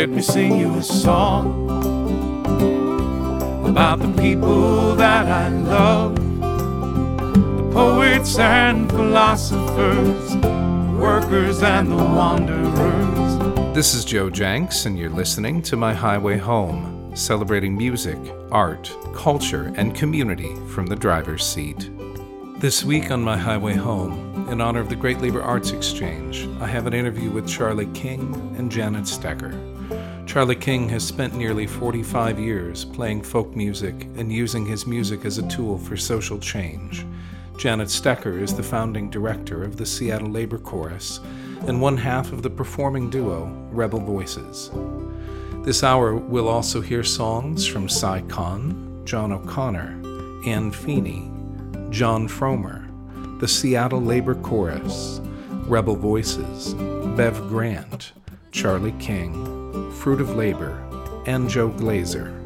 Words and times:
Let 0.00 0.08
me 0.08 0.22
sing 0.22 0.58
you 0.58 0.76
a 0.76 0.82
song 0.82 1.68
about 3.68 3.98
the 3.98 4.10
people 4.18 4.94
that 4.94 5.26
I 5.26 5.50
love, 5.50 6.14
the 6.14 7.70
poets 7.70 8.38
and 8.38 8.88
philosophers, 8.88 10.36
the 10.36 10.96
workers 10.98 11.62
and 11.62 11.92
the 11.92 11.96
wanderers. 11.96 13.74
This 13.74 13.92
is 13.92 14.06
Joe 14.06 14.30
Jencks, 14.30 14.86
and 14.86 14.98
you're 14.98 15.10
listening 15.10 15.60
to 15.64 15.76
My 15.76 15.92
Highway 15.92 16.38
Home, 16.38 17.14
celebrating 17.14 17.76
music, 17.76 18.16
art, 18.50 18.90
culture, 19.14 19.70
and 19.76 19.94
community 19.94 20.54
from 20.68 20.86
the 20.86 20.96
driver's 20.96 21.44
seat. 21.44 21.90
This 22.56 22.82
week 22.82 23.10
on 23.10 23.20
My 23.20 23.36
Highway 23.36 23.74
Home, 23.74 24.48
in 24.48 24.62
honor 24.62 24.80
of 24.80 24.88
the 24.88 24.96
Great 24.96 25.20
Labor 25.20 25.42
Arts 25.42 25.72
Exchange, 25.72 26.48
I 26.58 26.66
have 26.66 26.86
an 26.86 26.94
interview 26.94 27.30
with 27.30 27.46
Charlie 27.46 27.90
King 27.92 28.54
and 28.56 28.72
Janet 28.72 29.04
Stecher. 29.04 29.69
Charlie 30.30 30.54
King 30.54 30.88
has 30.90 31.04
spent 31.04 31.34
nearly 31.34 31.66
45 31.66 32.38
years 32.38 32.84
playing 32.84 33.20
folk 33.20 33.56
music 33.56 34.04
and 34.16 34.32
using 34.32 34.64
his 34.64 34.86
music 34.86 35.24
as 35.24 35.38
a 35.38 35.48
tool 35.48 35.76
for 35.76 35.96
social 35.96 36.38
change. 36.38 37.04
Janet 37.58 37.88
Stecher 37.88 38.40
is 38.40 38.54
the 38.54 38.62
founding 38.62 39.10
director 39.10 39.64
of 39.64 39.76
the 39.76 39.84
Seattle 39.84 40.28
Labor 40.30 40.58
Chorus 40.58 41.18
and 41.66 41.82
one 41.82 41.96
half 41.96 42.30
of 42.30 42.42
the 42.42 42.48
performing 42.48 43.10
duo 43.10 43.46
Rebel 43.72 43.98
Voices. 43.98 44.70
This 45.64 45.82
hour 45.82 46.14
we'll 46.14 46.48
also 46.48 46.80
hear 46.80 47.02
songs 47.02 47.66
from 47.66 47.88
Si 47.88 48.22
Kahn, 48.28 49.02
John 49.04 49.32
O'Connor, 49.32 50.00
Anne 50.46 50.70
Feeney, 50.70 51.28
Jon 51.90 52.28
Fromer, 52.28 52.86
the 53.40 53.48
Seattle 53.48 54.00
Labor 54.00 54.36
Chorus, 54.36 55.20
Rebel 55.66 55.96
Voices, 55.96 56.74
Bev 57.16 57.36
Grant, 57.48 58.12
Charlie 58.52 58.94
King, 59.00 59.59
Fruit 59.92 60.20
of 60.20 60.36
Labor, 60.36 60.82
and 61.26 61.48
Joe 61.48 61.70
Glazer. 61.70 62.36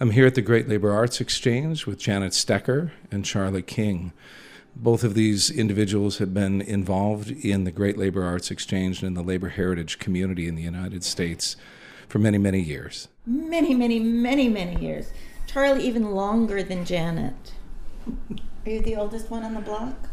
I'm 0.00 0.12
here 0.12 0.26
at 0.26 0.34
the 0.34 0.42
Great 0.42 0.68
Labor 0.68 0.92
Arts 0.92 1.20
Exchange 1.20 1.84
with 1.86 1.98
Janet 1.98 2.32
Stecher 2.32 2.92
and 3.10 3.24
Charlie 3.24 3.62
King. 3.62 4.12
Both 4.76 5.02
of 5.02 5.14
these 5.14 5.50
individuals 5.50 6.18
have 6.18 6.32
been 6.32 6.60
involved 6.60 7.30
in 7.30 7.64
the 7.64 7.72
Great 7.72 7.98
Labor 7.98 8.22
Arts 8.22 8.50
Exchange 8.50 9.02
and 9.02 9.08
in 9.08 9.14
the 9.14 9.22
labor 9.22 9.48
heritage 9.48 9.98
community 9.98 10.46
in 10.46 10.54
the 10.54 10.62
United 10.62 11.02
States 11.02 11.56
for 12.08 12.18
many, 12.18 12.38
many 12.38 12.60
years. 12.60 13.08
Many, 13.26 13.74
many, 13.74 13.98
many, 13.98 14.48
many 14.48 14.80
years. 14.80 15.12
Charlie, 15.46 15.84
even 15.84 16.12
longer 16.12 16.62
than 16.62 16.84
Janet. 16.84 17.52
Are 18.66 18.70
you 18.70 18.80
the 18.80 18.96
oldest 18.96 19.30
one 19.30 19.42
on 19.44 19.54
the 19.54 19.60
block? 19.60 20.10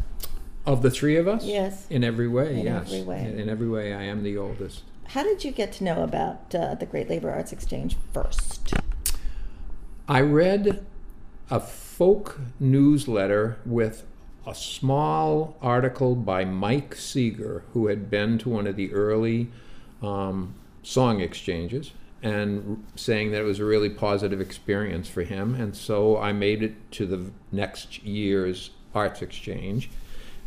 Of 0.64 0.82
the 0.82 0.90
three 0.90 1.16
of 1.16 1.28
us? 1.28 1.44
Yes. 1.44 1.86
In 1.90 2.02
every 2.02 2.28
way, 2.28 2.58
In 2.58 2.66
yes. 2.66 2.86
every 2.86 3.02
way. 3.02 3.34
In 3.36 3.48
every 3.48 3.68
way, 3.68 3.94
I 3.94 4.02
am 4.02 4.22
the 4.22 4.36
oldest. 4.36 4.82
How 5.08 5.22
did 5.22 5.44
you 5.44 5.52
get 5.52 5.72
to 5.74 5.84
know 5.84 6.02
about 6.02 6.54
uh, 6.54 6.74
the 6.74 6.86
Great 6.86 7.08
Labor 7.08 7.30
Arts 7.30 7.52
Exchange 7.52 7.96
first? 8.12 8.74
I 10.08 10.20
read 10.20 10.84
a 11.50 11.60
folk 11.60 12.40
newsletter 12.58 13.58
with 13.64 14.04
a 14.46 14.54
small 14.54 15.56
article 15.60 16.14
by 16.14 16.44
Mike 16.44 16.94
Seeger, 16.94 17.64
who 17.72 17.88
had 17.88 18.10
been 18.10 18.38
to 18.38 18.48
one 18.48 18.66
of 18.66 18.76
the 18.76 18.92
early 18.92 19.48
um, 20.02 20.54
song 20.82 21.20
exchanges 21.20 21.92
and 22.22 22.84
saying 22.96 23.30
that 23.32 23.40
it 23.40 23.44
was 23.44 23.60
a 23.60 23.64
really 23.64 23.90
positive 23.90 24.40
experience 24.40 25.08
for 25.08 25.22
him. 25.22 25.54
And 25.54 25.76
so 25.76 26.18
I 26.18 26.32
made 26.32 26.62
it 26.62 26.90
to 26.92 27.06
the 27.06 27.30
next 27.52 28.02
year's 28.02 28.70
arts 28.94 29.22
exchange. 29.22 29.90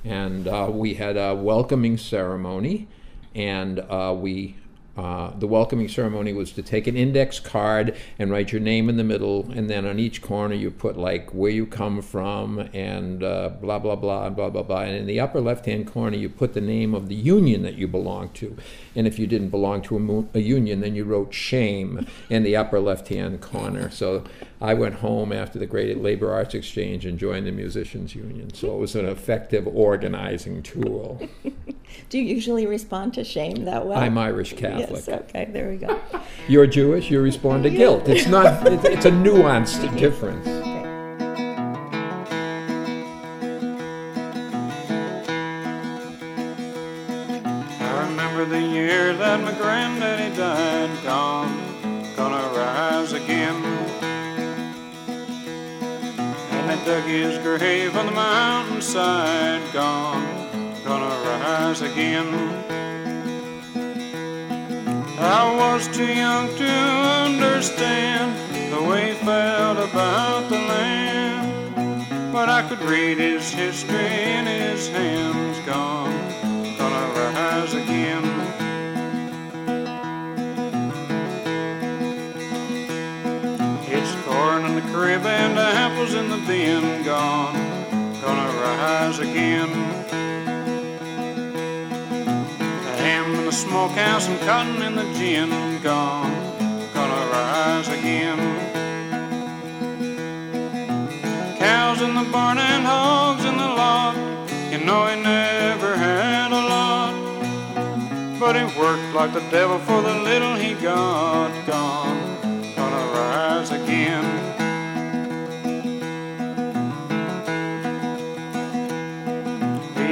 And 0.04 0.48
uh, 0.48 0.70
we 0.72 0.96
had 0.96 1.18
a 1.18 1.36
welcoming 1.36 1.98
ceremony, 1.98 2.88
and 3.36 3.80
uh, 3.80 4.16
we 4.18 4.56
uh, 5.00 5.32
the 5.40 5.48
welcoming 5.48 5.88
ceremony 5.88 6.34
was 6.34 6.52
to 6.52 6.62
take 6.62 6.86
an 6.92 6.98
index 6.98 7.40
card 7.40 7.96
and 8.20 8.26
write 8.32 8.52
your 8.52 8.64
name 8.72 8.90
in 8.92 8.98
the 8.98 9.04
middle, 9.14 9.38
and 9.56 9.70
then 9.70 9.86
on 9.86 9.98
each 9.98 10.22
corner 10.22 10.56
you 10.64 10.70
put 10.72 10.98
like 10.98 11.26
where 11.40 11.56
you 11.60 11.66
come 11.66 12.02
from 12.02 12.60
and 12.74 13.24
uh, 13.24 13.50
blah 13.62 13.80
blah 13.80 13.96
blah 13.96 14.28
and 14.28 14.36
blah 14.36 14.50
blah 14.50 14.64
blah. 14.64 14.82
And 14.82 14.96
in 15.02 15.08
the 15.08 15.20
upper 15.26 15.42
left-hand 15.50 15.88
corner 15.88 16.18
you 16.18 16.28
put 16.28 16.52
the 16.54 16.68
name 16.76 16.94
of 17.00 17.08
the 17.08 17.16
union 17.38 17.62
that 17.64 17.76
you 17.76 17.88
belong 17.88 18.30
to. 18.42 18.48
And 18.96 19.08
if 19.08 19.18
you 19.20 19.28
didn't 19.28 19.52
belong 19.58 19.82
to 19.84 19.96
a, 19.96 20.00
mo- 20.00 20.30
a 20.34 20.40
union, 20.40 20.82
then 20.82 20.96
you 20.96 21.06
wrote 21.06 21.34
shame 21.34 22.06
in 22.30 22.44
the 22.44 22.56
upper 22.58 22.80
left-hand 22.80 23.40
corner. 23.40 23.90
So 23.90 24.24
I 24.62 24.74
went 24.74 24.96
home 24.96 25.32
after 25.32 25.58
the 25.58 25.66
Great 25.66 26.02
Labor 26.02 26.34
Arts 26.34 26.54
Exchange 26.54 27.06
and 27.06 27.18
joined 27.18 27.48
the 27.48 27.52
Musicians 27.52 28.14
Union. 28.14 28.54
So 28.54 28.74
it 28.74 28.78
was 28.78 28.94
an 28.94 29.06
effective 29.06 29.66
organizing 29.66 30.62
tool. 30.64 31.30
Do 32.10 32.20
you 32.20 32.26
usually 32.26 32.66
respond 32.66 33.14
to 33.14 33.24
shame 33.24 33.64
that 33.66 33.88
way? 33.88 33.96
I'm 33.96 34.18
Irish 34.18 34.54
Catholic. 34.54 35.06
Yes, 35.08 35.10
okay, 35.10 35.48
there 35.50 35.70
we 35.70 35.78
go. 35.78 36.00
You're 36.50 36.68
Jewish, 36.68 37.10
you 37.10 37.22
respond 37.22 37.64
to 37.64 37.70
guilt. 37.70 38.10
It's 38.10 38.28
not, 38.28 38.68
it's, 38.72 38.84
it's 38.84 39.06
a 39.06 39.12
nuanced 39.12 39.98
difference. 39.98 40.46
I 47.80 48.08
remember 48.10 48.44
the 48.44 48.62
year 48.62 49.16
that 49.16 49.40
my 49.42 49.54
granddaddy 49.54 50.36
died, 50.36 51.04
gone, 51.06 52.14
gonna 52.18 52.58
rise 52.58 53.14
again. 53.14 53.89
Dug 56.86 57.04
his 57.04 57.38
grave 57.40 57.96
on 57.96 58.06
the 58.08 58.12
mountainside, 58.12 59.62
gone, 59.74 60.26
gonna 60.84 61.14
rise 61.26 61.82
again. 61.82 62.34
I 65.20 65.56
was 65.56 65.88
too 65.90 66.06
young 66.06 66.48
to 66.56 66.72
understand 67.26 68.34
the 68.74 68.82
way 68.82 69.10
he 69.10 69.26
felt 69.26 69.78
about 69.78 70.50
the 70.50 70.56
land, 70.56 72.34
but 72.34 72.50
I 72.50 72.68
could 72.68 72.82
read 72.82 73.18
his 73.18 73.52
history 73.52 74.24
in 74.38 74.46
his 74.46 74.88
hands, 74.88 75.60
gone, 75.68 76.18
gonna 76.78 77.14
rise 77.14 77.74
again. 77.74 78.29
Corn 85.00 85.12
in 85.12 85.22
the 85.24 85.30
crib 85.30 85.58
apples 85.58 86.14
in 86.14 86.30
the 86.30 86.38
bin, 86.48 87.04
gone, 87.04 87.54
gonna 88.22 88.50
rise 88.62 89.20
again. 89.20 89.70
Ham 92.98 93.36
in 93.36 93.46
the 93.46 93.52
smokehouse 93.52 94.28
and 94.28 94.40
cotton 94.42 94.82
in 94.82 94.96
the 94.96 95.08
gin, 95.18 95.50
gone, 95.82 96.32
gonna 96.94 97.32
rise 97.32 97.88
again. 97.88 98.40
Cows 101.58 102.02
in 102.02 102.14
the 102.16 102.30
barn 102.32 102.58
and 102.58 102.86
hogs 102.86 103.46
in 103.46 103.58
the 103.58 103.68
lot, 103.68 104.16
you 104.72 104.80
know 104.86 105.08
he 105.08 105.22
never 105.22 105.96
had 105.96 106.52
a 106.52 106.64
lot. 106.74 107.14
But 108.40 108.56
he 108.56 108.64
worked 108.80 109.14
like 109.14 109.34
the 109.34 109.46
devil 109.52 109.80
for 109.80 110.02
the 110.02 110.16
little 110.16 110.56
he 110.56 110.74
got, 110.74 111.52
gone, 111.66 112.76
gonna 112.76 113.06
rise 113.14 113.72
again. 113.72 114.39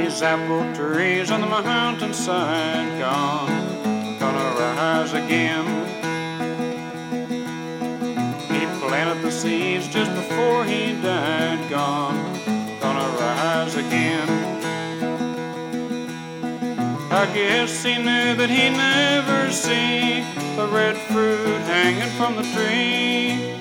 These 0.08 0.22
apple 0.22 0.64
trees 0.74 1.30
on 1.30 1.42
the 1.42 1.46
mountainside, 1.46 2.98
gone, 2.98 4.18
gonna 4.18 4.56
rise 4.58 5.12
again. 5.12 5.66
He 8.48 8.64
planted 8.80 9.20
the 9.22 9.30
seeds 9.30 9.86
just 9.88 10.10
before 10.14 10.64
he 10.64 10.94
died, 11.02 11.68
gone, 11.68 12.16
gonna 12.80 13.06
rise 13.20 13.76
again. 13.76 14.28
I 17.12 17.30
guess 17.34 17.84
he 17.84 17.98
knew 17.98 18.34
that 18.34 18.48
he'd 18.48 18.70
never 18.70 19.52
see 19.52 20.24
the 20.56 20.68
red 20.68 20.96
fruit 21.12 21.60
hanging 21.68 22.08
from 22.16 22.34
the 22.36 22.44
tree. 22.54 23.60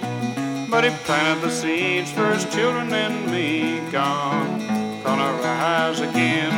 But 0.71 0.85
he 0.85 0.91
planted 1.03 1.41
the 1.41 1.51
seeds 1.51 2.09
for 2.09 2.31
his 2.33 2.45
children 2.45 2.93
and 2.93 3.29
me, 3.29 3.81
gone, 3.91 4.66
gonna 5.17 5.41
rise 5.41 5.99
again. 5.99 6.51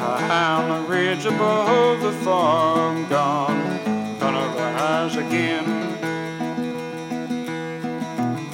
High 0.00 0.54
on 0.54 0.68
the 0.70 0.88
ridge 0.88 1.26
above 1.26 2.00
the 2.00 2.12
farm, 2.24 3.06
gone, 3.08 4.18
gonna 4.18 4.46
rise 4.56 5.16
again. 5.16 5.66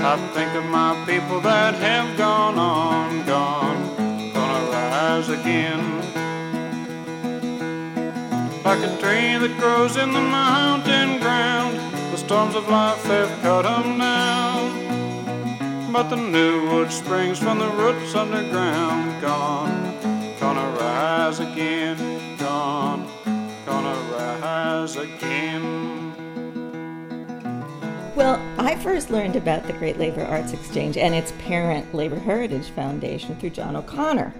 I 0.00 0.16
think 0.34 0.52
of 0.54 0.64
my 0.64 0.94
people 1.06 1.40
that 1.42 1.74
have 1.74 2.16
gone 2.16 2.58
on, 2.58 3.24
gone, 3.24 4.32
gonna 4.32 4.70
rise 4.72 5.28
again. 5.28 5.82
Like 8.64 8.82
a 8.82 8.96
tree 9.00 9.38
that 9.38 9.54
grows 9.58 9.96
in 9.96 10.12
the 10.12 10.20
mountain 10.20 11.20
ground, 11.20 11.87
storms 12.28 12.54
of 12.54 12.68
life 12.68 13.02
have 13.04 13.40
cut 13.40 13.64
'em 13.64 13.98
down. 13.98 15.90
But 15.90 16.10
the 16.10 16.16
new 16.16 16.68
wood 16.68 16.92
springs 16.92 17.38
from 17.38 17.58
the 17.58 17.68
roots 17.68 18.14
underground. 18.14 19.18
Gone, 19.22 19.94
gonna 20.38 20.68
rise 20.78 21.40
again. 21.40 21.96
Gone, 22.36 23.06
gonna 23.64 23.96
rise 24.12 24.96
again. 24.96 26.12
Well, 28.14 28.38
I 28.58 28.74
first 28.74 29.08
learned 29.08 29.36
about 29.36 29.66
the 29.66 29.72
Great 29.72 29.98
Labor 29.98 30.26
Arts 30.26 30.52
Exchange 30.52 30.98
and 30.98 31.14
its 31.14 31.32
parent, 31.38 31.94
Labor 31.94 32.18
Heritage 32.18 32.68
Foundation, 32.76 33.36
through 33.36 33.56
John 33.56 33.74
O'Connor 33.74 34.34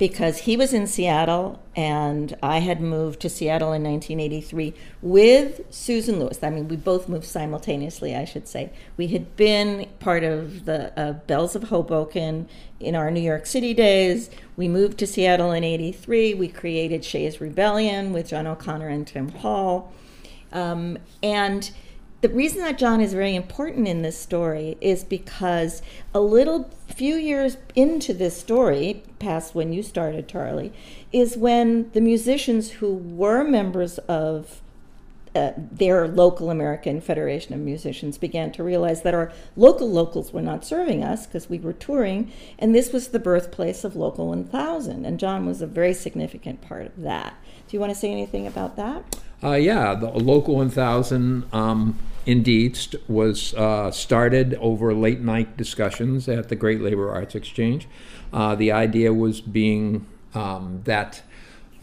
because 0.00 0.38
he 0.38 0.56
was 0.56 0.72
in 0.72 0.86
Seattle 0.86 1.60
and 1.76 2.34
I 2.42 2.60
had 2.60 2.80
moved 2.80 3.20
to 3.20 3.28
Seattle 3.28 3.74
in 3.74 3.84
1983 3.84 4.72
with 5.02 5.60
Susan 5.68 6.18
Lewis. 6.18 6.42
I 6.42 6.48
mean, 6.48 6.68
we 6.68 6.76
both 6.76 7.06
moved 7.06 7.26
simultaneously, 7.26 8.16
I 8.16 8.24
should 8.24 8.48
say. 8.48 8.72
We 8.96 9.08
had 9.08 9.36
been 9.36 9.86
part 9.98 10.24
of 10.24 10.64
the 10.64 10.98
uh, 10.98 11.12
Belles 11.12 11.54
of 11.54 11.64
Hoboken 11.64 12.48
in 12.80 12.96
our 12.96 13.10
New 13.10 13.20
York 13.20 13.44
City 13.44 13.74
days. 13.74 14.30
We 14.56 14.68
moved 14.68 14.96
to 15.00 15.06
Seattle 15.06 15.52
in 15.52 15.64
83. 15.64 16.32
We 16.32 16.48
created 16.48 17.04
Shays 17.04 17.38
Rebellion 17.38 18.14
with 18.14 18.28
John 18.28 18.46
O'Connor 18.46 18.88
and 18.88 19.06
Tim 19.06 19.28
Hall. 19.28 19.92
Um, 20.50 20.96
and 21.22 21.70
the 22.20 22.28
reason 22.28 22.60
that 22.60 22.78
John 22.78 23.00
is 23.00 23.14
very 23.14 23.34
important 23.34 23.88
in 23.88 24.02
this 24.02 24.18
story 24.18 24.76
is 24.80 25.04
because 25.04 25.80
a 26.12 26.20
little 26.20 26.68
few 26.86 27.16
years 27.16 27.56
into 27.74 28.12
this 28.12 28.36
story, 28.36 29.02
past 29.18 29.54
when 29.54 29.72
you 29.72 29.82
started, 29.82 30.28
Charlie, 30.28 30.72
is 31.12 31.36
when 31.36 31.90
the 31.92 32.00
musicians 32.00 32.72
who 32.72 32.92
were 32.94 33.42
members 33.42 33.98
of 34.00 34.60
uh, 35.34 35.52
their 35.56 36.08
local 36.08 36.50
American 36.50 37.00
Federation 37.00 37.54
of 37.54 37.60
Musicians 37.60 38.18
began 38.18 38.50
to 38.52 38.64
realize 38.64 39.02
that 39.02 39.14
our 39.14 39.32
local 39.56 39.90
locals 39.90 40.32
were 40.32 40.42
not 40.42 40.64
serving 40.64 41.04
us 41.04 41.26
because 41.26 41.48
we 41.48 41.58
were 41.58 41.72
touring, 41.72 42.32
and 42.58 42.74
this 42.74 42.92
was 42.92 43.08
the 43.08 43.18
birthplace 43.18 43.84
of 43.84 43.94
Local 43.94 44.28
1000, 44.28 45.04
and 45.04 45.20
John 45.20 45.46
was 45.46 45.62
a 45.62 45.66
very 45.66 45.94
significant 45.94 46.60
part 46.60 46.86
of 46.86 47.02
that. 47.02 47.34
Do 47.68 47.76
you 47.76 47.80
want 47.80 47.92
to 47.92 47.98
say 47.98 48.10
anything 48.10 48.46
about 48.46 48.76
that? 48.76 49.16
Uh, 49.42 49.52
yeah, 49.52 49.94
the 49.94 50.08
Local 50.08 50.56
1000 50.56 51.44
um, 51.52 51.98
indeed 52.26 52.76
st- 52.76 53.08
was 53.08 53.54
uh, 53.54 53.90
started 53.90 54.54
over 54.54 54.92
late 54.92 55.20
night 55.20 55.56
discussions 55.56 56.28
at 56.28 56.48
the 56.48 56.56
Great 56.56 56.80
Labor 56.80 57.10
Arts 57.10 57.34
Exchange. 57.34 57.88
Uh, 58.32 58.54
the 58.54 58.72
idea 58.72 59.14
was 59.14 59.40
being 59.40 60.06
um, 60.34 60.82
that 60.84 61.22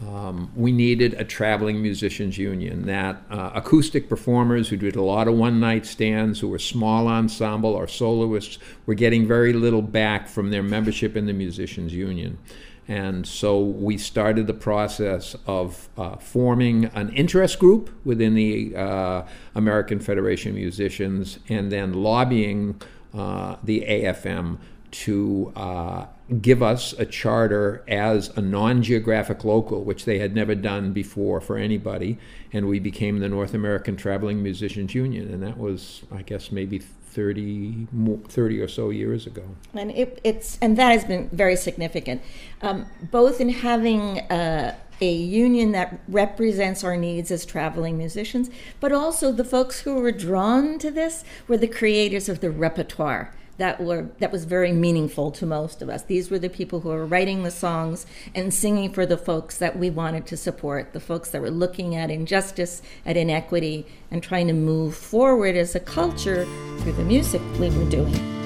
um, 0.06 0.52
we 0.54 0.70
needed 0.70 1.14
a 1.14 1.24
traveling 1.24 1.82
musicians 1.82 2.38
union, 2.38 2.86
that 2.86 3.20
uh, 3.30 3.50
acoustic 3.54 4.08
performers 4.08 4.68
who 4.68 4.76
did 4.76 4.94
a 4.94 5.02
lot 5.02 5.26
of 5.26 5.34
one 5.34 5.58
night 5.58 5.86
stands, 5.86 6.38
who 6.38 6.48
were 6.48 6.58
small 6.58 7.08
ensemble 7.08 7.70
or 7.70 7.88
soloists, 7.88 8.58
were 8.86 8.94
getting 8.94 9.26
very 9.26 9.52
little 9.52 9.82
back 9.82 10.28
from 10.28 10.50
their 10.50 10.62
membership 10.62 11.16
in 11.16 11.26
the 11.26 11.32
musicians 11.32 11.92
union. 11.92 12.38
And 12.86 13.26
so 13.26 13.60
we 13.60 13.98
started 13.98 14.46
the 14.46 14.54
process 14.54 15.36
of 15.46 15.88
uh, 15.98 16.16
forming 16.16 16.86
an 16.86 17.10
interest 17.10 17.58
group 17.58 17.90
within 18.04 18.34
the 18.34 18.74
uh, 18.74 19.26
American 19.54 20.00
Federation 20.00 20.50
of 20.50 20.56
Musicians 20.56 21.38
and 21.50 21.70
then 21.70 21.92
lobbying 21.92 22.80
uh, 23.12 23.56
the 23.62 23.80
AFM 23.80 24.58
to 24.90 25.52
uh, 25.54 26.06
give 26.42 26.62
us 26.62 26.92
a 26.94 27.06
charter 27.06 27.82
as 27.88 28.36
a 28.36 28.42
non 28.42 28.82
geographic 28.82 29.44
local, 29.44 29.82
which 29.82 30.04
they 30.04 30.18
had 30.18 30.34
never 30.34 30.54
done 30.54 30.92
before 30.92 31.40
for 31.40 31.56
anybody. 31.56 32.18
And 32.52 32.68
we 32.68 32.78
became 32.78 33.18
the 33.18 33.28
North 33.28 33.54
American 33.54 33.96
Traveling 33.96 34.42
Musicians 34.42 34.94
Union. 34.94 35.32
And 35.32 35.42
that 35.42 35.58
was, 35.58 36.02
I 36.12 36.22
guess, 36.22 36.52
maybe 36.52 36.78
30, 36.78 37.88
30 38.28 38.60
or 38.60 38.68
so 38.68 38.90
years 38.90 39.26
ago. 39.26 39.44
And 39.74 39.90
it, 39.92 40.20
it's 40.22 40.58
and 40.60 40.76
that 40.76 40.92
has 40.92 41.04
been 41.04 41.28
very 41.32 41.56
significant, 41.56 42.22
um, 42.62 42.86
both 43.10 43.40
in 43.40 43.48
having 43.48 44.20
uh, 44.30 44.76
a 45.00 45.12
union 45.12 45.72
that 45.72 46.00
represents 46.08 46.84
our 46.84 46.96
needs 46.96 47.30
as 47.30 47.46
traveling 47.46 47.96
musicians, 47.96 48.50
but 48.80 48.92
also 48.92 49.32
the 49.32 49.44
folks 49.44 49.80
who 49.80 49.94
were 49.94 50.12
drawn 50.12 50.78
to 50.78 50.90
this 50.90 51.24
were 51.46 51.56
the 51.56 51.68
creators 51.68 52.28
of 52.28 52.40
the 52.40 52.50
repertoire 52.50 53.32
that 53.58 53.80
were 53.80 54.08
that 54.18 54.32
was 54.32 54.44
very 54.44 54.72
meaningful 54.72 55.30
to 55.32 55.46
most 55.46 55.82
of 55.82 55.88
us. 55.88 56.02
These 56.02 56.30
were 56.30 56.38
the 56.38 56.48
people 56.48 56.80
who 56.80 56.88
were 56.88 57.06
writing 57.06 57.42
the 57.42 57.50
songs 57.50 58.06
and 58.34 58.52
singing 58.52 58.92
for 58.92 59.04
the 59.04 59.18
folks 59.18 59.58
that 59.58 59.78
we 59.78 59.90
wanted 59.90 60.26
to 60.26 60.36
support, 60.36 60.92
the 60.92 61.00
folks 61.00 61.30
that 61.30 61.42
were 61.42 61.50
looking 61.50 61.94
at 61.94 62.10
injustice, 62.10 62.82
at 63.04 63.16
inequity, 63.16 63.86
and 64.10 64.22
trying 64.22 64.46
to 64.46 64.54
move 64.54 64.96
forward 64.96 65.56
as 65.56 65.74
a 65.74 65.80
culture 65.80 66.46
through 66.78 66.92
the 66.92 67.04
music 67.04 67.42
we 67.60 67.70
were 67.70 67.90
doing. 67.90 68.38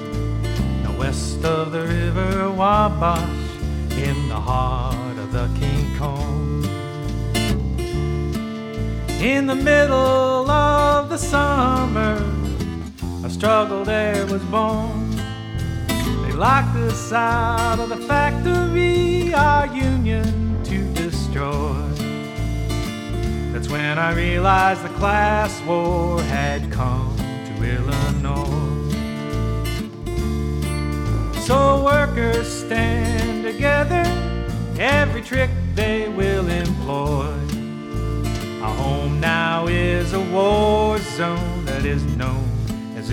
West 1.03 1.43
of 1.43 1.73
the 1.73 1.81
river 1.81 2.49
Wabash, 2.51 3.27
in 3.91 4.29
the 4.29 4.39
heart 4.39 5.17
of 5.17 5.33
the 5.33 5.49
King 5.59 5.97
Kong. 5.97 6.63
In 9.19 9.45
the 9.45 9.55
middle 9.55 10.49
of 10.49 11.09
the 11.09 11.17
summer, 11.17 12.17
a 13.23 13.29
struggle 13.29 13.85
there 13.85 14.25
was 14.25 14.43
born. 14.43 15.15
They 15.87 16.33
locked 16.33 16.75
us 16.75 17.13
out 17.13 17.79
of 17.79 17.87
the 17.87 17.95
factory, 17.95 19.33
our 19.33 19.67
union 19.67 20.61
to 20.65 20.93
destroy. 20.93 21.73
That's 23.53 23.69
when 23.69 23.97
I 23.97 24.13
realized 24.13 24.83
the 24.83 24.89
class 24.99 25.61
war 25.61 26.21
had 26.23 26.69
come 26.69 27.15
to 27.17 27.53
Illinois. 27.63 28.93
So 31.45 31.83
workers 31.85 32.47
stand 32.47 33.45
together, 33.45 34.03
every 34.77 35.21
trick 35.21 35.49
they 35.75 36.09
will 36.09 36.49
employ. 36.49 37.31
Our 38.61 38.75
home 38.75 39.21
now 39.21 39.67
is 39.67 40.11
a 40.11 40.21
war 40.21 40.97
zone 40.97 41.63
that 41.65 41.85
is 41.85 42.03
known 42.17 42.42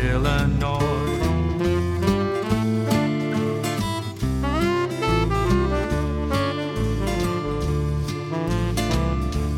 Illinois. 0.01 1.19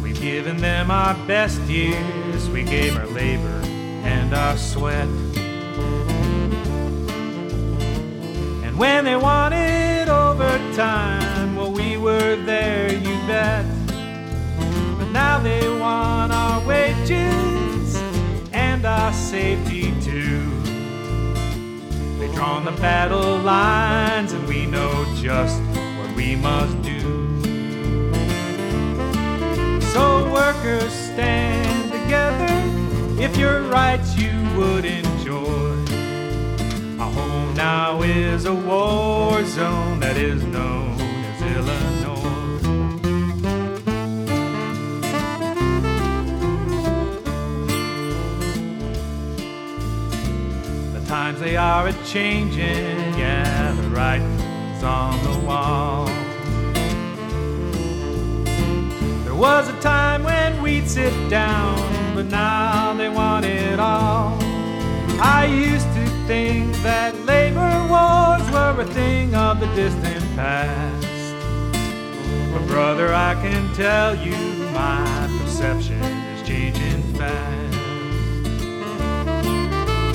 We've 0.02 0.20
given 0.20 0.56
them 0.56 0.90
our 0.90 1.14
best 1.26 1.60
years, 1.62 2.48
we 2.50 2.62
gave 2.64 2.96
our 2.96 3.06
labor 3.06 3.60
and 4.04 4.34
our 4.34 4.56
sweat. 4.56 5.08
And 8.64 8.76
when 8.78 9.04
they 9.04 9.16
wanted 9.16 10.08
overtime, 10.08 11.56
well, 11.56 11.72
we 11.72 11.96
were 11.96 12.36
there, 12.36 12.92
you 12.92 13.16
bet. 13.26 13.64
But 14.98 15.10
now 15.12 15.38
they 15.38 15.68
want 15.68 16.32
our 16.32 16.66
wages 16.66 17.96
and 18.52 18.84
our 18.84 19.12
safety. 19.12 19.81
Drawn 22.34 22.64
the 22.64 22.72
battle 22.72 23.38
lines, 23.38 24.32
and 24.32 24.46
we 24.48 24.66
know 24.66 25.04
just 25.16 25.60
what 25.62 26.16
we 26.16 26.36
must 26.36 26.80
do. 26.82 27.00
So, 29.92 30.30
workers, 30.32 30.92
stand 30.92 31.92
together 31.92 33.22
if 33.22 33.36
your 33.36 33.62
rights 33.62 34.16
you 34.16 34.32
would 34.56 34.84
enjoy. 34.84 35.76
Our 36.98 37.10
home 37.12 37.54
now 37.54 38.02
is 38.02 38.46
a 38.46 38.54
war 38.54 39.44
zone 39.44 40.00
that 40.00 40.16
is 40.16 40.42
known 40.44 40.91
times 51.32 51.40
they 51.40 51.56
are 51.56 51.88
a 51.88 51.92
changing, 52.04 52.98
yeah, 53.18 53.72
the 53.80 53.88
writing's 53.88 54.82
on 54.82 55.22
the 55.24 55.46
wall. 55.46 56.06
There 59.24 59.34
was 59.34 59.68
a 59.68 59.80
time 59.80 60.24
when 60.24 60.62
we'd 60.62 60.88
sit 60.88 61.30
down, 61.30 62.14
but 62.14 62.26
now 62.26 62.94
they 62.94 63.08
want 63.08 63.44
it 63.44 63.78
all. 63.78 64.36
I 65.20 65.46
used 65.46 65.86
to 65.94 66.06
think 66.26 66.74
that 66.82 67.14
labor 67.24 67.86
wars 67.88 68.50
were 68.50 68.82
a 68.82 68.86
thing 68.92 69.34
of 69.34 69.60
the 69.60 69.66
distant 69.74 70.24
past. 70.36 71.06
But 72.52 72.66
brother, 72.66 73.14
I 73.14 73.34
can 73.34 73.72
tell 73.74 74.14
you 74.16 74.36
my 74.72 75.28
perception 75.40 76.02
is 76.02 76.46
changing 76.46 77.02
fast. 77.14 77.61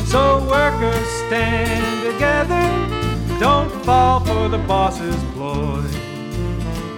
So 0.08 0.40
workers 0.50 1.06
stand 1.28 2.14
together, 2.14 2.62
don't 3.42 3.70
fall 3.84 4.22
for 4.22 4.48
the 4.48 4.58
boss's 4.60 5.22
ploy. 5.34 5.84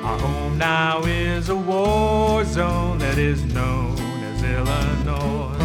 Our 0.03 0.19
home 0.19 0.59
now 0.59 1.01
is 1.05 1.49
a 1.49 1.55
war 1.55 2.45
zone 2.45 2.99
that 2.99 3.17
is 3.17 3.43
known 3.45 3.97
as 3.97 4.43
Illinois. 4.43 5.58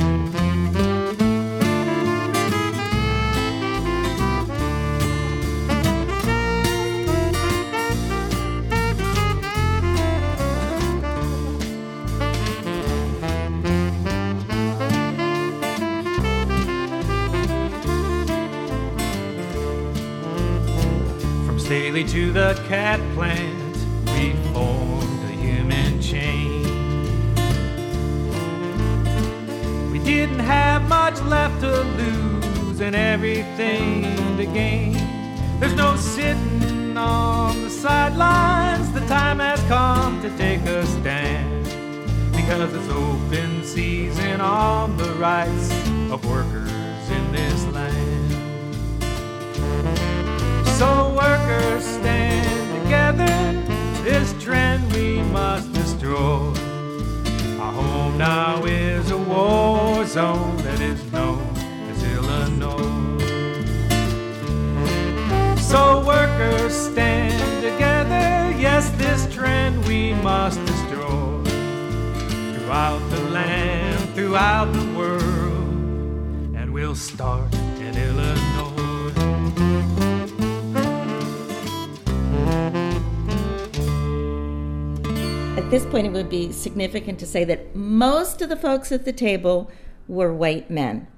Staley 21.74 22.04
to 22.04 22.30
the 22.30 22.54
cat 22.68 23.00
plant, 23.14 23.76
we 24.14 24.32
formed 24.52 25.24
a 25.24 25.32
human 25.32 26.00
chain. 26.00 26.62
We 29.90 29.98
didn't 29.98 30.38
have 30.38 30.88
much 30.88 31.20
left 31.22 31.60
to 31.62 31.82
lose 31.82 32.80
and 32.80 32.94
everything 32.94 34.36
to 34.36 34.46
gain. 34.46 34.92
There's 35.58 35.74
no 35.74 35.96
sitting 35.96 36.96
on 36.96 37.64
the 37.64 37.70
sidelines, 37.70 38.92
the 38.92 39.04
time 39.08 39.40
has 39.40 39.60
come 39.62 40.22
to 40.22 40.30
take 40.38 40.60
a 40.66 40.86
stand. 40.86 41.64
Because 42.36 42.72
it's 42.72 42.88
open 42.88 43.64
season 43.64 44.40
on 44.40 44.96
the 44.96 45.12
rights 45.14 45.72
of 46.12 46.24
workers 46.24 46.73
So 50.78 51.14
workers 51.14 51.84
stand 51.84 52.82
together, 52.82 53.36
this 54.02 54.34
trend 54.42 54.92
we 54.92 55.22
must 55.22 55.72
destroy. 55.72 56.52
Our 57.60 57.72
home 57.72 58.18
now 58.18 58.64
is 58.64 59.12
a 59.12 59.16
war 59.16 60.04
zone 60.04 60.56
that 60.58 60.80
is 60.80 61.00
known 61.12 61.46
as 61.90 62.02
Illinois. 62.02 63.20
So 65.60 66.04
workers 66.04 66.74
stand 66.74 67.62
together, 67.62 68.52
yes, 68.60 68.90
this 68.98 69.32
trend 69.32 69.86
we 69.86 70.12
must 70.14 70.58
destroy. 70.66 71.44
Throughout 72.54 72.98
the 73.10 73.20
land, 73.30 74.10
throughout 74.16 74.72
the 74.72 74.98
world, 74.98 76.56
and 76.56 76.72
we'll 76.72 76.96
start 76.96 77.54
At 85.64 85.70
this 85.70 85.86
point, 85.86 86.06
it 86.06 86.12
would 86.12 86.28
be 86.28 86.52
significant 86.52 87.18
to 87.20 87.26
say 87.26 87.42
that 87.44 87.74
most 87.74 88.42
of 88.42 88.50
the 88.50 88.56
folks 88.56 88.92
at 88.92 89.06
the 89.06 89.12
table 89.12 89.70
were 90.06 90.32
white 90.32 90.70
men. 90.70 91.08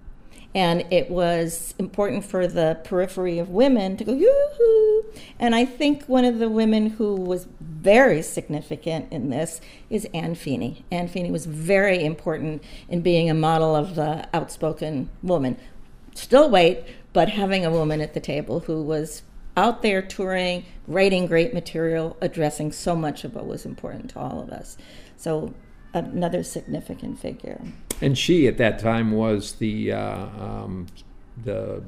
And 0.55 0.87
it 0.91 1.11
was 1.11 1.75
important 1.81 2.25
for 2.25 2.47
the 2.47 2.81
periphery 2.85 3.41
of 3.41 3.51
women 3.51 3.97
to 3.97 4.05
go, 4.05 4.15
yoo-hoo. 4.15 5.05
And 5.41 5.55
I 5.55 5.65
think 5.65 6.05
one 6.05 6.25
of 6.25 6.39
the 6.39 6.49
women 6.49 6.91
who 6.91 7.17
was 7.17 7.49
very 7.61 8.23
significant 8.23 9.13
in 9.13 9.31
this 9.31 9.61
is 9.91 10.07
Anne 10.15 10.37
Feeney. 10.37 10.85
Anne 10.93 11.09
Feeney 11.09 11.33
was 11.33 11.45
very 11.45 12.03
important 12.03 12.63
in 12.89 13.03
being 13.03 13.29
a 13.29 13.35
model 13.35 13.75
of 13.75 13.97
the 13.97 14.29
outspoken 14.33 15.11
woman. 15.25 15.59
Still 16.15 16.49
white, 16.49 16.87
but 17.13 17.31
having 17.31 17.67
a 17.67 17.71
woman 17.71 18.01
at 18.01 18.15
the 18.15 18.21
table 18.21 18.61
who 18.61 18.81
was 18.81 19.23
out 19.57 19.83
there 19.83 20.03
touring, 20.03 20.65
writing 20.87 21.27
great 21.27 21.55
material, 21.55 22.17
addressing 22.21 22.73
so 22.73 22.95
much 22.95 23.25
of 23.25 23.35
what 23.35 23.47
was 23.47 23.65
important 23.65 24.11
to 24.11 24.19
all 24.19 24.41
of 24.41 24.51
us. 24.51 24.77
So, 25.17 25.55
another 25.95 26.43
significant 26.43 27.19
figure. 27.19 27.61
And 28.01 28.19
she, 28.19 28.47
at 28.47 28.59
that 28.59 28.79
time, 28.79 29.13
was 29.13 29.55
the 29.55 29.93
uh, 29.93 30.27
um, 30.39 30.87
the 31.43 31.83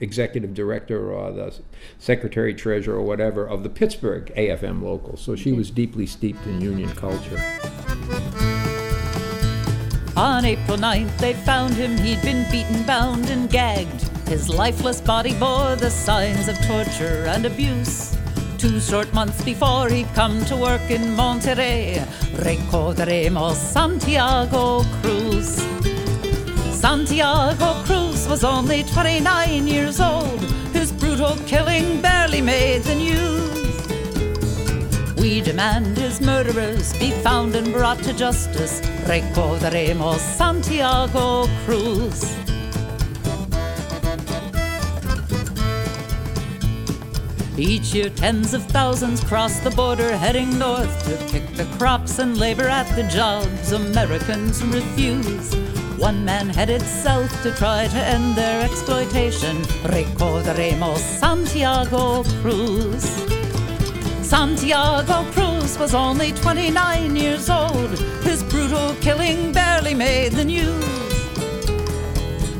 executive 0.00 0.54
director 0.54 1.12
or 1.12 1.32
the 1.32 1.54
secretary 1.98 2.54
treasurer 2.54 2.96
or 2.96 3.02
whatever 3.02 3.46
of 3.46 3.62
the 3.62 3.68
Pittsburgh 3.68 4.32
AFM 4.36 4.82
local. 4.82 5.16
So 5.16 5.36
she 5.36 5.52
was 5.52 5.70
deeply 5.70 6.06
steeped 6.06 6.44
in 6.46 6.60
union 6.60 6.90
culture. 6.90 7.40
On 10.16 10.44
April 10.44 10.76
9th, 10.76 11.18
they 11.18 11.34
found 11.34 11.74
him. 11.74 11.96
He'd 11.98 12.22
been 12.22 12.48
beaten, 12.50 12.84
bound, 12.84 13.30
and 13.30 13.50
gagged. 13.50 14.13
His 14.26 14.48
lifeless 14.48 15.00
body 15.00 15.34
bore 15.34 15.76
the 15.76 15.90
signs 15.90 16.48
of 16.48 16.56
torture 16.66 17.24
and 17.28 17.44
abuse. 17.46 18.16
Two 18.58 18.80
short 18.80 19.12
months 19.12 19.44
before 19.44 19.88
he'd 19.90 20.12
come 20.14 20.44
to 20.46 20.56
work 20.56 20.90
in 20.90 21.02
Monterrey, 21.16 22.02
recordaremos 22.36 23.56
Santiago 23.56 24.82
Cruz. 25.00 25.62
Santiago 26.72 27.74
Cruz 27.84 28.26
was 28.26 28.44
only 28.44 28.82
29 28.84 29.66
years 29.66 30.00
old. 30.00 30.40
His 30.72 30.90
brutal 30.90 31.36
killing 31.46 32.00
barely 32.00 32.40
made 32.40 32.82
the 32.84 32.94
news. 32.94 33.54
We 35.16 35.40
demand 35.42 35.98
his 35.98 36.20
murderers 36.20 36.92
be 36.98 37.10
found 37.22 37.54
and 37.54 37.72
brought 37.72 38.02
to 38.04 38.12
justice. 38.12 38.80
Recordaremos 39.06 40.18
Santiago 40.18 41.46
Cruz. 41.64 42.43
Each 47.56 47.94
year, 47.94 48.10
tens 48.10 48.52
of 48.52 48.64
thousands 48.66 49.22
cross 49.22 49.60
the 49.60 49.70
border 49.70 50.16
heading 50.16 50.58
north 50.58 51.04
to 51.04 51.32
pick 51.32 51.46
the 51.54 51.66
crops 51.78 52.18
and 52.18 52.36
labor 52.36 52.66
at 52.66 52.88
the 52.96 53.04
jobs 53.04 53.70
Americans 53.70 54.60
refuse. 54.64 55.54
One 55.96 56.24
man 56.24 56.48
headed 56.48 56.82
south 56.82 57.30
to 57.44 57.52
try 57.54 57.86
to 57.86 57.96
end 57.96 58.34
their 58.34 58.64
exploitation. 58.64 59.62
Recordaremos 59.84 60.98
Santiago 60.98 62.24
Cruz. 62.42 63.04
Santiago 64.26 65.22
Cruz 65.30 65.78
was 65.78 65.94
only 65.94 66.32
29 66.32 67.14
years 67.14 67.48
old. 67.48 67.96
His 68.24 68.42
brutal 68.42 68.96
killing 68.96 69.52
barely 69.52 69.94
made 69.94 70.32
the 70.32 70.44
news. 70.44 71.13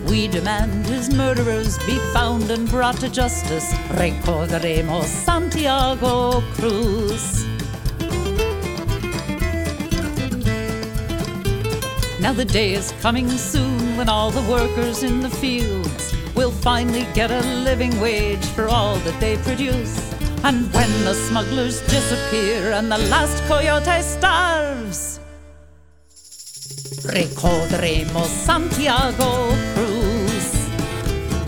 We 0.08 0.28
demand 0.28 0.86
his 0.86 1.12
murderers 1.12 1.78
be 1.86 1.98
found 2.12 2.50
and 2.50 2.68
brought 2.68 2.98
to 3.00 3.08
justice. 3.08 3.72
Recordaremos 3.88 5.06
Santiago 5.06 6.40
Cruz. 6.54 7.46
Now 12.20 12.32
the 12.32 12.44
day 12.44 12.74
is 12.74 12.92
coming 13.00 13.28
soon 13.28 13.96
when 13.96 14.08
all 14.08 14.30
the 14.30 14.50
workers 14.50 15.02
in 15.02 15.20
the 15.20 15.30
fields 15.30 16.14
will 16.34 16.50
finally 16.50 17.06
get 17.14 17.30
a 17.30 17.40
living 17.64 17.98
wage 18.00 18.44
for 18.46 18.68
all 18.68 18.96
that 18.96 19.20
they 19.20 19.36
produce. 19.38 20.12
And 20.42 20.72
when 20.72 20.90
the 21.04 21.14
smugglers 21.14 21.80
disappear 21.86 22.72
and 22.72 22.90
the 22.90 22.98
last 23.08 23.42
coyote 23.44 24.02
starves, 24.02 25.20
recordaremos 27.04 28.28
Santiago. 28.28 29.63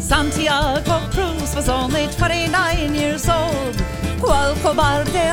Santiago 0.06 1.00
Cruz 1.10 1.56
was 1.56 1.68
only 1.68 2.06
29 2.06 2.94
years 2.94 3.28
old. 3.28 3.74
Cual 4.20 4.54
cobarde 4.62 5.32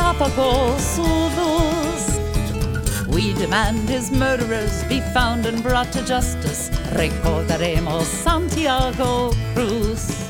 su 0.79 1.03
luz. 1.03 2.19
We 3.07 3.33
demand 3.33 3.87
his 3.87 4.09
murderers 4.09 4.83
be 4.85 4.99
found 5.13 5.45
and 5.45 5.61
brought 5.61 5.91
to 5.91 6.03
justice. 6.03 6.71
Recordaremos 6.95 8.05
Santiago 8.05 9.31
Cruz. 9.53 10.22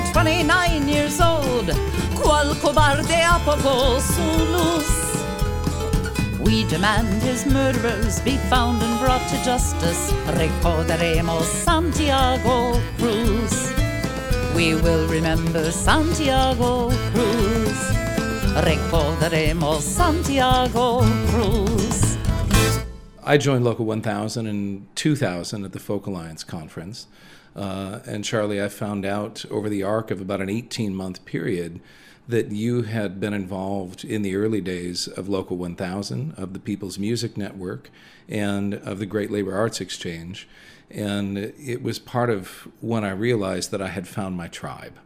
Only 0.00 0.12
29 0.12 0.88
years 0.88 1.20
old. 1.20 1.66
Cual 2.14 2.54
cobarde 2.60 3.20
su 4.00 4.22
luz. 4.52 4.86
We 6.40 6.64
demand 6.64 7.22
his 7.22 7.46
murderers 7.46 8.20
be 8.20 8.36
found 8.48 8.82
and 8.82 8.98
brought 9.00 9.26
to 9.28 9.36
justice. 9.44 10.12
Recordaremos 10.26 11.44
Santiago 11.44 12.80
Cruz. 12.98 13.72
We 14.54 14.74
will 14.74 15.06
remember 15.08 15.70
Santiago 15.70 16.90
Cruz. 17.12 17.78
Recordaremos 18.64 19.82
Santiago 19.82 21.02
Cruz. 21.30 22.16
I 23.22 23.36
joined 23.36 23.64
Local 23.64 23.84
1000 23.84 24.46
in 24.46 24.88
2000 24.94 25.64
at 25.64 25.72
the 25.72 25.78
Folk 25.78 26.06
Alliance 26.06 26.42
conference. 26.42 27.06
Uh, 27.54 28.00
and 28.06 28.24
Charlie, 28.24 28.62
I 28.62 28.68
found 28.68 29.04
out 29.04 29.44
over 29.50 29.68
the 29.68 29.82
arc 29.82 30.10
of 30.10 30.20
about 30.20 30.40
an 30.40 30.48
18 30.48 30.94
month 30.94 31.24
period 31.24 31.80
that 32.28 32.52
you 32.52 32.82
had 32.82 33.18
been 33.18 33.34
involved 33.34 34.04
in 34.04 34.22
the 34.22 34.36
early 34.36 34.60
days 34.60 35.08
of 35.08 35.28
Local 35.28 35.56
1000, 35.56 36.34
of 36.36 36.52
the 36.52 36.60
People's 36.60 36.98
Music 36.98 37.36
Network, 37.36 37.90
and 38.28 38.74
of 38.74 39.00
the 39.00 39.06
Great 39.06 39.30
Labor 39.30 39.56
Arts 39.56 39.80
Exchange. 39.80 40.48
And 40.90 41.38
it 41.38 41.82
was 41.82 41.98
part 41.98 42.30
of 42.30 42.68
when 42.80 43.04
I 43.04 43.10
realized 43.10 43.72
that 43.72 43.82
I 43.82 43.88
had 43.88 44.06
found 44.06 44.36
my 44.36 44.48
tribe. 44.48 44.98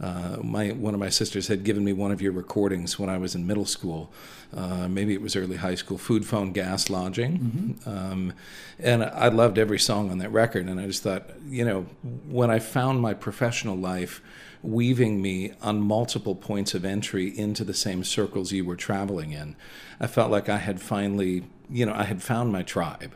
Uh, 0.00 0.38
my 0.42 0.70
one 0.70 0.92
of 0.92 1.00
my 1.00 1.08
sisters 1.08 1.46
had 1.46 1.62
given 1.62 1.84
me 1.84 1.92
one 1.92 2.10
of 2.10 2.20
your 2.20 2.32
recordings 2.32 2.98
when 2.98 3.08
I 3.08 3.16
was 3.16 3.34
in 3.36 3.46
middle 3.46 3.64
school. 3.64 4.12
Uh, 4.56 4.86
maybe 4.88 5.14
it 5.14 5.20
was 5.20 5.34
early 5.34 5.56
high 5.56 5.74
school. 5.74 5.98
Food, 5.98 6.24
phone, 6.24 6.52
gas, 6.52 6.88
lodging, 6.88 7.38
mm-hmm. 7.38 7.88
um, 7.88 8.32
and 8.78 9.02
I 9.02 9.28
loved 9.28 9.58
every 9.58 9.78
song 9.78 10.10
on 10.10 10.18
that 10.18 10.30
record. 10.30 10.66
And 10.66 10.78
I 10.78 10.86
just 10.86 11.02
thought, 11.02 11.28
you 11.48 11.64
know, 11.64 11.82
when 12.28 12.50
I 12.50 12.60
found 12.60 13.00
my 13.00 13.14
professional 13.14 13.76
life 13.76 14.22
weaving 14.62 15.20
me 15.20 15.52
on 15.60 15.80
multiple 15.80 16.34
points 16.34 16.72
of 16.72 16.84
entry 16.84 17.36
into 17.36 17.64
the 17.64 17.74
same 17.74 18.04
circles 18.04 18.52
you 18.52 18.64
were 18.64 18.76
traveling 18.76 19.32
in, 19.32 19.56
I 19.98 20.06
felt 20.06 20.30
like 20.30 20.48
I 20.48 20.58
had 20.58 20.80
finally, 20.80 21.44
you 21.68 21.84
know, 21.84 21.94
I 21.94 22.04
had 22.04 22.22
found 22.22 22.52
my 22.52 22.62
tribe. 22.62 23.14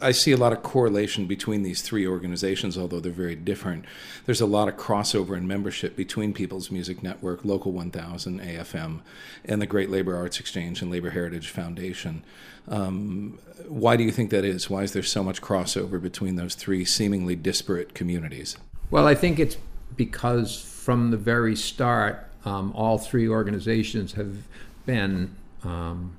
I 0.00 0.12
see 0.12 0.32
a 0.32 0.36
lot 0.36 0.52
of 0.52 0.62
correlation 0.62 1.26
between 1.26 1.62
these 1.62 1.82
three 1.82 2.06
organizations, 2.06 2.76
although 2.76 3.00
they're 3.00 3.12
very 3.12 3.34
different. 3.34 3.84
There's 4.24 4.40
a 4.40 4.46
lot 4.46 4.68
of 4.68 4.76
crossover 4.76 5.36
in 5.36 5.46
membership 5.46 5.96
between 5.96 6.32
People's 6.32 6.70
Music 6.70 7.02
Network, 7.02 7.44
Local 7.44 7.72
1000, 7.72 8.40
AFM, 8.40 9.00
and 9.44 9.62
the 9.62 9.66
Great 9.66 9.90
Labor 9.90 10.16
Arts 10.16 10.40
Exchange 10.40 10.82
and 10.82 10.90
Labor 10.90 11.10
Heritage 11.10 11.48
Foundation. 11.48 12.22
Um, 12.68 13.38
why 13.68 13.96
do 13.96 14.04
you 14.04 14.10
think 14.10 14.30
that 14.30 14.44
is? 14.44 14.68
Why 14.68 14.82
is 14.82 14.92
there 14.92 15.02
so 15.02 15.22
much 15.22 15.40
crossover 15.40 16.00
between 16.00 16.36
those 16.36 16.54
three 16.54 16.84
seemingly 16.84 17.36
disparate 17.36 17.94
communities? 17.94 18.56
Well, 18.90 19.06
I 19.06 19.14
think 19.14 19.38
it's 19.38 19.56
because 19.96 20.60
from 20.60 21.10
the 21.10 21.16
very 21.16 21.56
start, 21.56 22.28
um, 22.44 22.72
all 22.74 22.98
three 22.98 23.28
organizations 23.28 24.12
have 24.12 24.36
been. 24.84 25.34
Um, 25.64 26.16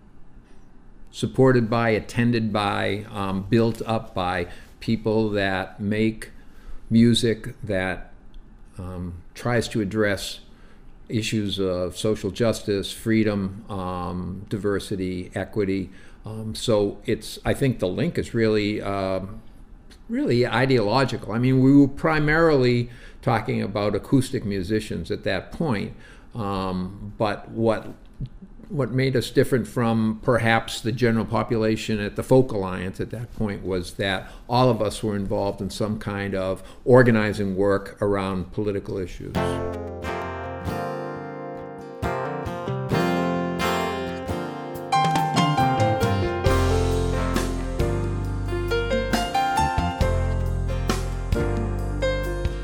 supported 1.18 1.68
by, 1.68 1.90
attended 1.90 2.54
by, 2.54 3.04
um, 3.12 3.42
built 3.50 3.82
up 3.88 4.14
by 4.14 4.46
people 4.80 5.32
that 5.32 5.80
make 5.80 6.30
music 6.92 7.60
that 7.64 8.12
um, 8.78 9.16
tries 9.34 9.68
to 9.68 9.82
address 9.82 10.42
issues 11.10 11.58
of 11.58 11.98
social 11.98 12.30
justice, 12.30 12.92
freedom, 12.92 13.66
um, 13.68 14.46
diversity, 14.48 15.32
equity. 15.34 15.90
Um, 16.24 16.54
so 16.54 17.00
it's 17.08 17.40
I 17.44 17.56
think 17.56 17.80
the 17.80 17.88
link 17.88 18.20
is 18.20 18.36
really 18.36 18.80
um, 18.80 19.42
really 20.10 20.46
ideological. 20.46 21.32
I 21.32 21.40
mean, 21.40 21.64
we 21.64 21.76
were 21.76 21.88
primarily 21.88 22.92
talking 23.24 23.64
about 23.64 23.96
acoustic 23.96 24.46
musicians 24.46 25.10
at 25.10 25.24
that 25.24 25.52
point, 25.52 25.96
um, 26.36 27.14
but 27.18 27.50
what 27.50 27.96
what 28.70 28.92
made 28.92 29.16
us 29.16 29.30
different 29.30 29.68
from 29.68 30.20
perhaps 30.24 30.82
the 30.82 30.92
general 30.92 31.26
population 31.26 32.00
at 32.00 32.16
the 32.16 32.24
Folk 32.24 32.52
Alliance 32.52 33.00
at 33.00 33.12
that 33.12 33.34
point 33.36 33.64
was 33.64 33.94
that 33.94 34.30
all 34.50 34.70
of 34.70 34.82
us 34.82 35.02
were 35.02 35.16
involved 35.16 35.62
in 35.62 35.70
some 35.70 36.00
kind 36.00 36.36
of 36.36 36.64
organizing 36.84 37.56
work 37.56 37.98
around 38.02 38.52
political 38.52 38.98
issues. 38.98 39.34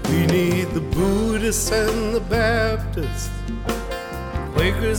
We 0.09 0.25
need 0.27 0.69
the 0.71 0.83
Buddhists 0.91 1.71
and 1.71 2.15
the 2.15 2.21
Baptists 2.29 3.29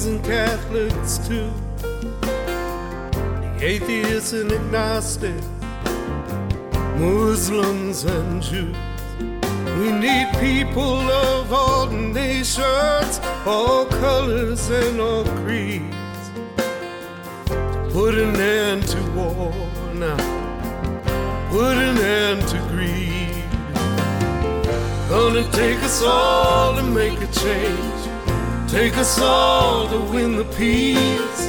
And 0.07 0.23
Catholics 0.23 1.17
too, 1.27 1.51
the 1.81 3.59
atheists 3.59 4.35
and 4.35 4.53
agnostics, 4.53 5.47
Muslims 6.99 8.05
and 8.05 8.43
Jews. 8.43 8.77
We 9.79 9.93
need 9.93 10.29
people 10.39 11.11
of 11.11 11.51
all 11.51 11.87
nations, 11.87 13.19
all 13.47 13.87
colors 13.87 14.69
and 14.69 15.01
all 15.01 15.25
creeds. 15.25 15.85
To 17.47 17.89
put 17.91 18.15
an 18.15 18.37
end 18.37 18.87
to 18.89 19.01
war 19.13 19.55
now, 19.95 20.19
put 21.49 21.79
an 21.79 21.97
end 21.97 22.47
to 22.49 22.59
greed. 22.69 23.43
Gonna 25.09 25.51
take 25.53 25.83
us 25.83 26.03
all 26.03 26.77
to 26.77 26.83
make 26.83 27.19
a 27.23 27.27
change 27.33 27.94
take 28.69 28.97
us 28.97 29.19
all 29.21 29.89
to 29.89 29.99
win 30.13 30.37
the 30.37 30.45
peace. 30.57 31.49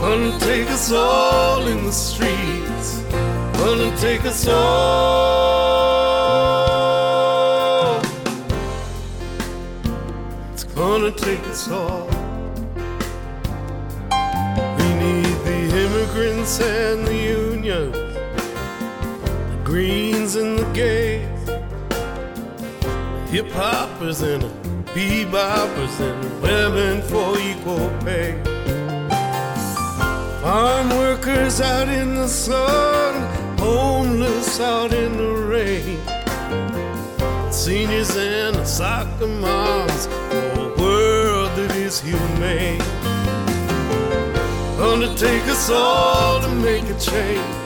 Gonna 0.00 0.38
take 0.40 0.70
us 0.70 0.90
all 0.92 1.66
in 1.66 1.84
the 1.84 1.92
streets. 1.92 3.02
Gonna 3.58 3.96
take 3.98 4.24
us 4.24 4.48
all. 4.48 5.62
It's 10.52 10.64
gonna 10.64 11.12
take 11.12 11.46
us 11.46 11.68
all. 11.68 12.08
We 14.78 14.94
need 14.94 15.36
the 15.44 15.60
immigrants 15.84 16.60
and 16.60 17.06
the 17.06 17.14
unions, 17.14 17.94
the 17.94 19.60
greens 19.62 20.34
and 20.36 20.58
the 20.58 20.66
gays, 20.72 21.48
hip 23.30 23.50
hoppers 23.52 24.22
and 24.22 24.61
beboppers 24.94 26.00
and 26.00 26.42
women 26.42 27.00
for 27.00 27.38
equal 27.38 27.88
pay. 28.04 28.38
Farm 30.42 30.90
workers 30.90 31.62
out 31.62 31.88
in 31.88 32.14
the 32.14 32.28
sun, 32.28 33.14
homeless 33.58 34.60
out 34.60 34.92
in 34.92 35.16
the 35.16 35.32
rain. 35.48 35.98
Seniors 37.50 38.14
and 38.16 38.66
soccer 38.66 39.28
moms 39.28 40.06
for 40.06 40.60
a 40.60 40.74
world 40.78 41.50
that 41.56 41.74
is 41.74 41.98
humane. 42.00 42.78
Gonna 44.76 45.14
take 45.16 45.44
us 45.44 45.70
all 45.70 46.42
to 46.42 46.48
make 46.48 46.84
a 46.84 46.98
change. 47.00 47.56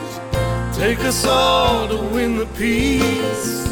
Take 0.73 0.99
us 0.99 1.25
all 1.25 1.89
to 1.89 1.97
win 1.97 2.37
the 2.37 2.45
peace. 2.57 3.67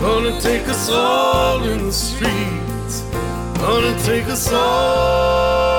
Gonna 0.00 0.38
take 0.40 0.68
us 0.68 0.88
all 0.90 1.64
in 1.64 1.86
the 1.86 1.92
street 1.92 2.73
gonna 3.58 3.94
take 4.02 4.26
us 4.26 4.52
all. 4.52 5.74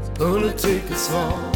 It's 0.00 0.10
gonna 0.18 0.52
take 0.52 0.90
us 0.90 1.10
all. 1.12 1.48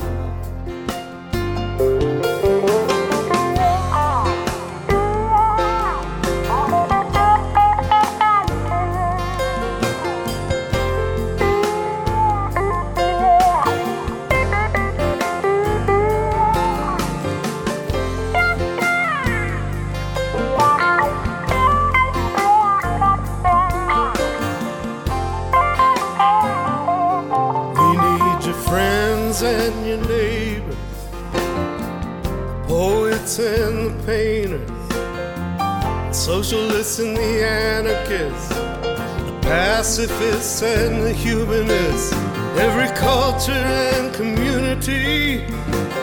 Socialists 36.23 37.01
and 37.01 37.17
the 37.17 37.45
anarchists, 37.45 38.49
the 38.51 39.39
pacifists 39.43 40.63
and 40.63 41.03
the 41.03 41.13
humanists. 41.13 42.13
Every 42.57 42.87
culture 42.97 43.51
and 43.51 44.15
community 44.15 45.45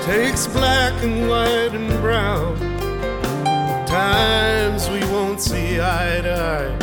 takes 0.03 0.45
black 0.47 0.91
and 1.03 1.29
white 1.29 1.73
and 1.73 1.89
brown. 2.01 2.58
Times 3.88 4.89
we 4.89 4.99
won't 5.05 5.39
see 5.39 5.79
eye 5.79 6.19
to 6.21 6.34
eye, 6.34 6.75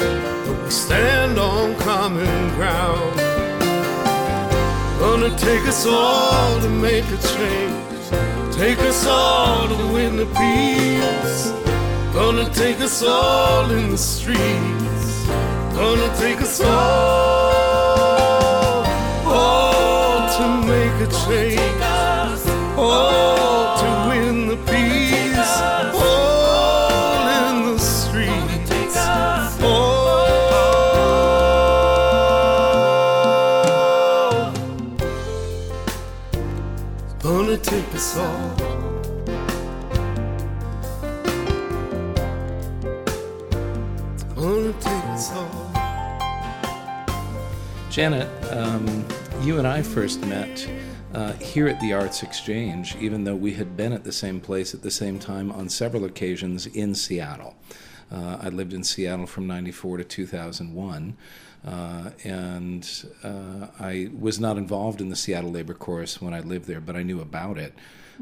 but 0.46 0.64
we 0.64 0.70
stand 0.70 1.38
on 1.38 1.76
common 1.80 2.48
ground. 2.54 3.18
Gonna 4.98 5.36
take 5.36 5.66
us 5.68 5.84
all 5.86 6.58
to 6.62 6.70
make 6.70 7.04
a 7.04 7.18
change, 7.36 8.56
take 8.56 8.78
us 8.78 9.06
all 9.06 9.68
to 9.68 9.92
win 9.92 10.16
the 10.16 10.24
peace. 10.24 11.65
Gonna 12.16 12.48
take 12.48 12.80
us 12.80 13.02
all 13.02 13.70
in 13.70 13.90
the 13.90 13.98
streets. 13.98 15.26
Gonna 15.74 16.16
take 16.16 16.40
us 16.40 16.62
all, 16.62 16.72
all 19.26 20.26
to 20.38 20.48
make 20.66 20.98
a 21.06 21.12
change. 21.26 21.85
And 49.58 49.66
I 49.66 49.80
first 49.80 50.20
met 50.26 50.68
uh, 51.14 51.32
here 51.34 51.66
at 51.66 51.80
the 51.80 51.94
Arts 51.94 52.22
Exchange, 52.22 52.94
even 52.96 53.24
though 53.24 53.34
we 53.34 53.54
had 53.54 53.74
been 53.74 53.94
at 53.94 54.04
the 54.04 54.12
same 54.12 54.38
place 54.38 54.74
at 54.74 54.82
the 54.82 54.90
same 54.90 55.18
time 55.18 55.50
on 55.50 55.70
several 55.70 56.04
occasions 56.04 56.66
in 56.66 56.94
Seattle. 56.94 57.54
Uh, 58.12 58.36
I 58.42 58.50
lived 58.50 58.74
in 58.74 58.84
Seattle 58.84 59.26
from 59.26 59.46
94 59.46 59.98
to 59.98 60.04
2001. 60.04 61.16
Uh, 61.66 62.10
and 62.22 63.04
uh, 63.24 63.68
I 63.80 64.10
was 64.18 64.38
not 64.38 64.58
involved 64.58 65.00
in 65.00 65.08
the 65.08 65.16
Seattle 65.16 65.52
Labor 65.52 65.74
Chorus 65.74 66.20
when 66.20 66.34
I 66.34 66.40
lived 66.40 66.66
there, 66.66 66.80
but 66.80 66.94
I 66.94 67.02
knew 67.02 67.22
about 67.22 67.56
it. 67.56 67.72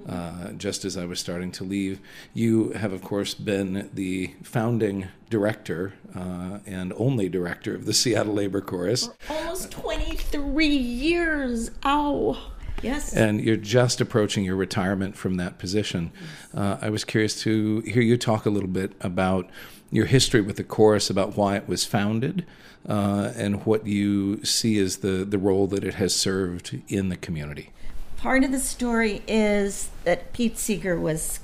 Uh, 0.08 0.50
just 0.52 0.84
as 0.84 0.96
I 0.96 1.04
was 1.04 1.20
starting 1.20 1.50
to 1.52 1.64
leave. 1.64 2.00
You 2.32 2.70
have, 2.70 2.92
of 2.92 3.02
course, 3.02 3.32
been 3.32 3.90
the 3.94 4.34
founding 4.42 5.08
director 5.30 5.94
uh, 6.14 6.58
and 6.66 6.92
only 6.96 7.28
director 7.28 7.74
of 7.74 7.86
the 7.86 7.94
Seattle 7.94 8.34
Labor 8.34 8.60
Chorus. 8.60 9.10
Almost 9.30 9.70
23 9.70 10.66
years. 10.66 11.70
Ow. 11.84 12.36
Yes. 12.82 13.14
And 13.14 13.40
you're 13.40 13.56
just 13.56 14.00
approaching 14.00 14.44
your 14.44 14.56
retirement 14.56 15.16
from 15.16 15.36
that 15.36 15.58
position. 15.58 16.12
Uh, 16.52 16.76
I 16.82 16.90
was 16.90 17.04
curious 17.04 17.40
to 17.42 17.80
hear 17.80 18.02
you 18.02 18.18
talk 18.18 18.44
a 18.44 18.50
little 18.50 18.68
bit 18.68 18.92
about 19.00 19.48
your 19.90 20.06
history 20.06 20.42
with 20.42 20.56
the 20.56 20.64
chorus, 20.64 21.08
about 21.08 21.36
why 21.36 21.56
it 21.56 21.68
was 21.68 21.86
founded, 21.86 22.44
uh, 22.86 23.32
and 23.36 23.64
what 23.64 23.86
you 23.86 24.44
see 24.44 24.78
as 24.78 24.98
the, 24.98 25.24
the 25.24 25.38
role 25.38 25.66
that 25.68 25.84
it 25.84 25.94
has 25.94 26.14
served 26.14 26.82
in 26.88 27.08
the 27.08 27.16
community. 27.16 27.70
Part 28.24 28.42
of 28.42 28.52
the 28.52 28.58
story 28.58 29.20
is 29.28 29.90
that 30.04 30.32
Pete 30.32 30.56
Seeger 30.56 30.98
was 30.98 31.40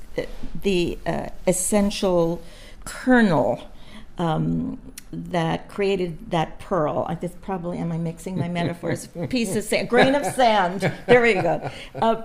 the 0.62 0.96
uh, 1.04 1.26
essential 1.46 2.40
kernel 2.86 3.70
um, 4.16 4.78
that 5.12 5.68
created 5.68 6.30
that 6.30 6.58
pearl. 6.58 7.04
I 7.06 7.16
just 7.16 7.38
probably 7.42 7.76
am 7.76 7.92
I 7.92 7.98
mixing 7.98 8.38
my 8.38 8.48
metaphors? 8.48 9.08
Piece 9.28 9.54
of 9.56 9.64
sand, 9.64 9.90
grain 9.90 10.14
of 10.14 10.24
sand. 10.24 10.90
There 11.06 11.20
we 11.20 11.34
go. 11.34 11.70
Uh, 11.94 12.22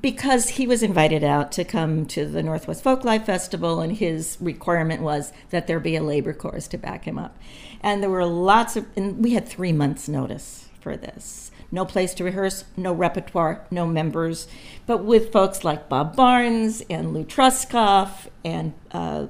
because 0.00 0.48
he 0.48 0.66
was 0.66 0.82
invited 0.82 1.22
out 1.22 1.52
to 1.52 1.62
come 1.62 2.04
to 2.06 2.26
the 2.26 2.42
Northwest 2.42 2.82
Folklife 2.82 3.26
Festival, 3.26 3.80
and 3.80 3.96
his 3.96 4.38
requirement 4.40 5.02
was 5.02 5.32
that 5.50 5.68
there 5.68 5.78
be 5.78 5.94
a 5.94 6.02
labor 6.02 6.32
chorus 6.32 6.66
to 6.66 6.78
back 6.78 7.04
him 7.04 7.16
up. 7.16 7.38
And 7.80 8.02
there 8.02 8.10
were 8.10 8.26
lots 8.26 8.74
of, 8.74 8.86
and 8.96 9.22
we 9.22 9.34
had 9.34 9.46
three 9.46 9.72
months' 9.72 10.08
notice 10.08 10.68
for 10.80 10.96
this. 10.96 11.51
No 11.72 11.86
place 11.86 12.12
to 12.14 12.24
rehearse, 12.24 12.64
no 12.76 12.92
repertoire, 12.92 13.64
no 13.70 13.86
members. 13.86 14.46
But 14.86 15.02
with 15.02 15.32
folks 15.32 15.64
like 15.64 15.88
Bob 15.88 16.14
Barnes 16.14 16.82
and 16.90 17.14
Lou 17.14 17.24
Truskoff 17.24 18.28
and 18.44 18.74
uh, 18.92 19.28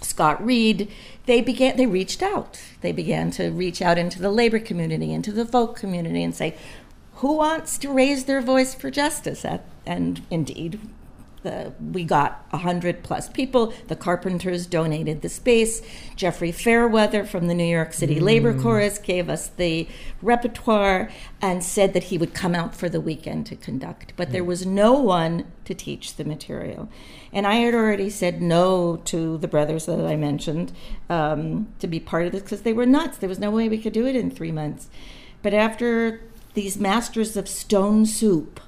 Scott 0.00 0.44
Reed, 0.44 0.90
they 1.26 1.42
began 1.42 1.76
they 1.76 1.86
reached 1.86 2.22
out. 2.22 2.60
They 2.80 2.92
began 2.92 3.30
to 3.32 3.50
reach 3.50 3.82
out 3.82 3.98
into 3.98 4.20
the 4.20 4.30
labor 4.30 4.58
community, 4.58 5.12
into 5.12 5.32
the 5.32 5.44
folk 5.44 5.76
community 5.76 6.24
and 6.24 6.34
say, 6.34 6.56
who 7.16 7.36
wants 7.36 7.78
to 7.78 7.92
raise 7.92 8.24
their 8.24 8.40
voice 8.40 8.74
for 8.74 8.90
justice? 8.90 9.44
And 9.86 10.22
indeed, 10.30 10.80
the, 11.42 11.72
we 11.80 12.04
got 12.04 12.46
100 12.50 13.02
plus 13.02 13.28
people. 13.28 13.72
The 13.88 13.96
Carpenters 13.96 14.66
donated 14.66 15.22
the 15.22 15.28
space. 15.28 15.82
Jeffrey 16.16 16.52
Fairweather 16.52 17.24
from 17.24 17.48
the 17.48 17.54
New 17.54 17.64
York 17.64 17.92
City 17.92 18.16
mm. 18.16 18.22
Labor 18.22 18.58
Chorus 18.58 18.98
gave 18.98 19.28
us 19.28 19.48
the 19.48 19.88
repertoire 20.20 21.10
and 21.40 21.62
said 21.62 21.92
that 21.92 22.04
he 22.04 22.18
would 22.18 22.34
come 22.34 22.54
out 22.54 22.74
for 22.74 22.88
the 22.88 23.00
weekend 23.00 23.46
to 23.46 23.56
conduct. 23.56 24.12
But 24.16 24.28
mm. 24.28 24.32
there 24.32 24.44
was 24.44 24.64
no 24.66 24.92
one 24.92 25.50
to 25.64 25.74
teach 25.74 26.16
the 26.16 26.24
material. 26.24 26.88
And 27.32 27.46
I 27.46 27.54
had 27.54 27.74
already 27.74 28.10
said 28.10 28.42
no 28.42 28.96
to 29.04 29.38
the 29.38 29.48
brothers 29.48 29.86
that 29.86 30.04
I 30.04 30.16
mentioned 30.16 30.72
um, 31.08 31.72
to 31.78 31.86
be 31.86 32.00
part 32.00 32.26
of 32.26 32.32
this 32.32 32.42
because 32.42 32.62
they 32.62 32.72
were 32.72 32.86
nuts. 32.86 33.18
There 33.18 33.28
was 33.28 33.38
no 33.38 33.50
way 33.50 33.68
we 33.68 33.78
could 33.78 33.92
do 33.92 34.06
it 34.06 34.16
in 34.16 34.30
three 34.30 34.52
months. 34.52 34.88
But 35.42 35.54
after 35.54 36.20
these 36.54 36.78
masters 36.78 37.36
of 37.36 37.48
stone 37.48 38.06
soup, 38.06 38.60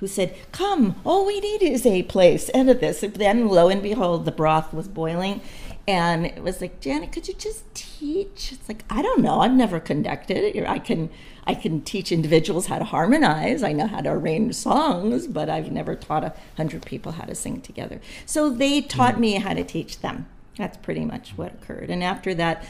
who 0.00 0.06
said, 0.06 0.34
Come, 0.52 0.96
all 1.04 1.26
we 1.26 1.40
need 1.40 1.62
is 1.62 1.84
a 1.86 2.02
place. 2.04 2.50
End 2.54 2.70
of 2.70 2.80
this. 2.80 3.00
then, 3.00 3.48
lo 3.48 3.68
and 3.68 3.82
behold, 3.82 4.24
the 4.24 4.32
broth 4.32 4.72
was 4.72 4.88
boiling. 4.88 5.40
And 5.86 6.26
it 6.26 6.42
was 6.42 6.60
like, 6.60 6.80
Janet, 6.80 7.12
could 7.12 7.28
you 7.28 7.34
just 7.34 7.64
teach? 7.74 8.52
It's 8.52 8.68
like, 8.68 8.84
I 8.90 9.00
don't 9.00 9.22
know. 9.22 9.40
I've 9.40 9.54
never 9.54 9.80
conducted. 9.80 10.62
I 10.66 10.78
can, 10.78 11.08
I 11.46 11.54
can 11.54 11.80
teach 11.80 12.12
individuals 12.12 12.66
how 12.66 12.78
to 12.78 12.84
harmonize. 12.84 13.62
I 13.62 13.72
know 13.72 13.86
how 13.86 14.02
to 14.02 14.10
arrange 14.10 14.54
songs, 14.54 15.26
but 15.26 15.48
I've 15.48 15.72
never 15.72 15.94
taught 15.94 16.24
a 16.24 16.34
hundred 16.58 16.84
people 16.84 17.12
how 17.12 17.24
to 17.24 17.34
sing 17.34 17.62
together. 17.62 18.02
So 18.26 18.50
they 18.50 18.82
taught 18.82 19.14
mm. 19.14 19.20
me 19.20 19.32
how 19.36 19.54
to 19.54 19.64
teach 19.64 20.00
them. 20.00 20.26
That's 20.58 20.76
pretty 20.76 21.06
much 21.06 21.30
what 21.36 21.54
occurred. 21.54 21.88
And 21.88 22.04
after 22.04 22.34
that 22.34 22.66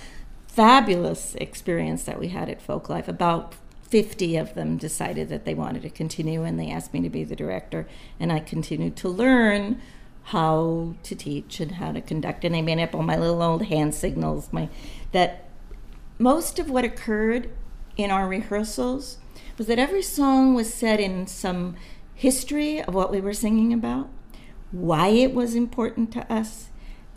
fabulous 0.46 1.34
experience 1.36 2.04
that 2.04 2.20
we 2.20 2.28
had 2.28 2.48
at 2.48 2.64
Folklife, 2.64 3.08
about 3.08 3.54
50 3.88 4.36
of 4.36 4.54
them 4.54 4.76
decided 4.76 5.28
that 5.30 5.44
they 5.44 5.54
wanted 5.54 5.82
to 5.82 5.90
continue 5.90 6.42
and 6.42 6.60
they 6.60 6.70
asked 6.70 6.92
me 6.92 7.00
to 7.00 7.08
be 7.08 7.24
the 7.24 7.36
director 7.36 7.86
and 8.20 8.32
i 8.32 8.38
continued 8.38 8.96
to 8.96 9.08
learn 9.08 9.80
how 10.24 10.94
to 11.02 11.14
teach 11.14 11.58
and 11.58 11.72
how 11.72 11.92
to 11.92 12.00
conduct 12.00 12.44
and 12.44 12.54
i 12.54 12.60
made 12.60 12.80
up 12.80 12.94
all 12.94 13.02
my 13.02 13.16
little 13.16 13.42
old 13.42 13.64
hand 13.66 13.94
signals 13.94 14.52
my 14.52 14.68
that 15.12 15.48
most 16.18 16.58
of 16.58 16.68
what 16.68 16.84
occurred 16.84 17.50
in 17.96 18.10
our 18.10 18.28
rehearsals 18.28 19.18
was 19.56 19.66
that 19.66 19.78
every 19.78 20.02
song 20.02 20.54
was 20.54 20.72
set 20.72 21.00
in 21.00 21.26
some 21.26 21.74
history 22.14 22.82
of 22.82 22.94
what 22.94 23.10
we 23.10 23.20
were 23.20 23.32
singing 23.32 23.72
about 23.72 24.08
why 24.70 25.08
it 25.08 25.32
was 25.32 25.54
important 25.54 26.12
to 26.12 26.32
us 26.32 26.68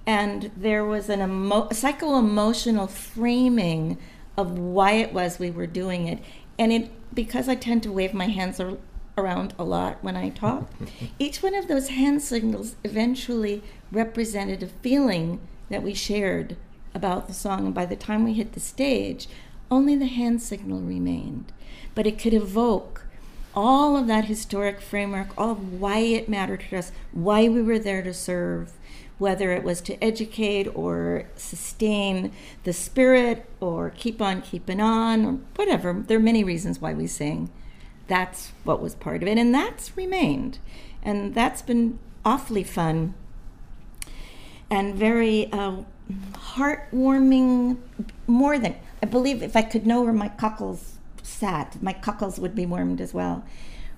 and 0.06 0.52
there 0.56 0.86
was 0.86 1.10
an 1.10 1.22
emo- 1.22 1.70
psycho 1.72 2.18
emotional 2.18 2.88
framing 2.88 3.98
of 4.38 4.58
why 4.58 4.94
it 4.94 5.14
was 5.14 5.38
we 5.38 5.52
were 5.52 5.68
doing 5.68 6.08
it 6.08 6.20
and 6.62 6.72
it 6.72 6.92
because 7.12 7.50
I 7.50 7.56
tend 7.56 7.82
to 7.84 7.92
wave 7.92 8.14
my 8.14 8.28
hands 8.28 8.60
ar- 8.60 8.78
around 9.18 9.56
a 9.58 9.64
lot 9.64 9.98
when 10.04 10.16
I 10.16 10.30
talk, 10.30 10.70
each 11.20 11.42
one 11.42 11.56
of 11.56 11.68
those 11.68 11.90
hand 11.90 12.22
signals 12.22 12.76
eventually 12.84 13.64
represented 13.92 14.62
a 14.62 14.68
feeling 14.68 15.40
that 15.72 15.82
we 15.82 15.96
shared 15.96 16.56
about 16.94 17.28
the 17.28 17.34
song. 17.34 17.66
And 17.66 17.74
by 17.74 17.88
the 17.88 17.96
time 17.96 18.24
we 18.24 18.34
hit 18.34 18.54
the 18.54 18.60
stage, 18.60 19.28
only 19.72 19.96
the 19.96 20.06
hand 20.06 20.44
signal 20.44 20.82
remained. 20.82 21.52
But 21.96 22.06
it 22.06 22.20
could 22.20 22.34
evoke 22.34 23.08
all 23.56 23.98
of 23.98 24.06
that 24.06 24.26
historic 24.26 24.82
framework, 24.82 25.30
all 25.36 25.52
of 25.52 25.82
why 25.82 25.98
it 25.98 26.30
mattered 26.30 26.64
to 26.70 26.78
us, 26.78 26.92
why 27.12 27.50
we 27.50 27.64
were 27.64 27.80
there 27.80 28.04
to 28.04 28.14
serve, 28.14 28.74
whether 29.22 29.52
it 29.52 29.64
was 29.64 29.82
to 29.82 30.04
educate 30.04 30.68
or 30.74 31.26
sustain 31.36 32.32
the 32.64 32.74
spirit 32.74 33.46
or 33.60 33.92
keep 33.92 34.20
on 34.20 34.42
keeping 34.42 34.82
on 34.82 35.24
or 35.24 35.34
whatever. 35.56 36.04
There 36.08 36.18
are 36.18 36.20
many 36.20 36.44
reasons 36.44 36.82
why 36.82 36.96
we 36.96 37.06
sing. 37.06 37.52
That's 38.08 38.52
what 38.64 38.82
was 38.82 38.96
part 38.96 39.22
of 39.22 39.30
it, 39.30 39.38
and 39.38 39.54
that's 39.54 39.96
remained. 39.96 40.58
And 41.04 41.36
that's 41.36 41.62
been 41.62 42.00
awfully 42.26 42.64
fun 42.64 43.14
and 44.72 44.96
very 44.96 45.52
uh, 45.52 45.84
heartwarming. 46.56 47.78
More 48.26 48.58
than, 48.58 48.76
I 49.04 49.06
believe, 49.06 49.44
if 49.44 49.56
I 49.56 49.62
could 49.62 49.86
know 49.86 50.02
where 50.02 50.14
my 50.14 50.30
cockles 50.30 50.98
sat, 51.22 51.80
my 51.80 51.94
cockles 51.94 52.40
would 52.40 52.56
be 52.56 52.66
warmed 52.66 53.00
as 53.00 53.14
well. 53.14 53.46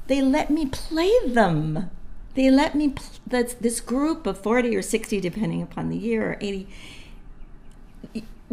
They 0.07 0.21
let 0.21 0.49
me 0.49 0.65
play 0.65 1.13
them 1.25 1.89
they 2.35 2.49
let 2.49 2.75
me 2.75 2.93
that's 3.27 3.53
this 3.55 3.79
group 3.79 4.25
of 4.25 4.39
40 4.39 4.75
or 4.75 4.81
60 4.81 5.19
depending 5.19 5.61
upon 5.61 5.89
the 5.89 5.97
year 5.97 6.31
or 6.31 6.37
80 6.41 6.67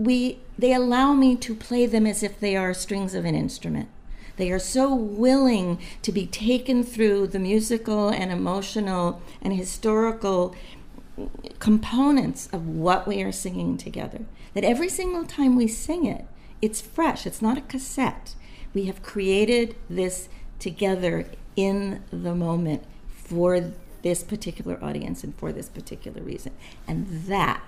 we 0.00 0.38
they 0.58 0.72
allow 0.72 1.12
me 1.14 1.36
to 1.36 1.54
play 1.54 1.86
them 1.86 2.06
as 2.06 2.22
if 2.22 2.38
they 2.40 2.56
are 2.56 2.74
strings 2.74 3.14
of 3.14 3.24
an 3.24 3.34
instrument. 3.34 3.88
They 4.36 4.50
are 4.50 4.58
so 4.58 4.94
willing 4.94 5.78
to 6.02 6.12
be 6.12 6.26
taken 6.26 6.82
through 6.82 7.28
the 7.28 7.38
musical 7.38 8.08
and 8.08 8.32
emotional 8.32 9.20
and 9.42 9.52
historical 9.52 10.54
components 11.58 12.48
of 12.52 12.66
what 12.66 13.06
we 13.06 13.22
are 13.22 13.32
singing 13.32 13.76
together. 13.76 14.20
That 14.54 14.64
every 14.64 14.88
single 14.88 15.24
time 15.24 15.56
we 15.56 15.68
sing 15.68 16.06
it 16.06 16.26
it's 16.62 16.80
fresh. 16.80 17.26
It's 17.26 17.40
not 17.40 17.56
a 17.56 17.62
cassette. 17.62 18.34
We 18.74 18.84
have 18.84 19.02
created 19.02 19.76
this 19.88 20.28
together 20.58 21.26
in 21.56 22.02
the 22.10 22.34
moment 22.34 22.84
for 23.30 23.72
this 24.02 24.24
particular 24.24 24.82
audience 24.82 25.22
and 25.22 25.34
for 25.36 25.52
this 25.52 25.68
particular 25.68 26.20
reason. 26.20 26.52
And 26.88 27.06
that 27.26 27.62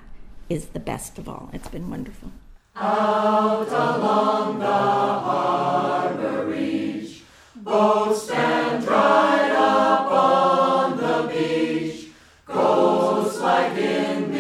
is 0.49 0.67
the 0.67 0.81
best 0.81 1.19
of 1.19 1.29
all. 1.29 1.51
It's 1.53 1.69
been 1.69 1.89
wonderful. 1.89 2.33
Out 2.75 3.69
along 3.69 4.59
the 4.59 4.67
harbor 4.67 6.47
reach, 6.47 7.23
boats 7.55 8.25
stand 8.25 8.85
dried 8.85 9.53
up 9.53 10.11
on 10.11 10.97
the 10.97 11.33
beach, 11.33 12.09
ghosts 12.47 13.41
like 13.41 13.77
in 13.79 14.32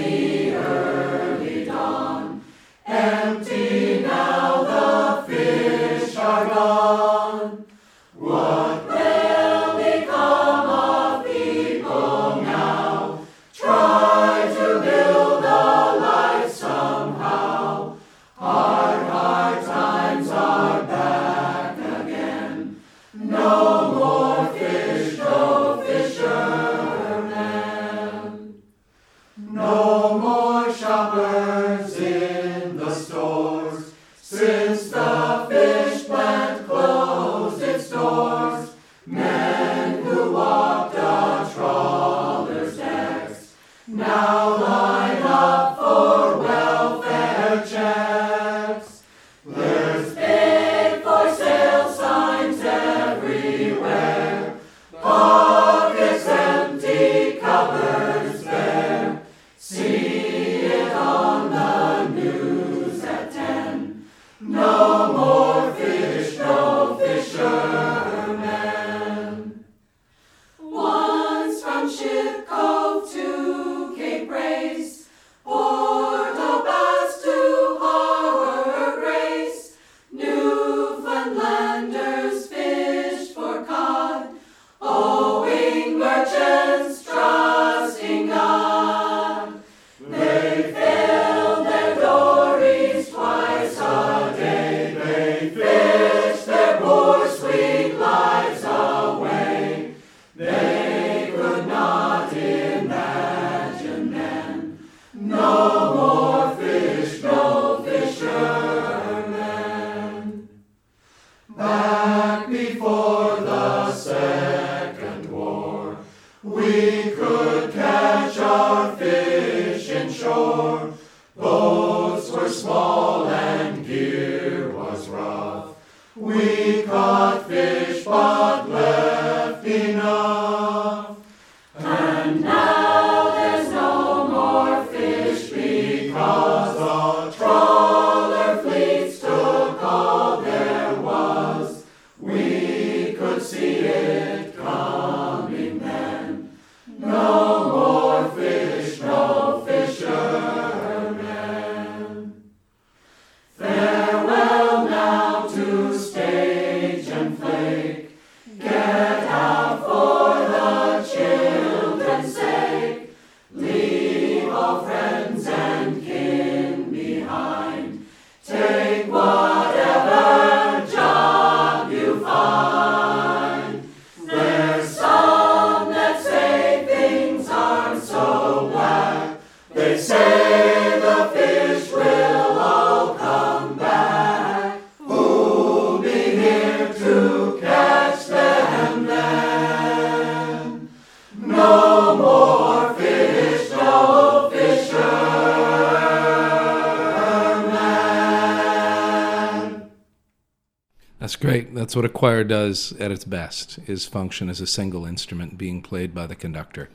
choir 202.23 202.45
does 202.45 202.93
at 203.01 203.11
its 203.11 203.25
best: 203.25 203.81
is 203.89 204.07
function 204.07 204.49
as 204.49 204.61
a 204.61 204.67
single 204.67 205.05
instrument 205.05 205.59
being 205.59 205.83
played 205.83 206.15
by 206.15 206.25
the 206.25 206.37
conductor. 206.37 206.89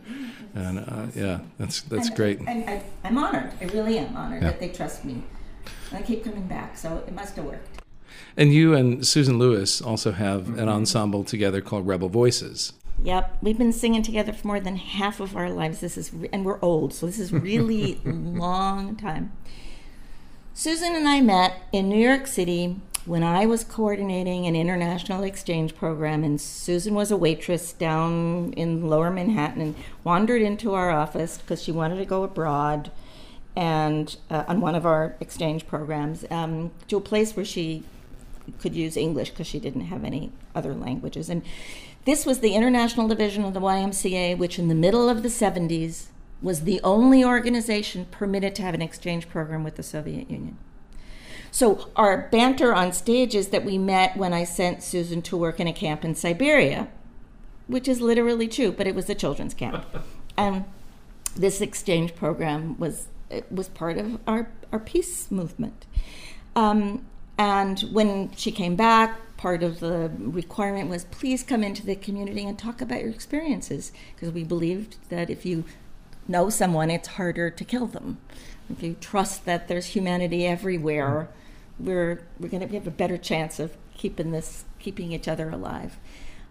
And 0.55 0.79
uh, 0.79 1.07
yeah, 1.13 1.39
that's 1.59 1.81
that's 1.81 2.07
And- 2.07 2.15
great. 2.15 2.39
And 2.39 2.69
I, 2.69 2.81
I'm 3.03 3.17
honored. 3.17 3.51
I 3.59 3.65
really 3.65 3.97
am 3.97 4.15
honored 4.15 4.41
Yeah. 4.41 4.51
that 4.51 4.59
they 4.61 4.69
trust 4.69 5.03
me. 5.03 5.23
I 5.91 6.01
keep 6.01 6.23
coming 6.23 6.47
back, 6.47 6.77
so 6.77 7.03
it 7.05 7.13
must 7.13 7.35
have 7.35 7.43
worked. 7.43 7.81
And 8.37 8.53
you 8.53 8.73
and 8.73 9.05
Susan 9.05 9.37
Lewis 9.37 9.81
also 9.81 10.13
have 10.13 10.57
an 10.57 10.69
ensemble 10.69 11.25
together 11.25 11.59
called 11.59 11.85
Rebel 11.85 12.07
Voices. 12.07 12.71
Yep, 13.03 13.39
we've 13.41 13.57
been 13.57 13.73
singing 13.73 14.03
together 14.03 14.31
for 14.31 14.47
more 14.47 14.59
than 14.61 14.77
half 14.77 15.19
of 15.19 15.35
our 15.35 15.49
lives. 15.49 15.81
This 15.81 15.97
is, 15.97 16.13
re- 16.13 16.29
and 16.31 16.45
we're 16.45 16.59
old, 16.61 16.93
so 16.93 17.05
this 17.05 17.19
is 17.19 17.33
really 17.33 17.99
long 18.05 18.95
time. 18.95 19.33
Susan 20.53 20.95
and 20.95 21.07
I 21.07 21.19
met 21.21 21.51
in 21.71 21.89
New 21.89 21.99
York 21.99 22.25
City 22.27 22.77
when 23.07 23.23
I 23.23 23.45
was 23.45 23.63
coordinating 23.63 24.45
an 24.47 24.55
international 24.55 25.23
exchange 25.23 25.75
program, 25.75 26.25
and 26.25 26.39
Susan 26.39 26.93
was 26.93 27.09
a 27.09 27.15
waitress 27.15 27.71
down 27.71 28.51
in 28.53 28.89
Lower 28.89 29.09
Manhattan 29.09 29.61
and 29.61 29.75
wandered 30.03 30.41
into 30.41 30.73
our 30.73 30.91
office 30.91 31.37
because 31.37 31.63
she 31.63 31.71
wanted 31.71 31.97
to 31.99 32.05
go 32.05 32.23
abroad 32.23 32.91
and 33.55 34.17
uh, 34.29 34.43
on 34.49 34.59
one 34.59 34.75
of 34.75 34.85
our 34.85 35.15
exchange 35.21 35.65
programs 35.65 36.25
um, 36.29 36.71
to 36.89 36.97
a 36.97 37.01
place 37.01 37.35
where 37.35 37.45
she 37.45 37.83
could 38.59 38.75
use 38.75 38.97
English 38.97 39.29
because 39.29 39.47
she 39.47 39.59
didn't 39.59 39.85
have 39.85 40.03
any 40.03 40.31
other 40.53 40.73
languages. 40.73 41.29
And 41.29 41.43
this 42.03 42.25
was 42.25 42.39
the 42.39 42.55
international 42.55 43.07
division 43.07 43.45
of 43.45 43.53
the 43.53 43.61
YMCA, 43.61 44.37
which 44.37 44.59
in 44.59 44.67
the 44.67 44.75
middle 44.75 45.09
of 45.09 45.23
the 45.23 45.29
70s 45.29 46.07
was 46.41 46.61
the 46.61 46.81
only 46.83 47.23
organization 47.23 48.05
permitted 48.11 48.53
to 48.55 48.61
have 48.63 48.73
an 48.73 48.81
exchange 48.81 49.29
program 49.29 49.63
with 49.63 49.75
the 49.77 49.83
Soviet 49.83 50.29
Union. 50.29 50.57
So 51.57 51.89
our 51.95 52.29
banter 52.31 52.71
on 52.71 52.93
stage 52.93 53.33
is 53.33 53.47
that 53.47 53.65
we 53.65 53.79
met 53.79 54.15
when 54.15 54.31
I 54.31 54.43
sent 54.43 54.83
Susan 54.83 55.23
to 55.23 55.35
work 55.35 55.59
in 55.59 55.65
a 55.65 55.73
camp 55.73 56.05
in 56.05 56.13
Siberia, 56.13 56.87
which 57.65 57.87
is 57.87 57.99
literally 57.99 58.47
true, 58.47 58.71
but 58.71 58.85
it 58.85 58.93
was 58.93 59.09
a 59.09 59.15
children's 59.15 59.55
camp. 59.55 59.83
and 60.37 60.65
this 61.35 61.59
exchange 61.59 62.15
program 62.15 62.77
was 62.77 63.07
it 63.31 63.51
was 63.51 63.69
part 63.69 63.97
of 63.97 64.19
our, 64.27 64.51
our 64.71 64.77
peace 64.77 65.31
movement. 65.31 65.87
Um, 66.55 67.07
and 67.39 67.79
when 67.91 68.35
she 68.35 68.51
came 68.51 68.75
back, 68.75 69.35
part 69.35 69.63
of 69.63 69.79
the 69.79 70.11
requirement 70.15 70.91
was 70.91 71.05
please 71.05 71.41
come 71.41 71.63
into 71.63 71.83
the 71.83 71.95
community 71.95 72.45
and 72.45 72.59
talk 72.59 72.81
about 72.81 73.01
your 73.01 73.09
experiences, 73.09 73.91
because 74.13 74.31
we 74.31 74.43
believed 74.43 74.97
that 75.09 75.31
if 75.31 75.43
you 75.43 75.63
know 76.27 76.51
someone, 76.51 76.91
it's 76.91 77.07
harder 77.07 77.49
to 77.49 77.65
kill 77.65 77.87
them. 77.87 78.19
If 78.69 78.83
you 78.83 78.95
trust 79.01 79.45
that 79.45 79.67
there's 79.67 79.87
humanity 79.87 80.45
everywhere, 80.45 81.29
we're 81.79 82.21
we're 82.39 82.49
going 82.49 82.67
to 82.67 82.73
have 82.73 82.87
a 82.87 82.91
better 82.91 83.17
chance 83.17 83.59
of 83.59 83.75
keeping 83.95 84.31
this 84.31 84.65
keeping 84.79 85.11
each 85.11 85.27
other 85.27 85.49
alive. 85.49 85.97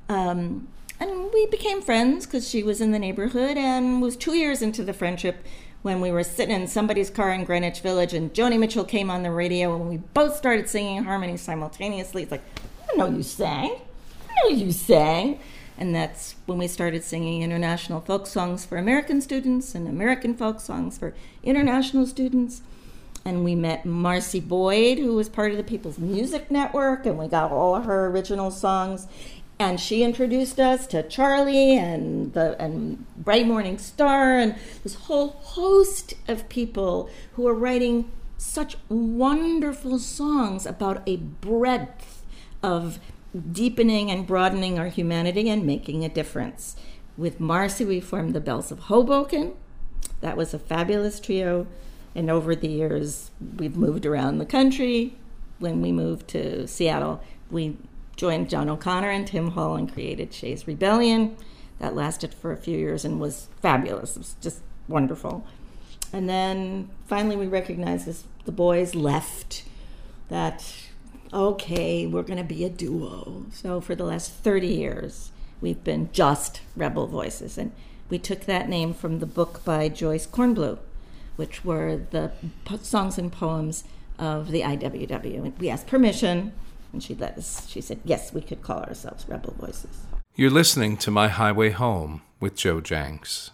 Um, 0.09 0.69
and 0.99 1.31
we 1.33 1.47
became 1.47 1.83
friends 1.83 2.27
because 2.27 2.49
she 2.49 2.63
was 2.63 2.81
in 2.81 2.93
the 2.93 2.99
neighborhood 2.99 3.57
and 3.57 4.01
was 4.01 4.17
two 4.17 4.35
years 4.35 4.63
into 4.63 4.83
the 4.83 4.93
friendship 4.93 5.45
when 5.83 6.01
we 6.01 6.11
were 6.11 6.25
sitting 6.25 6.55
in 6.55 6.67
somebody's 6.67 7.11
car 7.11 7.33
in 7.33 7.45
Greenwich 7.45 7.81
Village 7.81 8.15
and 8.15 8.33
Joni 8.33 8.59
Mitchell 8.59 8.85
came 8.85 9.11
on 9.11 9.23
the 9.23 9.31
radio 9.31 9.75
and 9.77 9.89
we 9.89 9.99
both 9.99 10.37
started 10.37 10.69
singing 10.69 11.05
harmony 11.05 11.37
simultaneously. 11.37 12.23
It's 12.23 12.33
like, 12.33 12.43
I 12.91 12.97
know 12.97 13.07
you 13.07 13.23
sang. 13.23 13.81
I 14.29 14.35
know 14.43 14.57
you 14.57 14.73
sang. 14.73 15.39
And 15.79 15.95
that's 15.95 16.37
when 16.47 16.59
we 16.59 16.69
started 16.69 17.05
singing 17.05 17.43
international 17.43 18.01
folk 18.01 18.27
songs 18.27 18.65
for 18.65 18.79
American 18.79 19.21
students 19.21 19.75
and 19.75 19.87
American 19.87 20.35
folk 20.35 20.61
songs 20.61 20.97
for 20.97 21.15
international 21.43 22.07
students. 22.07 22.63
And 23.27 23.43
we 23.43 23.57
met 23.57 23.85
Marcy 23.85 24.39
Boyd, 24.39 24.99
who 24.99 25.17
was 25.17 25.29
part 25.29 25.51
of 25.51 25.57
the 25.57 25.65
People's 25.65 25.99
Music 25.99 26.49
Network, 26.49 27.05
and 27.07 27.19
we 27.19 27.27
got 27.27 27.51
all 27.51 27.81
her 27.81 28.07
original 28.07 28.53
songs. 28.53 29.09
And 29.59 29.81
she 29.81 30.05
introduced 30.05 30.61
us 30.61 30.87
to 30.87 31.03
Charlie 31.03 31.77
and 31.77 32.33
the 32.35 32.57
and 32.63 33.05
Bright 33.17 33.49
Morning 33.49 33.79
Star 33.79 34.39
and 34.39 34.55
this 34.85 34.95
whole 34.95 35.31
host 35.41 36.15
of 36.29 36.49
people 36.49 37.11
who 37.33 37.49
are 37.49 37.55
writing 37.55 38.13
such 38.39 38.77
wonderful 38.89 39.99
songs 39.99 40.65
about 40.65 41.03
a 41.05 41.17
breadth 41.17 42.23
of 42.63 43.01
deepening 43.51 44.09
and 44.09 44.25
broadening 44.25 44.79
our 44.79 44.87
humanity 44.87 45.51
and 45.51 45.67
making 45.67 46.05
a 46.05 46.09
difference. 46.09 46.77
With 47.17 47.41
Marcy, 47.41 47.85
we 47.85 47.99
formed 47.99 48.35
the 48.35 48.41
Bells 48.41 48.71
of 48.71 48.79
Hoboken. 48.79 49.55
That 50.21 50.37
was 50.37 50.55
a 50.55 50.61
fabulous 50.61 51.19
trio. 51.19 51.67
And 52.17 52.31
over 52.31 52.57
the 52.57 52.69
years, 52.69 53.31
we've 53.59 53.77
moved 53.77 54.07
around 54.07 54.39
the 54.39 54.47
country. 54.47 55.19
When 55.59 55.83
we 55.83 55.93
moved 55.93 56.29
to 56.29 56.67
Seattle, 56.67 57.23
we 57.51 57.77
joined 58.17 58.49
John 58.49 58.71
O'Connor 58.71 59.11
and 59.11 59.27
Tim 59.27 59.51
Hall 59.51 59.77
and 59.77 59.93
created 59.93 60.33
Shays 60.33 60.67
Rebellion. 60.67 61.37
That 61.79 61.95
lasted 61.95 62.33
for 62.33 62.53
a 62.53 62.57
few 62.57 62.79
years 62.79 63.05
and 63.05 63.21
was 63.21 63.49
fabulous. 63.61 64.17
It 64.17 64.21
was 64.21 64.37
just 64.41 64.63
wonderful. 64.89 65.47
And 66.11 66.27
then 66.27 66.89
finally, 67.07 67.37
we 67.37 67.47
recognized 67.49 68.09
as 68.09 68.25
the 68.47 68.53
boys 68.53 68.95
left 68.95 69.65
that, 70.31 70.75
okay, 71.35 72.07
we're 72.07 72.23
going 72.23 72.39
to 72.39 72.45
be 72.45 72.65
a 72.65 72.71
duo. 72.71 73.45
So 73.53 73.83
for 73.83 73.95
the 73.95 74.05
last 74.05 74.33
30 74.33 74.67
years, 74.67 75.33
we've 75.61 75.85
been 75.85 76.09
just 76.13 76.63
Rebel 76.75 77.09
Voices. 77.09 77.59
And 77.59 77.73
we 78.09 78.19
took 78.19 78.47
that 78.47 78.71
name 78.71 78.95
from 78.95 79.19
the 79.19 79.27
book 79.27 79.63
by 79.67 79.91
Joyce 79.91 80.27
Kornbluh, 80.27 80.79
which 81.37 81.65
were 81.65 82.01
the 82.11 82.33
po- 82.65 82.79
songs 82.79 83.19
and 83.19 83.31
poems 83.33 83.85
of 84.19 84.51
the 84.51 84.63
IWW. 84.63 85.45
And 85.45 85.59
we 85.59 85.69
asked 85.71 85.87
permission, 85.87 86.53
and 86.93 87.03
she 87.03 87.15
let 87.15 87.37
us. 87.37 87.69
She 87.69 87.81
said, 87.81 88.01
yes, 88.05 88.33
we 88.33 88.41
could 88.41 88.63
call 88.63 88.81
ourselves 88.81 89.27
Rebel 89.29 89.55
Voices. 89.59 89.99
You're 90.35 90.51
listening 90.51 90.97
to 90.99 91.11
My 91.11 91.29
Highway 91.29 91.71
Home 91.71 92.23
with 92.41 92.57
Joe 92.57 92.81
Jencks. 92.81 93.51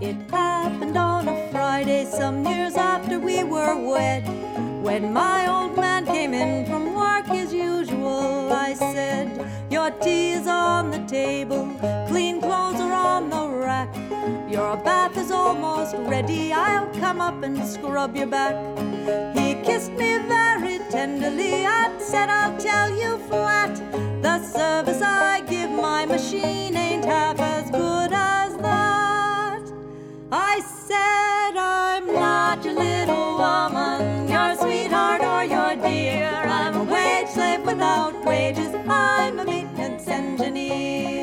It 0.00 0.16
happened 0.30 0.96
on 0.96 1.28
a 1.28 1.50
Friday 1.50 2.04
some 2.04 2.46
years 2.46 2.74
after 2.74 3.18
we 3.18 3.42
were 3.42 3.76
wed. 3.90 4.26
When 4.82 5.12
my 5.12 5.46
old 5.48 5.67
Your 14.68 14.76
bath 14.76 15.16
is 15.16 15.30
almost 15.30 15.94
ready, 15.96 16.52
I'll 16.52 16.92
come 17.00 17.22
up 17.22 17.42
and 17.42 17.56
scrub 17.66 18.14
your 18.14 18.26
back. 18.26 18.54
He 19.34 19.54
kissed 19.64 19.92
me 19.92 20.18
very 20.18 20.78
tenderly 20.90 21.64
and 21.64 21.98
said, 21.98 22.28
I'll 22.28 22.54
tell 22.58 22.90
you 22.90 23.16
flat. 23.30 23.74
The 24.20 24.44
service 24.44 25.00
I 25.00 25.40
give 25.48 25.70
my 25.70 26.04
machine 26.04 26.76
ain't 26.76 27.06
half 27.06 27.40
as 27.40 27.70
good 27.70 28.12
as 28.12 28.58
that. 28.58 29.62
I 30.30 30.60
said, 30.60 31.56
I'm 31.56 32.06
not 32.12 32.62
your 32.62 32.74
little 32.74 33.38
woman, 33.38 34.28
your 34.28 34.54
sweetheart 34.54 35.22
or 35.22 35.44
your 35.44 35.76
dear. 35.76 36.44
I'm 36.46 36.76
a 36.76 36.84
wage 36.84 37.28
slave 37.28 37.64
without 37.64 38.22
wages, 38.22 38.74
I'm 38.86 39.38
a 39.38 39.46
maintenance 39.46 40.06
engineer. 40.08 41.17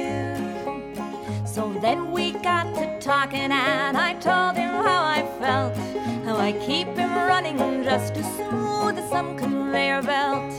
So 1.55 1.71
then 1.79 2.11
we 2.11 2.33
got 2.33 2.75
to 2.75 2.99
talking, 2.99 3.49
and 3.49 3.95
I 3.95 4.15
told 4.15 4.57
him 4.57 4.73
how 4.73 5.05
I 5.05 5.21
felt. 5.39 5.73
How 6.25 6.35
I 6.35 6.51
keep 6.51 6.89
him 6.97 7.15
running 7.15 7.57
just 7.81 8.17
as 8.17 8.25
smooth 8.35 8.97
as 8.97 9.09
some 9.09 9.37
conveyor 9.37 10.01
belt. 10.01 10.51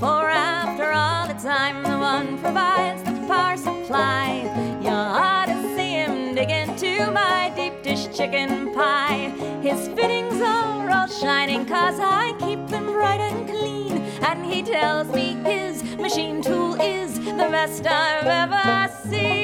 For 0.00 0.28
after 0.28 0.90
all 0.90 1.28
the 1.28 1.34
time, 1.34 1.84
the 1.84 1.96
one 1.96 2.36
provides 2.38 3.04
the 3.04 3.12
power 3.28 3.56
supply. 3.56 4.42
You 4.82 4.88
ought 4.90 5.46
to 5.46 5.76
see 5.76 5.92
him 6.02 6.34
dig 6.34 6.50
into 6.50 7.12
my 7.12 7.52
deep 7.54 7.84
dish 7.84 8.08
chicken 8.08 8.74
pie. 8.74 9.28
His 9.62 9.86
fittings 9.86 10.40
are 10.40 10.90
all 10.90 11.06
shining, 11.06 11.64
cause 11.64 12.00
I 12.00 12.34
keep 12.40 12.66
them 12.66 12.86
bright 12.86 13.20
and 13.20 13.48
clean. 13.48 13.98
And 14.28 14.44
he 14.44 14.64
tells 14.64 15.06
me 15.14 15.34
his 15.44 15.84
machine 15.96 16.42
tool 16.42 16.74
is 16.80 17.20
the 17.20 17.48
best 17.54 17.86
I've 17.86 18.26
ever 18.26 18.92
seen. 19.08 19.43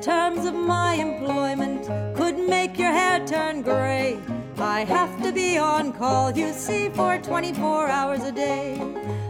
Terms 0.00 0.46
of 0.46 0.54
my 0.54 0.94
employment 0.94 1.84
could 2.16 2.38
make 2.38 2.78
your 2.78 2.90
hair 2.90 3.24
turn 3.26 3.60
gray. 3.60 4.18
I 4.56 4.84
have 4.84 5.22
to 5.22 5.30
be 5.30 5.58
on 5.58 5.92
call, 5.92 6.30
you 6.30 6.52
see, 6.52 6.88
for 6.88 7.18
24 7.18 7.88
hours 7.88 8.22
a 8.22 8.32
day. 8.32 8.80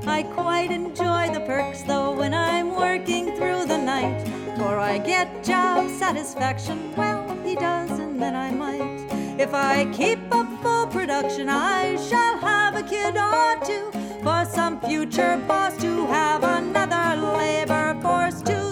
I 0.06 0.22
quite 0.22 0.70
enjoy 0.70 1.30
the 1.33 1.40
perks 1.40 1.83
though 1.83 2.12
when 2.12 2.33
I'm 2.35 2.76
working 2.76 3.35
through 3.37 3.66
the 3.66 3.78
night, 3.78 4.22
for 4.56 4.78
I 4.78 4.98
get 4.98 5.42
job 5.42 5.90
satisfaction. 5.90 6.94
Well, 6.96 7.37
he 7.44 7.56
does, 7.56 7.90
and 7.98 8.22
then 8.22 8.37
I 8.37 8.52
might. 8.52 9.40
If 9.40 9.52
I 9.54 9.90
keep 9.92 10.20
up 10.33 10.48
full 10.62 10.87
production, 10.87 11.48
I 11.48 11.96
shall 11.96 12.38
have 12.38 12.76
a 12.76 12.83
kid 12.83 13.16
or 13.16 13.56
two 13.64 13.90
for 14.22 14.44
some 14.44 14.80
future 14.80 15.42
boss 15.48 15.76
to 15.78 16.06
have 16.06 16.44
another 16.44 17.20
labor 17.37 17.98
force 18.00 18.40
to. 18.42 18.69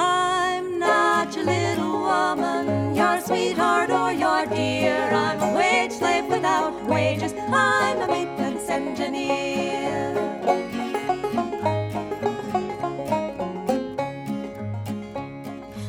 I'm 0.00 0.78
not 0.78 1.36
your 1.36 1.44
little 1.44 2.00
woman, 2.00 2.94
your 2.94 3.20
sweetheart 3.20 3.90
or 3.90 4.10
your 4.10 4.46
dear. 4.46 5.10
I'm 5.12 5.40
a 5.40 5.54
wage 5.54 5.92
slave 5.92 6.24
without 6.26 6.82
wages. 6.86 7.34
I'm 7.34 8.00
a 8.00 8.06
maintenance 8.08 8.68
engineer. 8.70 10.14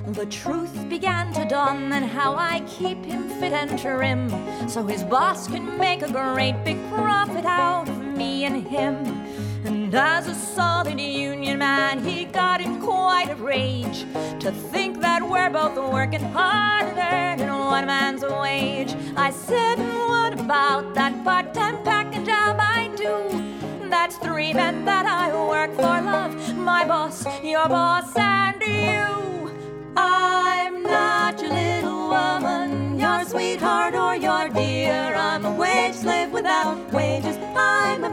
The 0.08 0.26
truth 0.26 0.90
began 0.90 1.32
to 1.34 1.46
dawn, 1.46 1.92
and 1.94 2.06
how 2.06 2.36
I 2.36 2.60
keep 2.68 3.04
him 3.06 3.30
fit 3.40 3.54
and 3.54 3.80
trim, 3.80 4.30
so 4.70 4.86
his 4.86 5.04
boss 5.04 5.48
can 5.48 5.78
make 5.80 6.02
a 6.04 6.12
great 6.12 6.64
big 6.64 6.78
profit 6.92 7.46
out 7.46 7.90
of 7.90 7.98
me 7.98 8.44
and 8.44 8.68
him. 8.68 9.21
And 9.64 9.94
as 9.94 10.28
a 10.28 10.36
solid 10.36 11.00
union 11.00 11.60
man, 11.60 12.04
he 12.04 12.26
got 12.26 12.62
in 12.62 12.82
quite 12.82 13.30
a 13.30 13.36
rage 13.36 14.06
to 14.40 14.52
think 14.52 15.02
that 15.02 15.22
we're 15.28 15.50
both 15.50 15.76
working 15.92 16.24
hard 16.34 16.82
earning 16.98 17.50
one 17.50 17.86
man's 17.86 18.24
wage. 18.24 18.96
I 19.16 19.32
said, 19.32 19.78
What 19.78 20.34
about 20.40 20.94
that 20.96 21.24
part 21.24 21.54
time 21.54 21.84
packing 21.84 22.26
job 22.26 22.58
I 22.60 22.90
do? 22.96 23.90
That's 23.90 24.18
three 24.18 24.54
men 24.54 24.86
that 24.86 25.06
I 25.06 25.26
work 25.48 25.72
for 25.76 26.02
love, 26.02 26.58
my 26.58 26.86
boss, 26.86 27.26
your 27.44 27.68
boss, 27.68 28.16
and 28.16 28.62
you. 28.62 29.52
I'm 29.96 30.84
not 30.84 31.42
your 31.42 31.52
little 31.52 32.10
woman, 32.10 33.00
your 33.00 33.24
sweetheart 33.26 33.96
or 33.96 34.16
your 34.16 34.50
dear. 34.50 35.14
I'm 35.16 35.46
a 35.46 35.54
wage 35.54 35.96
slave 35.96 36.32
without 36.32 36.92
wages. 36.92 37.38
I'm 37.56 38.04
a 38.04 38.10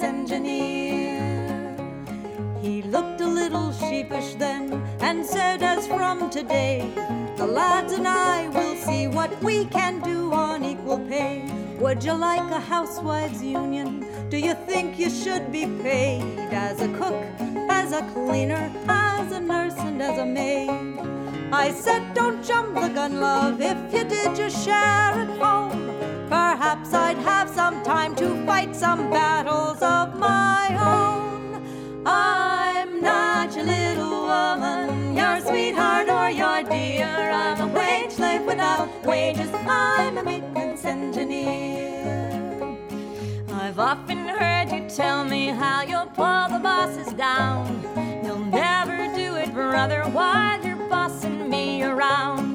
maintenance 0.00 0.02
engineer. 0.02 1.76
He 2.60 2.82
looked 2.82 3.20
a 3.20 3.26
little 3.26 3.72
sheepish 3.72 4.34
then 4.34 4.72
and 5.00 5.24
said, 5.24 5.62
As 5.62 5.86
from 5.86 6.30
today, 6.30 6.90
the 7.36 7.46
lads 7.46 7.92
and 7.92 8.06
I 8.06 8.48
will 8.48 8.76
see 8.76 9.06
what 9.06 9.42
we 9.42 9.64
can 9.66 10.00
do 10.00 10.32
on 10.32 10.64
equal 10.64 10.98
pay. 10.98 11.50
Would 11.78 12.02
you 12.02 12.14
like 12.14 12.50
a 12.50 12.60
housewives' 12.60 13.42
union? 13.42 14.04
Do 14.30 14.36
you 14.36 14.54
think 14.66 14.98
you 14.98 15.10
should 15.10 15.52
be 15.52 15.66
paid 15.82 16.38
as 16.52 16.80
a 16.80 16.88
cook, 16.98 17.14
as 17.70 17.92
a 17.92 18.02
cleaner, 18.12 18.70
as 18.88 19.32
a 19.32 19.40
nurse, 19.40 19.78
and 19.78 20.02
as 20.02 20.18
a 20.18 20.26
maid? 20.26 20.70
I 21.52 21.70
said, 21.72 22.14
Don't 22.14 22.44
jump 22.44 22.74
the 22.74 22.88
gun, 22.88 23.20
love. 23.20 23.60
If 23.60 23.78
you 23.92 24.04
did 24.04 24.36
your 24.36 24.50
share 24.50 25.14
at 25.22 25.30
home, 25.38 25.87
perhaps 26.58 26.92
I'd 26.92 27.18
have 27.18 27.48
some 27.48 27.84
time 27.84 28.16
to 28.16 28.44
fight 28.44 28.74
some 28.74 29.10
battles 29.10 29.80
of 29.80 30.18
my 30.18 30.66
own. 30.92 31.62
I'm 32.04 33.00
not 33.00 33.54
your 33.54 33.64
little 33.64 34.26
woman, 34.26 35.16
your 35.16 35.40
sweetheart 35.40 36.08
or 36.08 36.30
your 36.30 36.64
dear. 36.64 37.06
I'm 37.06 37.60
a 37.60 37.72
wage 37.72 38.10
slave 38.10 38.42
without 38.44 38.88
wages. 39.06 39.48
I'm 39.52 40.18
a 40.18 40.24
maintenance 40.24 40.84
engineer. 40.84 42.76
I've 43.52 43.78
often 43.78 44.26
heard 44.26 44.72
you 44.72 44.90
tell 44.90 45.24
me 45.24 45.46
how 45.46 45.82
you'll 45.82 46.06
pull 46.06 46.48
the 46.48 46.58
bosses 46.60 47.12
down. 47.12 47.66
You'll 48.24 48.46
never 48.46 48.96
do 49.14 49.36
it, 49.36 49.54
brother, 49.54 50.02
while 50.06 50.60
you're 50.64 50.88
bossing 50.88 51.48
me 51.48 51.84
around. 51.84 52.47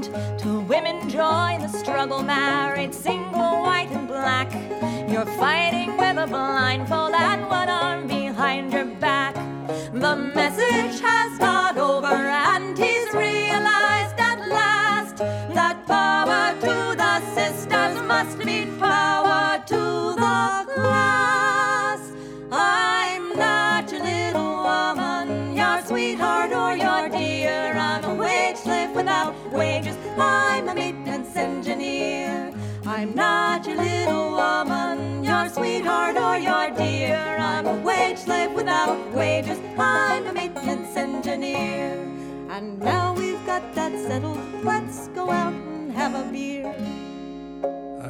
Women 0.73 1.07
join 1.07 1.61
the 1.61 1.67
struggle, 1.67 2.23
married, 2.23 2.95
single, 2.95 3.61
white, 3.61 3.91
and 3.91 4.07
black. 4.07 4.51
You're 5.07 5.31
fighting 5.37 5.95
with 5.97 6.17
a 6.17 6.25
blindfold 6.25 7.13
and 7.13 7.47
one 7.47 7.69
arm 7.69 8.07
behind 8.07 8.73
your 8.73 8.85
back. 8.85 9.35
The 9.93 10.15
message 10.33 10.99
has 10.99 11.37
got 11.37 11.77
over, 11.77 12.07
and 12.07 12.75
he's 12.75 13.13
realized 13.13 14.17
at 14.17 14.39
last 14.49 15.17
that 15.17 15.85
power 15.85 16.59
to 16.61 16.95
the 16.97 17.21
sisters 17.35 18.01
must 18.07 18.39
mean 18.39 18.75
power 18.79 19.63
to 19.67 19.75
the 19.75 20.73
class. 20.73 21.42
I'm 30.17 30.69
a 30.69 30.75
maintenance 30.75 31.35
engineer. 31.35 32.53
I'm 32.85 33.15
not 33.15 33.65
your 33.65 33.77
little 33.77 34.31
woman, 34.31 35.23
your 35.23 35.49
sweetheart 35.49 36.17
or 36.17 36.37
your 36.37 36.69
dear. 36.71 37.37
I'm 37.39 37.65
a 37.65 37.75
wage 37.81 38.17
slave 38.19 38.51
without 38.51 39.11
wages. 39.13 39.59
I'm 39.77 40.27
a 40.27 40.33
maintenance 40.33 40.95
engineer. 40.95 41.93
And 42.49 42.79
now 42.79 43.13
we've 43.13 43.43
got 43.45 43.73
that 43.75 43.91
settled, 44.07 44.39
let's 44.63 45.07
go 45.09 45.31
out 45.31 45.53
and 45.53 45.91
have 45.93 46.13
a 46.13 46.31
beer. 46.31 46.75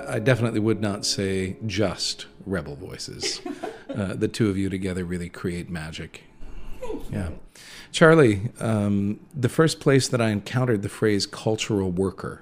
I 0.07 0.19
definitely 0.19 0.59
would 0.59 0.81
not 0.81 1.05
say 1.05 1.57
just 1.65 2.25
rebel 2.45 2.75
voices. 2.75 3.41
uh, 3.89 4.15
the 4.15 4.27
two 4.27 4.49
of 4.49 4.57
you 4.57 4.69
together 4.69 5.05
really 5.05 5.29
create 5.29 5.69
magic. 5.69 6.23
Thank 6.81 7.09
you. 7.09 7.17
Yeah. 7.17 7.29
Charlie, 7.93 8.49
um, 8.59 9.19
the 9.35 9.47
first 9.47 9.79
place 9.79 10.07
that 10.07 10.19
I 10.19 10.29
encountered 10.29 10.81
the 10.81 10.89
phrase 10.89 11.27
cultural 11.27 11.91
worker 11.91 12.41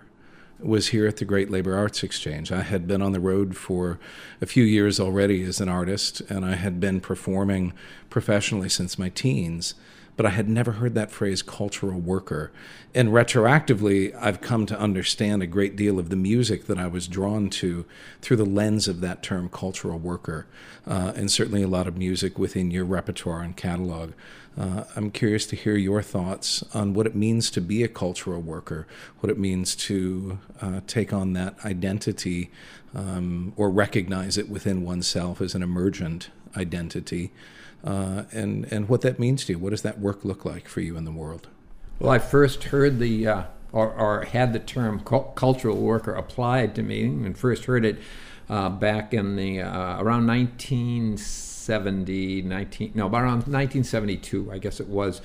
was 0.61 0.87
here 0.87 1.05
at 1.05 1.17
the 1.17 1.25
Great 1.25 1.51
Labor 1.51 1.75
Arts 1.75 2.03
Exchange. 2.03 2.53
I 2.53 2.61
had 2.61 2.87
been 2.87 3.01
on 3.01 3.11
the 3.11 3.19
road 3.19 3.57
for 3.57 3.99
a 4.39 4.45
few 4.45 4.63
years 4.63 4.97
already 4.97 5.43
as 5.43 5.59
an 5.59 5.67
artist, 5.67 6.21
and 6.29 6.45
I 6.45 6.55
had 6.55 6.79
been 6.79 7.01
performing 7.01 7.73
professionally 8.09 8.69
since 8.69 8.97
my 8.97 9.09
teens 9.09 9.73
but 10.21 10.25
I 10.25 10.29
had 10.29 10.49
never 10.49 10.73
heard 10.73 10.93
that 10.95 11.11
phrase 11.11 11.41
cultural 11.41 11.99
worker. 11.99 12.51
And 12.93 13.09
retroactively, 13.09 14.15
I've 14.19 14.41
come 14.41 14.65
to 14.67 14.79
understand 14.79 15.41
a 15.41 15.47
great 15.47 15.75
deal 15.75 15.97
of 15.97 16.09
the 16.09 16.15
music 16.15 16.67
that 16.67 16.77
I 16.77 16.87
was 16.87 17.07
drawn 17.07 17.49
to 17.51 17.85
through 18.21 18.37
the 18.37 18.45
lens 18.45 18.87
of 18.87 19.01
that 19.01 19.23
term 19.23 19.49
cultural 19.49 19.97
worker, 19.97 20.47
uh, 20.85 21.13
and 21.15 21.31
certainly 21.31 21.63
a 21.63 21.67
lot 21.67 21.87
of 21.87 21.97
music 21.97 22.37
within 22.37 22.71
your 22.71 22.85
repertoire 22.85 23.41
and 23.41 23.55
catalog. 23.55 24.11
Uh, 24.59 24.83
I'm 24.95 25.11
curious 25.11 25.45
to 25.47 25.55
hear 25.55 25.77
your 25.77 26.01
thoughts 26.01 26.63
on 26.73 26.93
what 26.93 27.05
it 27.05 27.15
means 27.15 27.49
to 27.51 27.61
be 27.61 27.83
a 27.83 27.87
cultural 27.87 28.41
worker, 28.41 28.85
what 29.19 29.29
it 29.29 29.39
means 29.39 29.75
to 29.77 30.39
uh, 30.61 30.81
take 30.87 31.13
on 31.13 31.33
that 31.33 31.55
identity 31.63 32.51
um, 32.93 33.53
or 33.55 33.69
recognize 33.69 34.37
it 34.37 34.49
within 34.49 34.83
oneself 34.83 35.39
as 35.39 35.55
an 35.55 35.63
emergent 35.63 36.29
identity 36.57 37.31
uh, 37.83 38.23
and 38.31 38.71
and 38.71 38.89
what 38.89 39.01
that 39.01 39.19
means 39.19 39.45
to 39.45 39.53
you. 39.53 39.59
What 39.59 39.71
does 39.71 39.81
that 39.81 39.99
work 39.99 40.23
look 40.23 40.45
like 40.45 40.67
for 40.67 40.81
you 40.81 40.97
in 40.97 41.05
the 41.05 41.11
world? 41.11 41.47
Well, 41.99 42.11
I 42.11 42.19
first 42.19 42.65
heard 42.65 42.99
the 42.99 43.27
uh, 43.27 43.43
or, 43.71 43.91
or, 43.93 44.25
had 44.25 44.53
the 44.53 44.59
term 44.59 44.99
cultural 44.99 45.77
worker 45.77 46.13
applied 46.13 46.75
to 46.75 46.83
me, 46.83 47.05
and 47.05 47.37
first 47.37 47.65
heard 47.65 47.85
it 47.85 47.99
uh, 48.49 48.69
back 48.69 49.13
in 49.13 49.35
the 49.35 49.61
uh, 49.61 50.01
around 50.01 50.25
1970, 51.69 52.41
19 52.43 52.91
no, 52.95 53.07
around 53.07 53.47
1972, 53.47 54.51
I 54.51 54.57
guess 54.57 54.79
it 54.79 54.87
was 54.87 55.21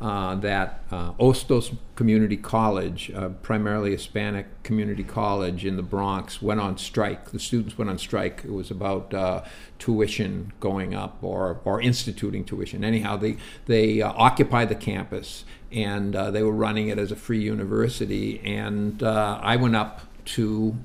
uh, 0.00 0.36
that 0.36 0.84
uh, 0.92 1.12
Hostos 1.14 1.76
Community 1.96 2.36
College, 2.36 3.10
uh, 3.10 3.30
primarily 3.30 3.90
Hispanic 3.90 4.62
community 4.62 5.02
college 5.02 5.64
in 5.64 5.76
the 5.76 5.82
Bronx, 5.82 6.40
went 6.40 6.60
on 6.60 6.78
strike. 6.78 7.30
The 7.32 7.40
students 7.40 7.76
went 7.76 7.90
on 7.90 7.98
strike. 7.98 8.42
It 8.44 8.52
was 8.52 8.70
about 8.70 9.12
uh, 9.12 9.42
tuition 9.78 10.52
going 10.60 10.94
up 10.94 11.18
or, 11.22 11.60
or 11.64 11.80
instituting 11.80 12.44
tuition. 12.44 12.84
Anyhow, 12.84 13.16
they, 13.16 13.38
they 13.66 14.00
uh, 14.00 14.12
occupied 14.14 14.68
the 14.68 14.76
campus 14.76 15.44
and 15.72 16.14
uh, 16.14 16.30
they 16.30 16.42
were 16.42 16.52
running 16.52 16.88
it 16.88 16.98
as 16.98 17.10
a 17.10 17.16
free 17.16 17.42
university. 17.42 18.40
And 18.44 19.02
I 19.02 19.56
went 19.56 19.74
up 19.74 20.02
to, 20.26 20.76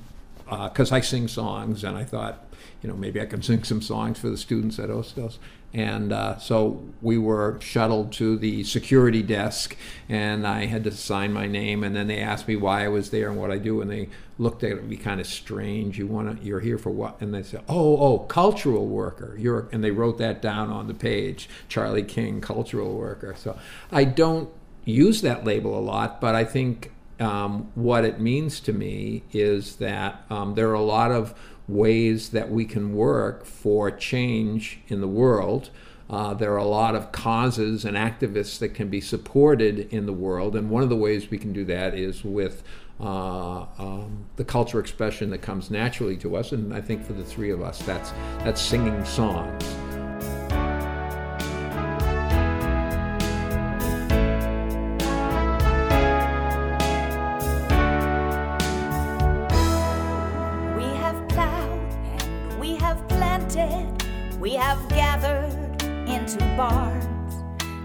because 0.50 0.92
I 0.92 1.02
sing 1.02 1.28
songs, 1.28 1.84
and 1.84 1.98
I 1.98 2.04
thought, 2.04 2.43
you 2.84 2.90
know, 2.90 2.96
maybe 2.96 3.22
I 3.22 3.26
can 3.26 3.42
sing 3.42 3.64
some 3.64 3.82
songs 3.82 4.20
for 4.20 4.30
the 4.30 4.38
students 4.38 4.78
at 4.78 4.90
Hostos. 4.90 5.38
And 5.74 6.14
uh, 6.14 6.38
so 6.38 6.84
we 7.02 7.18
were 7.18 7.58
shuttled 7.60 8.12
to 8.14 8.38
the 8.38 8.64
security 8.64 9.24
desk, 9.24 9.76
and 10.08 10.46
I 10.46 10.66
had 10.66 10.84
to 10.84 10.92
sign 10.92 11.34
my 11.34 11.48
name. 11.48 11.84
And 11.84 11.96
then 11.96 12.08
they 12.08 12.20
asked 12.20 12.48
me 12.48 12.56
why 12.56 12.86
I 12.86 12.90
was 12.90 13.10
there 13.10 13.30
and 13.30 13.40
what 13.40 13.50
I 13.50 13.58
do, 13.58 13.82
and 13.82 13.90
they 13.90 14.10
looked 14.38 14.64
at 14.64 14.84
me 14.84 14.98
kind 14.98 15.20
of 15.20 15.26
strange. 15.26 15.98
You 15.98 16.06
want 16.06 16.40
to? 16.40 16.46
You're 16.46 16.60
here 16.60 16.78
for 16.78 16.92
what? 16.92 17.20
And 17.22 17.34
they 17.34 17.42
said, 17.42 17.64
"Oh, 17.68 17.98
oh, 17.98 18.20
cultural 18.20 18.86
worker." 18.86 19.36
You're, 19.40 19.68
and 19.72 19.84
they 19.84 19.90
wrote 19.90 20.20
that 20.20 20.44
down 20.44 20.70
on 20.70 20.88
the 20.88 20.94
page, 20.94 21.50
Charlie 21.70 22.04
King, 22.04 22.40
cultural 22.40 22.94
worker. 22.94 23.34
So 23.36 23.58
I 23.92 24.04
don't 24.04 24.50
use 24.86 25.22
that 25.22 25.44
label 25.44 25.80
a 25.80 25.82
lot, 25.82 26.22
but 26.22 26.36
I 26.36 26.44
think 26.44 26.92
um, 27.20 27.72
what 27.74 28.06
it 28.06 28.20
means 28.20 28.60
to 28.62 28.74
me 28.74 29.24
is 29.32 29.78
that 29.78 30.24
um, 30.30 30.56
there 30.56 30.70
are 30.70 30.74
a 30.76 30.82
lot 30.82 31.12
of 31.12 31.34
ways 31.68 32.30
that 32.30 32.52
we 32.52 32.66
can 32.66 32.96
work 32.96 33.46
for 33.46 33.90
change 33.90 34.80
in 34.88 35.02
the 35.02 35.08
world. 35.08 35.70
Uh, 36.10 36.34
there 36.34 36.52
are 36.54 36.58
a 36.58 36.66
lot 36.66 36.96
of 36.96 37.12
causes 37.12 37.86
and 37.86 37.96
activists 37.96 38.60
that 38.60 38.70
can 38.74 38.90
be 38.90 39.00
supported 39.00 39.92
in 39.92 40.06
the 40.06 40.14
world, 40.14 40.56
and 40.56 40.70
one 40.70 40.84
of 40.84 40.90
the 40.90 40.96
ways 40.96 41.32
we 41.32 41.38
can 41.38 41.54
do 41.54 41.64
that 41.66 41.94
is 41.96 42.24
with 42.24 42.64
uh, 43.00 43.66
um, 43.80 44.26
the 44.36 44.46
culture 44.46 44.80
expression 44.80 45.30
that 45.30 45.42
comes 45.42 45.72
naturally 45.72 46.18
to 46.18 46.36
us. 46.36 46.52
And 46.52 46.74
I 46.74 46.82
think 46.82 47.06
for 47.06 47.14
the 47.14 47.24
three 47.24 47.52
of 47.52 47.62
us, 47.62 47.80
that's 47.80 48.12
that's 48.44 48.62
singing 48.62 49.04
songs. 49.06 49.64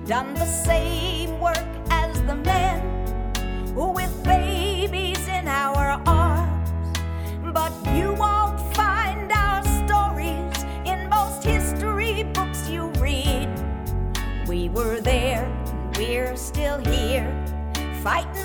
Done 0.09 0.33
the 0.33 0.47
same 0.47 1.39
work 1.39 1.69
as 1.91 2.21
the 2.23 2.35
men 2.35 3.75
with 3.75 4.25
babies 4.25 5.29
in 5.29 5.47
our 5.47 6.03
arms. 6.07 6.71
But 7.53 7.73
you 7.95 8.15
won't 8.15 8.59
find 8.75 9.31
our 9.31 9.63
stories 9.85 10.65
in 10.87 11.11
most 11.11 11.45
history 11.45 12.23
books 12.23 12.71
you 12.71 12.91
read. 12.99 13.49
We 14.49 14.71
were 14.71 15.01
there, 15.01 15.47
we're 15.99 16.37
still 16.37 16.79
here, 16.79 17.31
fighting 18.03 18.38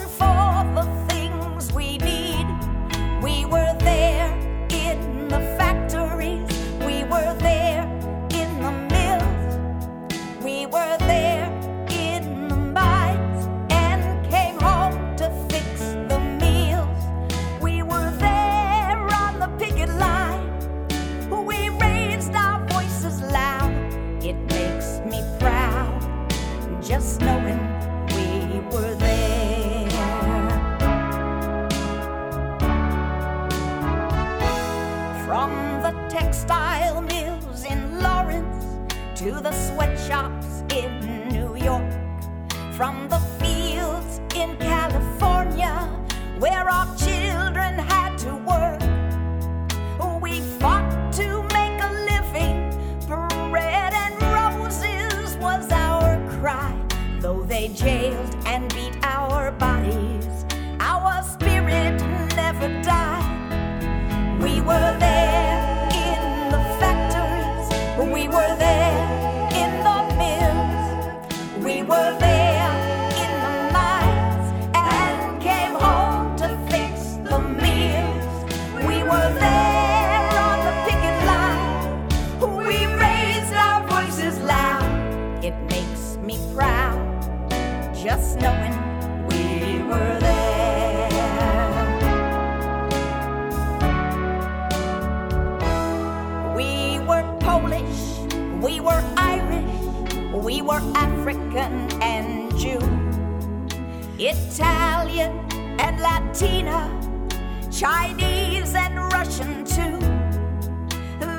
Argentina, 106.68 107.70
Chinese 107.72 108.76
and 108.76 108.96
Russian 109.14 109.66
too. 109.66 110.00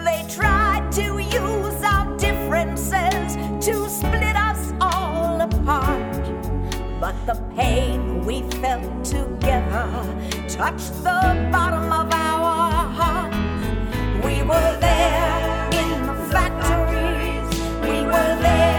They 0.04 0.24
tried 0.28 0.90
to 0.92 1.18
use 1.18 1.82
our 1.82 2.16
differences 2.16 3.36
to 3.66 3.88
split 3.88 4.36
us 4.36 4.72
all 4.80 5.40
apart. 5.40 6.22
But 7.00 7.14
the 7.26 7.40
pain 7.56 8.24
we 8.24 8.42
felt 8.60 9.04
together 9.04 9.88
touched 10.48 10.94
the 11.02 11.48
bottom 11.52 11.92
of 11.92 12.12
our 12.12 12.88
hearts. 12.92 13.36
We 14.24 14.42
were 14.42 14.78
there 14.80 15.68
in 15.72 16.06
the 16.06 16.14
factories, 16.30 17.60
we 17.82 18.02
were 18.04 18.38
there 18.40 18.73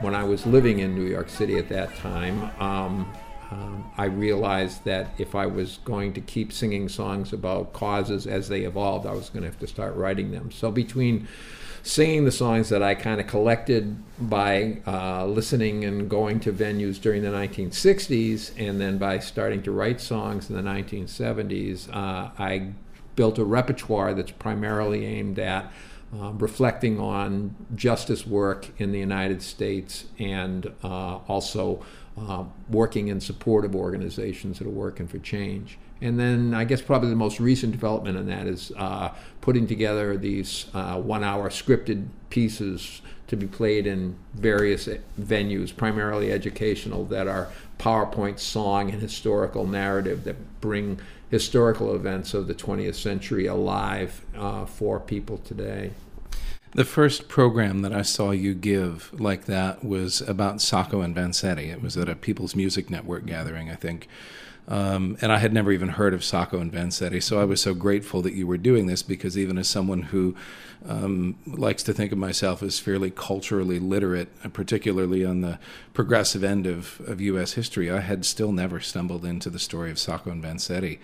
when 0.00 0.14
I 0.14 0.24
was 0.24 0.46
living 0.46 0.80
in 0.80 0.94
New 0.94 1.06
York 1.06 1.28
City 1.28 1.58
at 1.58 1.68
that 1.70 1.94
time, 1.96 2.50
um, 2.60 3.12
um, 3.50 3.90
I 3.96 4.06
realized 4.06 4.84
that 4.84 5.14
if 5.18 5.34
I 5.34 5.46
was 5.46 5.78
going 5.84 6.12
to 6.14 6.20
keep 6.20 6.52
singing 6.52 6.88
songs 6.88 7.32
about 7.32 7.72
causes 7.72 8.26
as 8.26 8.48
they 8.48 8.62
evolved, 8.62 9.06
I 9.06 9.12
was 9.12 9.30
going 9.30 9.42
to 9.42 9.48
have 9.48 9.58
to 9.60 9.66
start 9.66 9.94
writing 9.94 10.32
them. 10.32 10.50
So 10.50 10.70
between 10.70 11.28
singing 11.82 12.24
the 12.24 12.32
songs 12.32 12.68
that 12.70 12.82
I 12.82 12.96
kind 12.96 13.20
of 13.20 13.28
collected 13.28 13.96
by 14.18 14.78
uh, 14.86 15.24
listening 15.26 15.84
and 15.84 16.10
going 16.10 16.40
to 16.40 16.52
venues 16.52 17.00
during 17.00 17.22
the 17.22 17.28
1960s, 17.28 18.52
and 18.58 18.80
then 18.80 18.98
by 18.98 19.20
starting 19.20 19.62
to 19.62 19.70
write 19.70 20.00
songs 20.00 20.50
in 20.50 20.56
the 20.56 20.62
1970s, 20.62 21.88
uh, 21.94 22.30
I 22.36 22.72
built 23.14 23.38
a 23.38 23.44
repertoire 23.44 24.12
that's 24.14 24.32
primarily 24.32 25.06
aimed 25.06 25.38
at 25.38 25.72
um, 26.20 26.38
reflecting 26.38 26.98
on 26.98 27.54
justice 27.74 28.26
work 28.26 28.68
in 28.78 28.92
the 28.92 28.98
United 28.98 29.42
States 29.42 30.06
and 30.18 30.72
uh, 30.82 31.16
also 31.28 31.84
uh, 32.18 32.44
working 32.70 33.08
in 33.08 33.20
support 33.20 33.64
of 33.64 33.74
organizations 33.74 34.58
that 34.58 34.66
are 34.66 34.70
working 34.70 35.06
for 35.06 35.18
change. 35.18 35.78
And 36.00 36.18
then 36.18 36.54
I 36.54 36.64
guess 36.64 36.82
probably 36.82 37.10
the 37.10 37.16
most 37.16 37.40
recent 37.40 37.72
development 37.72 38.18
in 38.18 38.26
that 38.26 38.46
is 38.46 38.72
uh, 38.76 39.10
putting 39.40 39.66
together 39.66 40.16
these 40.16 40.66
uh, 40.74 41.00
one 41.00 41.24
hour 41.24 41.48
scripted 41.48 42.08
pieces 42.30 43.00
to 43.28 43.36
be 43.36 43.46
played 43.46 43.86
in 43.86 44.16
various 44.34 44.88
venues, 45.20 45.76
primarily 45.76 46.30
educational, 46.30 47.04
that 47.06 47.26
are 47.26 47.48
PowerPoint 47.78 48.38
song 48.38 48.90
and 48.90 49.02
historical 49.02 49.66
narrative 49.66 50.24
that 50.24 50.60
bring 50.60 51.00
historical 51.30 51.94
events 51.94 52.34
of 52.34 52.46
the 52.46 52.54
20th 52.54 52.94
century 52.94 53.46
alive 53.46 54.24
uh, 54.36 54.64
for 54.64 55.00
people 55.00 55.38
today. 55.38 55.90
The 56.76 56.84
first 56.84 57.28
program 57.28 57.80
that 57.80 57.94
I 57.94 58.02
saw 58.02 58.32
you 58.32 58.52
give 58.52 59.10
like 59.18 59.46
that 59.46 59.82
was 59.82 60.20
about 60.20 60.60
Sacco 60.60 61.00
and 61.00 61.16
Vanzetti. 61.16 61.72
It 61.72 61.80
was 61.80 61.96
at 61.96 62.06
a 62.06 62.14
People's 62.14 62.54
Music 62.54 62.90
Network 62.90 63.24
gathering, 63.24 63.70
I 63.70 63.76
think. 63.76 64.08
Um, 64.68 65.16
and 65.22 65.32
I 65.32 65.38
had 65.38 65.54
never 65.54 65.72
even 65.72 65.88
heard 65.88 66.12
of 66.12 66.22
Sacco 66.22 66.60
and 66.60 66.70
Vanzetti, 66.70 67.22
so 67.22 67.40
I 67.40 67.44
was 67.44 67.62
so 67.62 67.72
grateful 67.72 68.20
that 68.20 68.34
you 68.34 68.46
were 68.46 68.58
doing 68.58 68.88
this 68.88 69.02
because 69.02 69.38
even 69.38 69.56
as 69.56 69.68
someone 69.68 70.02
who 70.02 70.34
um, 70.88 71.36
likes 71.46 71.82
to 71.84 71.92
think 71.92 72.12
of 72.12 72.18
myself 72.18 72.62
as 72.62 72.78
fairly 72.78 73.10
culturally 73.10 73.78
literate, 73.78 74.28
uh, 74.44 74.48
particularly 74.48 75.24
on 75.24 75.40
the 75.40 75.58
progressive 75.94 76.44
end 76.44 76.66
of, 76.66 77.00
of 77.06 77.20
U.S. 77.20 77.52
history, 77.52 77.90
I 77.90 78.00
had 78.00 78.24
still 78.24 78.52
never 78.52 78.80
stumbled 78.80 79.24
into 79.24 79.50
the 79.50 79.58
story 79.58 79.90
of 79.90 79.98
Sacco 79.98 80.30
and 80.30 80.42
Vanzetti. 80.42 80.98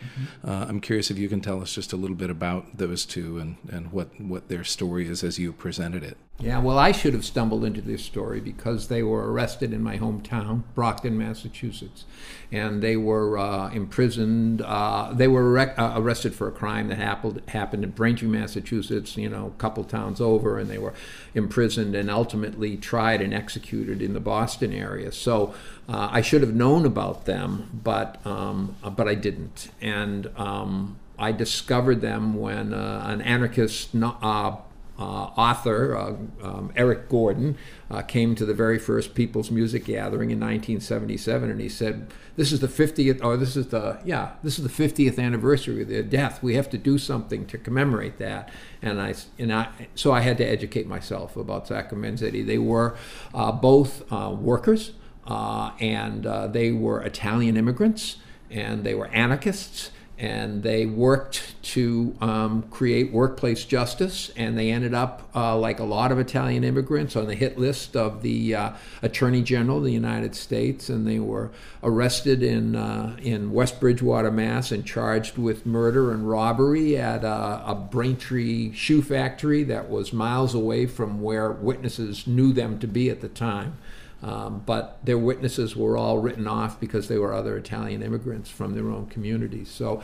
Uh, 0.44 0.66
I'm 0.68 0.80
curious 0.80 1.10
if 1.10 1.18
you 1.18 1.28
can 1.28 1.40
tell 1.40 1.60
us 1.60 1.74
just 1.74 1.92
a 1.92 1.96
little 1.96 2.16
bit 2.16 2.30
about 2.30 2.78
those 2.78 3.04
two 3.04 3.38
and, 3.38 3.56
and 3.70 3.92
what, 3.92 4.20
what 4.20 4.48
their 4.48 4.64
story 4.64 5.08
is 5.08 5.24
as 5.24 5.38
you 5.38 5.52
presented 5.52 6.02
it. 6.02 6.16
Yeah, 6.38 6.58
well, 6.58 6.76
I 6.76 6.90
should 6.90 7.14
have 7.14 7.24
stumbled 7.24 7.64
into 7.64 7.80
this 7.80 8.02
story 8.02 8.40
because 8.40 8.88
they 8.88 9.04
were 9.04 9.30
arrested 9.30 9.72
in 9.72 9.80
my 9.80 9.96
hometown, 9.96 10.64
Brockton, 10.74 11.16
Massachusetts, 11.16 12.04
and 12.50 12.82
they 12.82 12.96
were 12.96 13.38
uh, 13.38 13.70
imprisoned. 13.70 14.60
Uh, 14.60 15.12
they 15.12 15.28
were 15.28 15.52
arre- 15.52 15.74
uh, 15.78 15.92
arrested 15.94 16.34
for 16.34 16.48
a 16.48 16.50
crime 16.50 16.88
that 16.88 16.98
happened 16.98 17.42
happened 17.48 17.84
in 17.84 17.90
Braintree, 17.90 18.26
Massachusetts. 18.26 19.16
You 19.16 19.28
know, 19.28 19.52
a 19.56 19.60
couple 19.60 19.84
towns 19.84 20.20
over, 20.20 20.58
and 20.58 20.68
they 20.68 20.78
were 20.78 20.94
imprisoned 21.32 21.94
and 21.94 22.10
ultimately 22.10 22.76
tried 22.76 23.20
and 23.20 23.32
executed 23.32 24.02
in 24.02 24.12
the 24.12 24.20
Boston 24.20 24.72
area. 24.72 25.12
So 25.12 25.54
uh, 25.88 26.08
I 26.10 26.22
should 26.22 26.40
have 26.40 26.54
known 26.54 26.84
about 26.84 27.24
them, 27.24 27.80
but 27.84 28.18
um, 28.26 28.74
but 28.82 29.06
I 29.06 29.14
didn't, 29.14 29.70
and 29.80 30.28
um, 30.36 30.98
I 31.20 31.30
discovered 31.30 32.00
them 32.00 32.34
when 32.34 32.74
uh, 32.74 33.04
an 33.06 33.20
anarchist. 33.22 33.90
Uh, 33.94 34.56
author, 34.98 35.96
uh, 35.96 36.46
um, 36.46 36.72
Eric 36.76 37.08
Gordon, 37.08 37.56
uh, 37.90 38.02
came 38.02 38.34
to 38.34 38.44
the 38.44 38.54
very 38.54 38.78
first 38.78 39.14
People's 39.14 39.50
Music 39.50 39.84
Gathering 39.84 40.30
in 40.30 40.38
1977, 40.38 41.50
and 41.50 41.60
he 41.60 41.68
said, 41.68 42.12
"This 42.36 42.52
is 42.52 42.60
the 42.60 42.68
50th, 42.68 43.24
or 43.24 43.36
this 43.36 43.56
is 43.56 43.68
the 43.68 43.98
yeah, 44.04 44.32
this 44.42 44.58
is 44.58 44.64
the 44.64 44.70
50th 44.70 45.18
anniversary 45.18 45.82
of 45.82 45.88
their 45.88 46.02
death. 46.02 46.42
We 46.42 46.54
have 46.54 46.68
to 46.70 46.78
do 46.78 46.98
something 46.98 47.46
to 47.46 47.58
commemorate 47.58 48.18
that." 48.18 48.50
And 48.80 49.00
I, 49.00 49.14
and 49.38 49.52
I, 49.52 49.68
so 49.94 50.12
I 50.12 50.20
had 50.20 50.38
to 50.38 50.44
educate 50.44 50.86
myself 50.86 51.36
about 51.36 51.66
Sacco 51.66 51.96
Vanzetti. 51.96 52.44
They 52.46 52.58
were 52.58 52.96
uh, 53.34 53.52
both 53.52 54.10
uh, 54.12 54.30
workers, 54.38 54.92
uh, 55.26 55.72
and 55.80 56.26
uh, 56.26 56.46
they 56.48 56.72
were 56.72 57.02
Italian 57.02 57.56
immigrants, 57.56 58.16
and 58.50 58.84
they 58.84 58.94
were 58.94 59.06
anarchists 59.08 59.90
and 60.22 60.62
they 60.62 60.86
worked 60.86 61.60
to 61.62 62.16
um, 62.20 62.62
create 62.70 63.10
workplace 63.10 63.64
justice, 63.64 64.30
and 64.36 64.56
they 64.56 64.70
ended 64.70 64.94
up, 64.94 65.28
uh, 65.34 65.58
like 65.58 65.80
a 65.80 65.84
lot 65.84 66.12
of 66.12 66.20
Italian 66.20 66.62
immigrants, 66.62 67.16
on 67.16 67.26
the 67.26 67.34
hit 67.34 67.58
list 67.58 67.96
of 67.96 68.22
the 68.22 68.54
uh, 68.54 68.70
Attorney 69.02 69.42
General 69.42 69.78
of 69.78 69.84
the 69.84 69.92
United 69.92 70.36
States, 70.36 70.88
and 70.88 71.08
they 71.08 71.18
were 71.18 71.50
arrested 71.82 72.40
in 72.40 72.76
uh, 72.76 73.16
in 73.20 73.50
West 73.50 73.80
Bridgewater, 73.80 74.30
Mass, 74.30 74.70
and 74.70 74.86
charged 74.86 75.38
with 75.38 75.66
murder 75.66 76.12
and 76.12 76.28
robbery 76.28 76.96
at 76.96 77.24
a, 77.24 77.62
a 77.66 77.74
Braintree 77.74 78.72
shoe 78.74 79.02
factory 79.02 79.64
that 79.64 79.90
was 79.90 80.12
miles 80.12 80.54
away 80.54 80.86
from 80.86 81.20
where 81.20 81.50
witnesses 81.50 82.28
knew 82.28 82.52
them 82.52 82.78
to 82.78 82.86
be 82.86 83.10
at 83.10 83.22
the 83.22 83.28
time. 83.28 83.76
Um, 84.22 84.62
but 84.64 84.98
their 85.04 85.18
witnesses 85.18 85.74
were 85.74 85.96
all 85.96 86.18
written 86.18 86.46
off 86.46 86.78
because 86.78 87.08
they 87.08 87.18
were 87.18 87.34
other 87.34 87.56
Italian 87.56 88.02
immigrants 88.02 88.48
from 88.48 88.74
their 88.74 88.88
own 88.88 89.06
communities. 89.06 89.68
So 89.68 90.00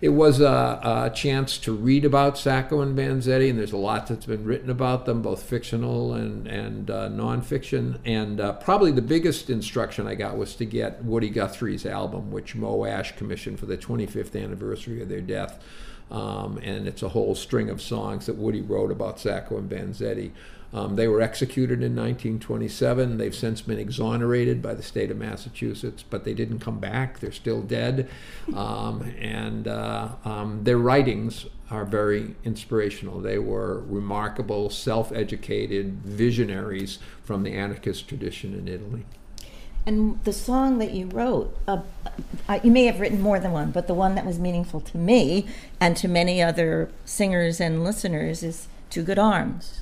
it 0.00 0.08
was 0.08 0.40
a, 0.40 0.80
a 0.82 1.12
chance 1.14 1.56
to 1.58 1.72
read 1.72 2.04
about 2.04 2.36
Sacco 2.36 2.80
and 2.80 2.98
Vanzetti, 2.98 3.48
and 3.48 3.56
there's 3.56 3.72
a 3.72 3.76
lot 3.76 4.08
that's 4.08 4.26
been 4.26 4.44
written 4.44 4.70
about 4.70 5.06
them, 5.06 5.22
both 5.22 5.44
fictional 5.44 6.14
and, 6.14 6.48
and 6.48 6.90
uh, 6.90 7.08
nonfiction. 7.10 7.98
And 8.04 8.40
uh, 8.40 8.54
probably 8.54 8.90
the 8.90 9.02
biggest 9.02 9.48
instruction 9.48 10.08
I 10.08 10.16
got 10.16 10.36
was 10.36 10.56
to 10.56 10.64
get 10.64 11.04
Woody 11.04 11.30
Guthrie's 11.30 11.86
album, 11.86 12.32
which 12.32 12.56
Moe 12.56 12.84
Asch 12.84 13.14
commissioned 13.16 13.60
for 13.60 13.66
the 13.66 13.78
25th 13.78 14.42
anniversary 14.42 15.00
of 15.00 15.08
their 15.08 15.20
death. 15.20 15.62
Um, 16.10 16.58
and 16.58 16.88
it's 16.88 17.04
a 17.04 17.10
whole 17.10 17.36
string 17.36 17.70
of 17.70 17.80
songs 17.80 18.26
that 18.26 18.36
Woody 18.36 18.62
wrote 18.62 18.90
about 18.90 19.20
Sacco 19.20 19.58
and 19.58 19.70
Vanzetti. 19.70 20.32
Um, 20.72 20.96
they 20.96 21.08
were 21.08 21.20
executed 21.20 21.82
in 21.82 21.96
1927. 21.96 23.18
They've 23.18 23.34
since 23.34 23.60
been 23.60 23.78
exonerated 23.78 24.62
by 24.62 24.74
the 24.74 24.82
state 24.82 25.10
of 25.10 25.16
Massachusetts, 25.16 26.04
but 26.08 26.24
they 26.24 26.34
didn't 26.34 26.60
come 26.60 26.78
back. 26.78 27.18
They're 27.18 27.32
still 27.32 27.62
dead. 27.62 28.08
Um, 28.54 29.02
and 29.18 29.66
uh, 29.66 30.10
um, 30.24 30.62
their 30.62 30.78
writings 30.78 31.46
are 31.70 31.84
very 31.84 32.34
inspirational. 32.44 33.20
They 33.20 33.38
were 33.38 33.82
remarkable, 33.88 34.70
self 34.70 35.12
educated 35.12 36.02
visionaries 36.04 36.98
from 37.24 37.42
the 37.42 37.52
anarchist 37.52 38.08
tradition 38.08 38.54
in 38.54 38.68
Italy. 38.68 39.04
And 39.86 40.22
the 40.24 40.32
song 40.32 40.78
that 40.78 40.92
you 40.92 41.06
wrote, 41.06 41.56
uh, 41.66 41.80
uh, 42.48 42.60
you 42.62 42.70
may 42.70 42.84
have 42.84 43.00
written 43.00 43.20
more 43.20 43.40
than 43.40 43.52
one, 43.52 43.70
but 43.70 43.86
the 43.86 43.94
one 43.94 44.14
that 44.14 44.26
was 44.26 44.38
meaningful 44.38 44.80
to 44.82 44.98
me 44.98 45.46
and 45.80 45.96
to 45.96 46.06
many 46.06 46.42
other 46.42 46.90
singers 47.04 47.60
and 47.60 47.82
listeners 47.82 48.42
is 48.42 48.68
Two 48.90 49.02
Good 49.02 49.18
Arms. 49.18 49.79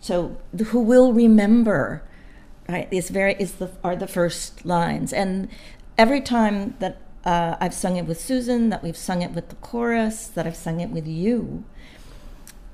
So, 0.00 0.36
who 0.66 0.80
will 0.80 1.12
remember, 1.12 2.02
right, 2.68 2.88
is 2.90 3.10
very, 3.10 3.34
is 3.38 3.54
the, 3.54 3.70
are 3.82 3.96
the 3.96 4.06
first 4.06 4.64
lines. 4.64 5.12
And 5.12 5.48
every 5.98 6.20
time 6.20 6.74
that 6.78 7.00
uh, 7.24 7.56
I've 7.60 7.74
sung 7.74 7.96
it 7.96 8.06
with 8.06 8.20
Susan, 8.20 8.68
that 8.70 8.82
we've 8.82 8.96
sung 8.96 9.22
it 9.22 9.32
with 9.32 9.48
the 9.48 9.56
chorus, 9.56 10.28
that 10.28 10.46
I've 10.46 10.56
sung 10.56 10.80
it 10.80 10.90
with 10.90 11.06
you, 11.06 11.64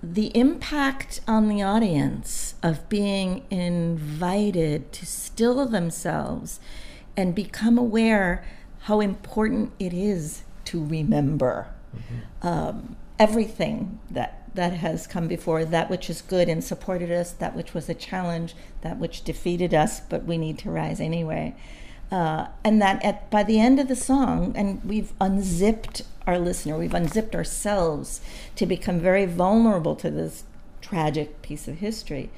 the 0.03 0.37
impact 0.37 1.21
on 1.29 1.49
the 1.49 1.63
audience 1.63 2.55
of 2.63 2.89
being 2.89 3.45
invited 3.51 4.93
to 4.93 5.07
still 5.07 5.65
themselves 5.65 6.59
and 7.17 7.35
become 7.35 7.79
aware 7.79 8.45
how 8.81 9.01
important 9.01 9.73
it 9.79 9.93
is 9.93 10.43
to 10.65 10.85
remember 10.85 11.73
mm-hmm. 11.97 12.47
um, 12.47 12.97
everything 13.19 14.01
that 14.11 14.42
that 14.55 14.75
has 14.75 15.07
come 15.07 15.29
before, 15.29 15.65
that 15.65 15.91
which 15.91 16.11
is 16.11 16.23
good 16.23 16.49
and 16.49 16.63
supported 16.63 17.11
us, 17.11 17.33
that 17.33 17.57
which 17.57 17.75
was 17.75 17.89
a 17.89 17.95
challenge, 17.95 18.55
that 18.83 18.99
which 18.99 19.25
defeated 19.25 19.73
us, 19.73 20.01
but 20.01 20.25
we 20.25 20.37
need 20.37 20.59
to 20.59 20.71
rise 20.71 21.01
anyway. 21.01 21.55
Uh, 22.11 22.49
and 22.63 22.81
that 22.83 23.03
at, 23.03 23.31
by 23.31 23.43
the 23.43 23.59
end 23.59 23.81
of 23.81 23.89
the 23.89 23.97
song, 23.97 24.53
and 24.55 24.85
we've 24.85 25.15
unzipped 25.21 26.03
our 26.27 26.39
listener, 26.39 26.77
we've 26.77 26.93
unzipped 26.93 27.35
ourselves 27.35 28.21
to 28.55 28.67
become 28.67 29.01
very 29.01 29.25
vulnerable 29.25 29.97
to 29.97 30.11
this 30.11 30.45
tragic 30.83 31.41
piece 31.41 31.67
of 31.67 31.79
history. 31.79 32.31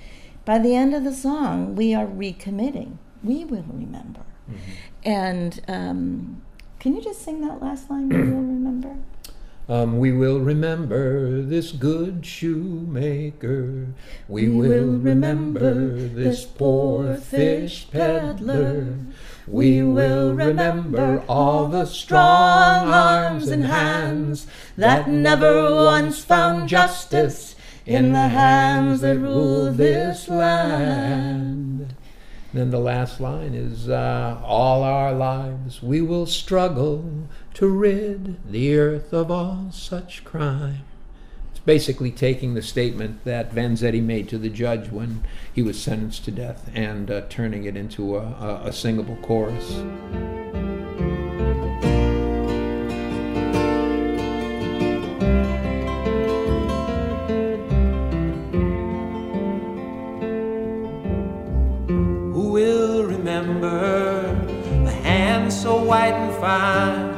By 0.45 0.59
the 0.59 0.77
end 0.77 0.95
of 0.95 1.03
the 1.03 1.13
song, 1.13 1.75
we 1.75 1.93
are 1.95 2.07
recommitting. 2.07 2.99
We 3.25 3.45
will 3.45 3.65
remember. 3.69 4.21
Mm-hmm. 4.49 4.71
And 5.05 5.61
um, 5.67 6.43
can 6.79 6.95
you 6.95 7.03
just 7.03 7.23
sing 7.23 7.41
that 7.41 7.61
last 7.61 7.91
line? 7.91 8.11
we 8.11 8.19
will 8.19 8.43
remember. 8.43 8.97
Um, 9.67 9.99
we 9.99 10.13
will 10.13 10.41
remember 10.41 11.41
this 11.41 11.73
good 11.73 12.27
shoemaker. 12.27 13.87
We, 14.29 14.49
we 14.49 14.69
will 14.69 14.99
remember 14.99 15.95
this 15.95 16.45
poor 16.45 17.17
fish 17.17 17.87
peddler. 17.91 18.99
We 19.47 19.83
will 19.83 20.35
remember 20.35 21.25
all 21.27 21.69
the 21.69 21.87
strong 21.87 22.89
arms 22.89 23.49
and 23.49 23.65
hands 23.65 24.47
that 24.77 25.09
never 25.09 25.75
once 25.75 26.23
found 26.23 26.69
justice 26.69 27.57
in 27.87 28.13
the 28.13 28.29
hands 28.29 29.01
that 29.01 29.19
rule 29.19 29.73
this 29.73 30.29
land. 30.29 31.95
Then 32.55 32.71
the 32.71 32.79
last 32.79 33.21
line 33.21 33.53
is 33.53 33.89
uh, 33.89 34.41
All 34.45 34.85
our 34.85 35.13
lives 35.13 35.83
we 35.83 36.01
will 36.01 36.27
struggle 36.27 37.29
to 37.55 37.69
rid 37.69 38.51
the 38.51 38.77
earth 38.77 39.13
of 39.13 39.31
all 39.31 39.69
such 39.71 40.25
crime. 40.25 40.81
It's 41.53 41.61
basically 41.61 42.11
taking 42.11 42.55
the 42.55 42.63
statement 42.63 43.25
that 43.25 43.55
Vanzetti 43.55 44.03
made 44.03 44.29
to 44.31 44.39
the 44.39 44.51
judge 44.51 44.91
when 44.91 45.23
he 45.53 45.63
was 45.63 45.81
sentenced 45.81 46.25
to 46.25 46.33
death 46.33 46.69
and 46.75 47.11
uh, 47.11 47.23
turning 47.29 47.65
it 47.65 47.77
into 47.77 48.17
a, 48.17 48.23
a, 48.23 48.63
a 48.67 48.73
singable 48.73 49.17
chorus. 49.23 49.71
Who 62.33 62.49
will 62.51 63.05
remember 63.05 64.25
a 64.87 64.91
hand 64.91 65.53
so 65.53 65.81
white 65.81 66.15
and 66.15 66.35
fine 66.41 67.14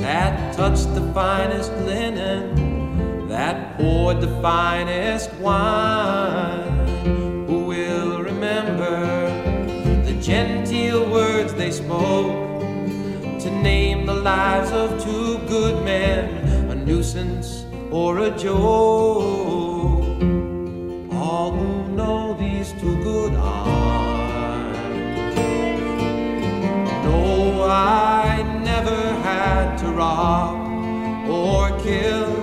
that 0.00 0.56
touched 0.56 0.94
the 0.94 1.12
finest 1.12 1.72
linen, 1.84 3.28
that 3.28 3.76
poured 3.76 4.20
the 4.20 4.40
finest 4.40 5.32
wine. 5.34 6.86
Who 7.46 7.64
will 7.66 8.22
remember 8.22 9.28
the 10.04 10.18
genteel 10.20 11.08
words 11.10 11.52
they 11.54 11.70
spoke 11.70 12.32
to 13.40 13.50
name 13.62 14.06
the 14.06 14.14
lives 14.14 14.70
of 14.72 15.02
two 15.04 15.38
good 15.46 15.84
men, 15.84 16.70
a 16.70 16.74
nuisance 16.74 17.64
or 17.90 18.20
a 18.20 18.30
joke? 18.30 18.58
All 21.12 21.52
who 21.52 21.88
know 21.94 22.36
these 22.38 22.72
two 22.80 22.96
good 23.02 23.34
arms 23.34 23.79
rob 30.00 31.28
or 31.28 31.78
kill. 31.80 32.39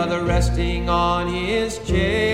The 0.00 0.06
other 0.06 0.24
resting 0.24 0.88
on 0.88 1.28
his 1.28 1.78
chair. 1.80 2.29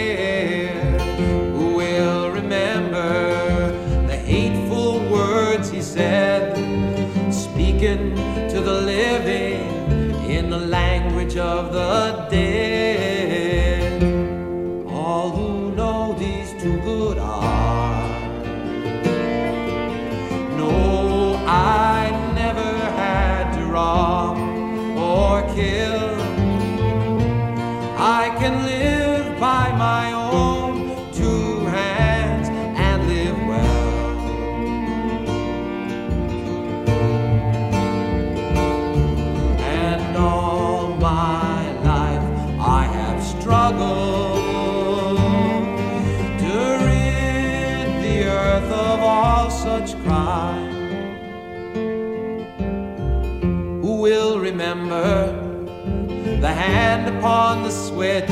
Upon 57.26 57.64
the 57.64 57.70
switch 57.72 58.28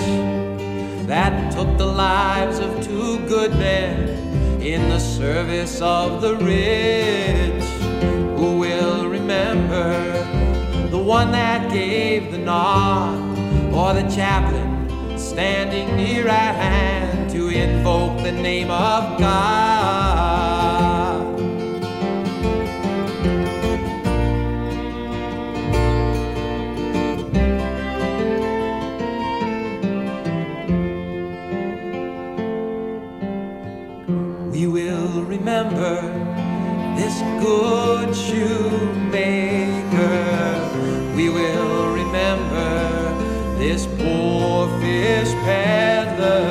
that 1.08 1.52
took 1.52 1.76
the 1.76 1.84
lives 1.84 2.60
of 2.60 2.70
two 2.80 3.18
good 3.26 3.50
men 3.58 4.08
in 4.62 4.88
the 4.88 5.00
service 5.00 5.80
of 5.80 6.22
the 6.22 6.36
rich. 6.36 7.64
Who 8.38 8.56
will 8.60 9.08
remember 9.08 9.90
the 10.90 10.98
one 10.98 11.32
that 11.32 11.72
gave 11.72 12.30
the 12.30 12.38
nod, 12.38 13.18
or 13.74 13.94
the 13.94 14.08
chaplain 14.14 15.18
standing 15.18 15.96
near 15.96 16.28
at 16.28 16.54
hand 16.54 17.30
to 17.30 17.48
invoke 17.48 18.22
the 18.22 18.30
name 18.30 18.70
of 18.70 19.18
God? 19.18 20.13
Good 37.44 38.16
shoemaker. 38.16 38.54
We 41.14 41.28
will 41.28 41.92
remember 41.92 42.72
this 43.58 43.84
poor 43.98 44.68
fish 44.80 45.30
peddler. 45.44 46.48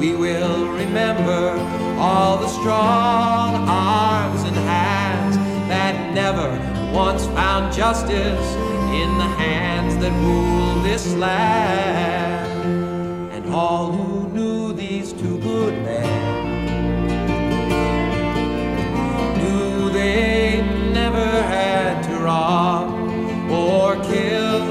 We 0.00 0.14
will 0.16 0.68
remember 0.68 1.58
all 1.98 2.38
the 2.38 2.48
strong 2.48 3.68
arms 3.68 4.42
and 4.44 4.56
hands 4.56 5.36
that 5.68 6.14
never 6.14 6.48
once 6.94 7.26
found 7.26 7.74
justice 7.74 8.48
in 9.02 9.10
the 9.18 9.30
hands 9.44 9.98
that 9.98 10.12
rule 10.22 10.82
this 10.82 11.14
land. 11.14 12.52
And 13.34 13.52
all 13.52 13.92
who 13.92 14.30
knew 14.30 14.72
these 14.72 15.12
two 15.12 15.38
good 15.40 15.83
or 22.26 23.96
kill. 23.96 24.64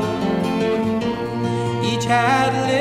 Each 1.83 2.05
had 2.05 2.72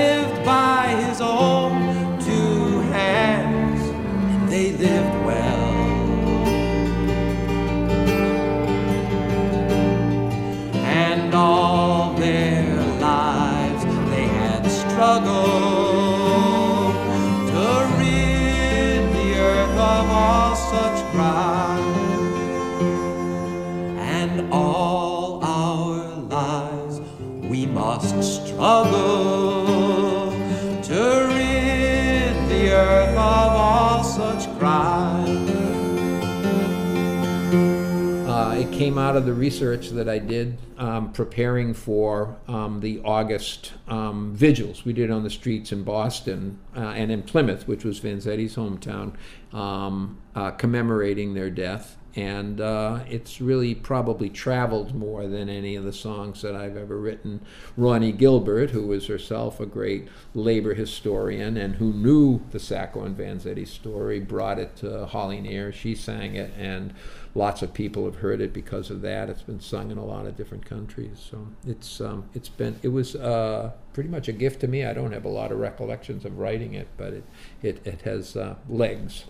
came 38.83 38.99
out 38.99 39.17
of 39.17 39.25
the 39.25 39.33
research 39.33 39.91
that 39.91 40.09
I 40.09 40.19
did 40.19 40.59
um, 40.77 41.13
preparing 41.13 41.73
for 41.73 42.37
um, 42.49 42.81
the 42.81 43.01
August 43.05 43.75
um, 43.87 44.35
vigils 44.35 44.85
we 44.85 44.93
did 44.93 45.09
on 45.09 45.23
the 45.23 45.31
streets 45.31 45.71
in 45.71 45.85
Boston 45.85 46.59
uh, 46.77 46.81
and 46.81 47.13
in 47.13 47.23
Plymouth, 47.23 47.69
which 47.69 47.85
was 47.85 48.01
Vanzetti's 48.01 48.57
hometown, 48.57 49.15
um, 49.53 50.21
uh, 50.35 50.51
commemorating 50.51 51.35
their 51.35 51.49
death. 51.49 51.97
And 52.15 52.61
uh, 52.61 53.01
it's 53.09 53.41
really 53.41 53.75
probably 53.75 54.29
traveled 54.29 54.95
more 54.95 55.27
than 55.27 55.49
any 55.49 55.77
of 55.77 55.85
the 55.85 55.93
songs 55.95 56.43
that 56.43 56.55
I've 56.55 56.77
ever 56.77 56.99
written. 56.99 57.41
Ronnie 57.77 58.13
Gilbert, 58.13 58.71
who 58.71 58.87
was 58.87 59.07
herself 59.07 59.61
a 59.61 59.67
great 59.67 60.09
labor 60.35 60.75
historian 60.75 61.57
and 61.57 61.77
who 61.77 61.93
knew 61.93 62.43
the 62.51 62.59
Sacco 62.59 63.05
and 63.05 63.17
Vanzetti 63.17 63.67
story, 63.67 64.21
brought 64.21 64.59
it 64.59 64.77
to 64.77 65.07
Holly 65.07 65.41
Near. 65.41 65.73
She 65.73 65.95
sang 65.95 66.37
it, 66.37 66.53
and 66.59 66.93
lots 67.35 67.63
of 67.63 67.73
people 67.73 68.05
have 68.05 68.17
heard 68.17 68.41
it 68.41 68.53
because 68.53 68.91
of 68.91 69.01
that. 69.03 69.31
It's 69.31 69.43
been 69.43 69.61
sung 69.61 69.91
in 69.91 69.99
a 69.99 70.05
lot 70.05 70.27
of 70.27 70.37
different 70.37 70.67
countries. 70.67 71.27
So 71.31 71.49
it's 71.67 72.01
um, 72.01 72.29
it's 72.35 72.49
been 72.49 72.79
it 72.83 72.89
was 72.89 73.17
uh, 73.17 73.73
pretty 73.95 74.11
much 74.11 74.29
a 74.29 74.33
gift 74.33 74.61
to 74.61 74.69
me. 74.69 74.85
I 74.85 74.93
don't 74.93 75.13
have 75.13 75.25
a 75.25 75.31
lot 75.31 75.53
of 75.53 75.59
recollections 75.59 76.25
of 76.25 76.39
writing 76.39 76.75
it, 76.75 76.89
but 76.97 77.15
it 77.15 77.25
it, 77.63 77.87
it 77.87 78.03
has 78.03 78.37
uh, 78.37 78.57
legs. 78.69 79.25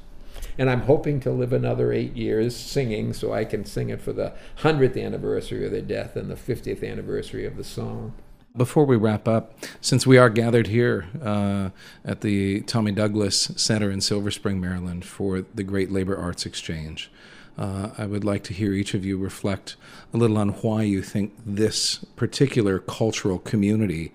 And 0.59 0.69
I'm 0.69 0.83
hoping 0.83 1.21
to 1.21 1.31
live 1.31 1.53
another 1.53 1.93
eight 1.93 2.17
years 2.17 2.55
singing 2.57 3.13
so 3.13 3.33
I 3.33 3.45
can 3.45 3.65
sing 3.65 3.91
it 3.91 4.01
for 4.01 4.13
the 4.13 4.33
100th 4.59 5.03
anniversary 5.03 5.65
of 5.65 5.73
their 5.73 5.81
death 5.81 6.17
and 6.17 6.31
the 6.31 6.35
50th 6.35 6.89
anniversary 6.89 7.47
of 7.47 7.57
the 7.57 7.65
song. 7.65 8.15
Before 8.55 8.85
we 8.85 8.97
wrap 8.97 9.27
up, 9.27 9.55
since 9.81 10.07
we 10.07 10.19
are 10.19 10.29
gathered 10.29 10.67
here 10.67 11.07
uh, 11.23 11.71
at 12.05 12.21
the 12.21 12.61
Tommy 12.63 12.93
Douglas 12.93 13.51
Center 13.57 13.91
in 13.91 14.03
Silver 14.03 14.31
Spring, 14.31 14.61
Maryland, 14.61 15.07
for 15.07 15.41
the 15.55 15.63
Great 15.63 15.91
Labor 15.91 16.19
Arts 16.19 16.45
Exchange, 16.45 17.11
uh, 17.57 17.91
I 17.97 18.05
would 18.05 18.25
like 18.25 18.45
to 18.45 18.53
hear 18.53 18.73
each 18.73 18.93
of 18.93 19.07
you 19.07 19.17
reflect 19.17 19.77
a 20.13 20.19
little 20.19 20.37
on 20.37 20.51
why 20.51 20.83
you 20.83 21.03
think 21.03 21.33
this 21.47 22.05
particular 22.17 22.79
cultural 22.79 23.39
community 23.39 24.13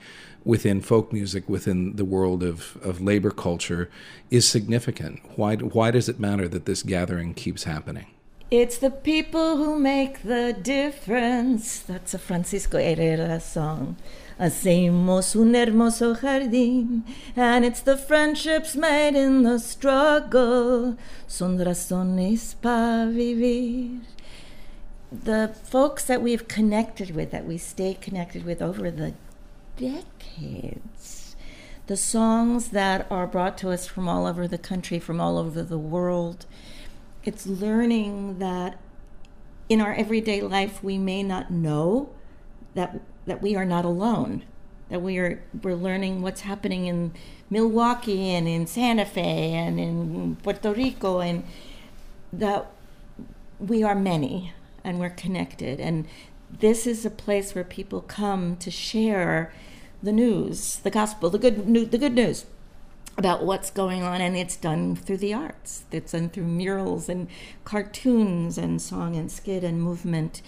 within 0.47 0.79
folk 0.79 1.11
music, 1.11 1.49
within 1.49 1.97
the 1.97 2.05
world 2.05 2.41
of, 2.41 2.77
of 2.81 3.01
labor 3.01 3.31
culture, 3.31 3.89
is 4.31 4.47
significant. 4.47 5.19
Why, 5.35 5.57
why 5.57 5.91
does 5.91 6.07
it 6.07 6.19
matter 6.19 6.47
that 6.47 6.65
this 6.65 6.83
gathering 6.83 7.33
keeps 7.33 7.65
happening? 7.65 8.07
It's 8.49 8.77
the 8.77 8.89
people 8.89 9.57
who 9.57 9.77
make 9.77 10.23
the 10.23 10.53
difference. 10.53 11.79
That's 11.79 12.13
a 12.13 12.17
Francisco 12.17 12.77
Herrera 12.77 13.41
song. 13.41 13.97
Hacemos 14.39 15.35
un 15.35 15.53
hermoso 15.53 16.15
jardín, 16.15 17.03
and 17.35 17.65
it's 17.65 17.81
the 17.81 17.97
friendships 17.97 18.73
made 18.75 19.15
in 19.15 19.43
the 19.43 19.59
struggle. 19.59 20.95
Son 21.27 21.57
razones 21.57 22.55
para 22.61 23.11
vivir. 23.11 23.99
The 25.11 25.53
folks 25.63 26.05
that 26.05 26.21
we've 26.21 26.47
connected 26.47 27.13
with, 27.13 27.31
that 27.31 27.45
we 27.45 27.57
stay 27.57 27.95
connected 27.95 28.45
with 28.45 28.61
over 28.61 28.89
the 28.91 29.13
decades, 29.77 31.35
the 31.87 31.97
songs 31.97 32.69
that 32.69 33.07
are 33.09 33.27
brought 33.27 33.57
to 33.59 33.69
us 33.69 33.87
from 33.87 34.09
all 34.09 34.25
over 34.25 34.47
the 34.47 34.57
country, 34.57 34.99
from 34.99 35.21
all 35.21 35.37
over 35.37 35.63
the 35.63 35.77
world, 35.77 36.45
it's 37.23 37.47
learning 37.47 38.39
that 38.39 38.79
in 39.69 39.79
our 39.81 39.93
everyday 39.93 40.41
life 40.41 40.83
we 40.83 40.97
may 40.97 41.23
not 41.23 41.51
know 41.51 42.09
that 42.73 42.99
that 43.25 43.41
we 43.41 43.55
are 43.55 43.65
not 43.65 43.83
alone 43.83 44.43
that 44.89 45.01
we 45.01 45.17
are 45.17 45.43
we're 45.61 45.75
learning 45.75 46.21
what's 46.21 46.41
happening 46.41 46.85
in 46.85 47.13
Milwaukee 47.49 48.29
and 48.29 48.47
in 48.47 48.67
Santa 48.67 49.05
Fe 49.05 49.53
and 49.53 49.79
in 49.79 50.37
Puerto 50.37 50.73
Rico 50.73 51.19
and 51.19 51.43
that 52.31 52.67
we 53.59 53.83
are 53.83 53.95
many 53.95 54.53
and 54.83 54.99
we're 54.99 55.09
connected. 55.09 55.79
And 55.79 56.07
this 56.49 56.87
is 56.87 57.05
a 57.05 57.09
place 57.09 57.53
where 57.53 57.63
people 57.63 58.01
come 58.01 58.55
to 58.57 58.71
share 58.71 59.53
the 60.03 60.11
news 60.11 60.77
the 60.77 60.89
gospel 60.89 61.29
the 61.29 61.39
good 61.39 61.91
the 61.91 61.97
good 61.97 62.13
news 62.13 62.45
about 63.17 63.43
what's 63.43 63.71
going 63.71 64.03
on, 64.03 64.21
and 64.21 64.37
it's 64.37 64.55
done 64.55 64.95
through 64.95 65.17
the 65.17 65.33
arts. 65.33 65.85
It's 65.91 66.11
done 66.11 66.29
through 66.29 66.43
murals 66.43 67.09
and 67.09 67.27
cartoons 67.65 68.57
and 68.57 68.81
song 68.81 69.15
and 69.15 69.31
skit 69.31 69.63
and 69.63 69.81
movement, 69.81 70.41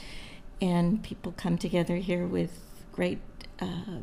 and 0.61 1.03
people 1.03 1.33
come 1.35 1.57
together 1.57 1.95
here 1.95 2.27
with 2.27 2.59
great 2.91 3.19
uh, 3.59 4.01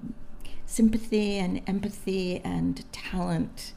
sympathy 0.67 1.37
and 1.37 1.63
empathy 1.67 2.41
and 2.45 2.85
talent. 2.93 3.73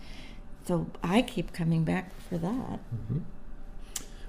So 0.65 0.87
I 1.03 1.21
keep 1.21 1.53
coming 1.53 1.83
back 1.83 2.11
for 2.27 2.37
that. 2.39 2.79
Mm-hmm. 2.93 3.19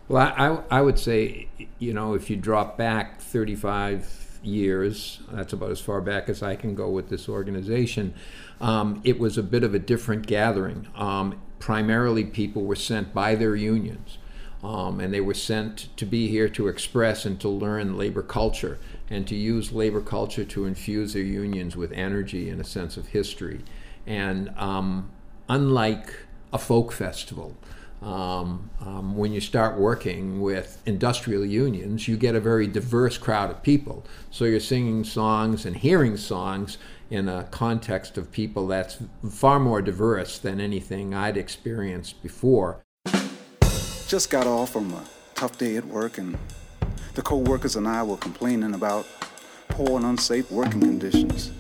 Well, 0.09 0.33
I, 0.37 0.79
I 0.79 0.83
would 0.83 0.99
say, 0.99 1.49
you 1.79 1.95
know, 1.95 2.15
if 2.15 2.29
you 2.29 2.37
drop 2.37 2.77
back 2.77 3.21
35 3.21 4.30
years, 4.43 5.21
that's 5.31 5.53
about 5.53 5.71
as 5.71 5.81
far 5.81 6.01
back 6.01 6.29
as 6.29 6.43
I 6.43 6.57
can 6.57 6.75
go 6.75 6.89
with 6.91 7.09
this 7.09 7.29
organization 7.29 8.15
um, 8.61 9.01
it 9.05 9.19
was 9.19 9.39
a 9.39 9.43
bit 9.43 9.65
of 9.65 9.75
a 9.75 9.79
different 9.79 10.27
gathering. 10.27 10.89
Um, 10.95 11.41
primarily, 11.59 12.25
people 12.25 12.65
were 12.65 12.77
sent 12.77 13.15
by 13.15 13.35
their 13.35 13.57
unions, 13.57 14.19
um, 14.63 15.01
and 15.01 15.13
they 15.13 15.21
were 15.21 15.35
sent 15.35 15.95
to 15.97 16.05
be 16.05 16.29
here 16.29 16.49
to 16.51 16.69
express 16.69 17.25
and 17.25 17.41
to 17.41 17.49
learn 17.49 17.97
labor 17.97 18.23
culture 18.23 18.79
and 19.09 19.27
to 19.27 19.35
use 19.35 19.73
labor 19.73 20.01
culture 20.01 20.45
to 20.45 20.67
infuse 20.67 21.15
their 21.15 21.23
unions 21.23 21.77
with 21.77 21.91
energy 21.93 22.51
and 22.51 22.61
a 22.61 22.65
sense 22.65 22.97
of 22.97 23.09
history. 23.09 23.63
And 24.07 24.51
um, 24.57 25.11
unlike 25.49 26.15
a 26.53 26.59
folk 26.59 26.93
festival, 26.93 27.57
um, 28.03 28.71
um, 28.81 29.15
when 29.17 29.33
you 29.33 29.41
start 29.41 29.79
working 29.79 30.41
with 30.41 30.81
industrial 30.87 31.45
unions, 31.45 32.09
you 32.09 32.17
get 32.17 32.35
a 32.35 32.41
very 32.41 32.67
diverse 32.67 33.19
crowd 33.19 33.51
of 33.51 33.63
people. 33.63 34.07
So 34.31 34.47
you're 34.47 34.61
singing 34.61 35.05
songs 35.05 35.67
and 35.67 35.77
hearing 35.77 36.17
songs 36.17 36.79
in 37.11 37.29
a 37.29 37.45
context 37.51 38.17
of 38.17 38.31
people 38.33 38.67
that's 38.69 38.99
far 39.31 39.61
more 39.61 39.83
diverse 39.83 40.39
than 40.39 40.61
anything 40.61 41.13
I'd 41.13 41.37
experienced 41.37 42.23
before. 42.23 42.83
Just 44.07 44.31
got 44.31 44.47
off 44.47 44.73
from 44.73 44.93
a 44.95 45.05
tough 45.35 45.59
day 45.59 45.77
at 45.77 45.85
work, 45.85 46.19
and 46.19 46.39
the 47.15 47.23
co 47.23 47.37
workers 47.37 47.77
and 47.77 47.87
I 47.87 48.03
were 48.03 48.17
complaining 48.17 48.75
about 48.75 49.07
poor 49.69 49.97
and 49.97 50.07
unsafe 50.07 50.51
working 50.51 50.81
conditions 50.81 51.53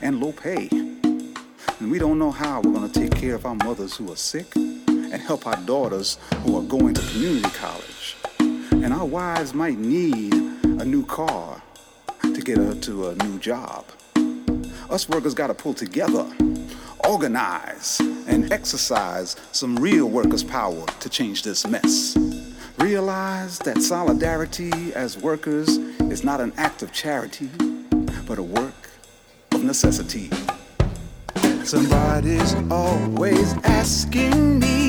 and 0.00 0.20
low 0.20 0.32
pay. 0.32 0.68
And 0.70 1.90
we 1.90 1.98
don't 1.98 2.18
know 2.18 2.30
how 2.30 2.60
we're 2.60 2.72
going 2.72 2.90
to 2.90 3.00
take 3.00 3.14
care 3.14 3.34
of 3.34 3.46
our 3.46 3.54
mothers 3.54 3.96
who 3.96 4.10
are 4.12 4.16
sick 4.16 4.46
and 5.12 5.22
help 5.22 5.46
our 5.46 5.56
daughters 5.64 6.18
who 6.42 6.56
are 6.58 6.62
going 6.62 6.94
to 6.94 7.02
community 7.12 7.50
college. 7.50 8.16
And 8.38 8.92
our 8.92 9.06
wives 9.06 9.54
might 9.54 9.78
need 9.78 10.34
a 10.34 10.84
new 10.84 11.04
car 11.06 11.62
to 12.22 12.40
get 12.40 12.58
her 12.58 12.74
to 12.74 13.08
a 13.08 13.14
new 13.16 13.38
job. 13.38 13.84
Us 14.90 15.08
workers 15.08 15.34
got 15.34 15.48
to 15.48 15.54
pull 15.54 15.74
together, 15.74 16.26
organize, 17.06 18.00
and 18.26 18.52
exercise 18.52 19.36
some 19.52 19.76
real 19.76 20.06
workers' 20.06 20.44
power 20.44 20.86
to 21.00 21.08
change 21.08 21.42
this 21.42 21.66
mess. 21.66 22.16
Realize 22.78 23.58
that 23.60 23.82
solidarity 23.82 24.94
as 24.94 25.18
workers 25.18 25.68
is 26.10 26.22
not 26.24 26.40
an 26.40 26.52
act 26.56 26.82
of 26.82 26.92
charity, 26.92 27.50
but 28.26 28.38
a 28.38 28.42
work 28.42 28.90
of 29.52 29.64
necessity. 29.64 30.30
Somebody's 31.64 32.54
always 32.70 33.52
asking 33.64 34.60
me, 34.60 34.87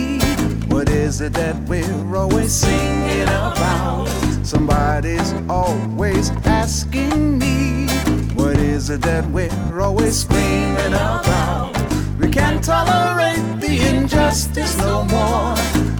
what 0.80 0.88
is 0.88 1.20
it 1.20 1.34
that 1.34 1.58
we're 1.68 2.16
always 2.16 2.54
singing 2.54 3.24
about? 3.24 4.08
Somebody's 4.44 5.34
always 5.50 6.30
asking 6.46 7.38
me, 7.38 7.86
what 8.34 8.56
is 8.56 8.90
it 8.90 9.02
that 9.02 9.26
we're 9.30 9.82
always 9.82 10.22
screaming 10.22 10.94
about? 10.94 11.76
We 12.18 12.30
can't 12.30 12.64
tolerate 12.64 13.60
the 13.60 13.76
injustice 13.90 14.78
no 14.78 15.04
more. 15.04 15.56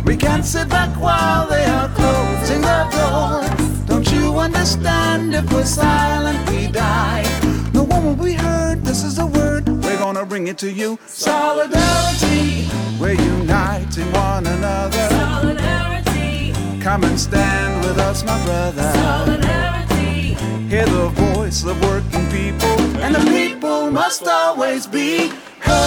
We 0.06 0.16
can't 0.16 0.46
sit 0.46 0.70
back 0.70 0.96
while 0.96 1.46
they 1.50 1.66
are 1.66 1.90
closing 1.90 2.62
the 2.62 2.84
door. 2.96 3.86
Don't 3.86 4.10
you 4.14 4.40
understand? 4.40 5.36
If 5.36 5.52
we're 5.52 5.66
silent, 5.66 6.50
we 6.52 6.68
die. 6.68 7.26
No 7.74 7.84
one 7.84 8.06
will 8.06 8.24
be 8.24 8.32
heard. 8.32 8.86
This 8.86 9.04
is 9.04 9.18
the 9.18 9.26
word. 9.26 9.69
Gonna 10.12 10.26
bring 10.26 10.48
it 10.48 10.58
to 10.58 10.72
you. 10.72 10.98
Solidarity. 11.06 12.68
We're 13.00 13.14
uniting 13.14 14.12
one 14.12 14.48
another. 14.48 15.08
Solidarity. 15.08 16.52
Come 16.82 17.04
and 17.04 17.20
stand 17.20 17.86
with 17.86 18.00
us, 18.00 18.24
my 18.24 18.44
brother. 18.44 18.92
Solidarity. 18.92 20.34
Hear 20.68 20.88
the 20.88 21.10
voice 21.10 21.64
of 21.64 21.80
working 21.84 22.26
people, 22.32 22.80
and 23.04 23.14
the 23.14 23.24
people 23.30 23.92
must 23.92 24.28
always 24.28 24.88
be 24.88 25.32
heard. 25.60 25.78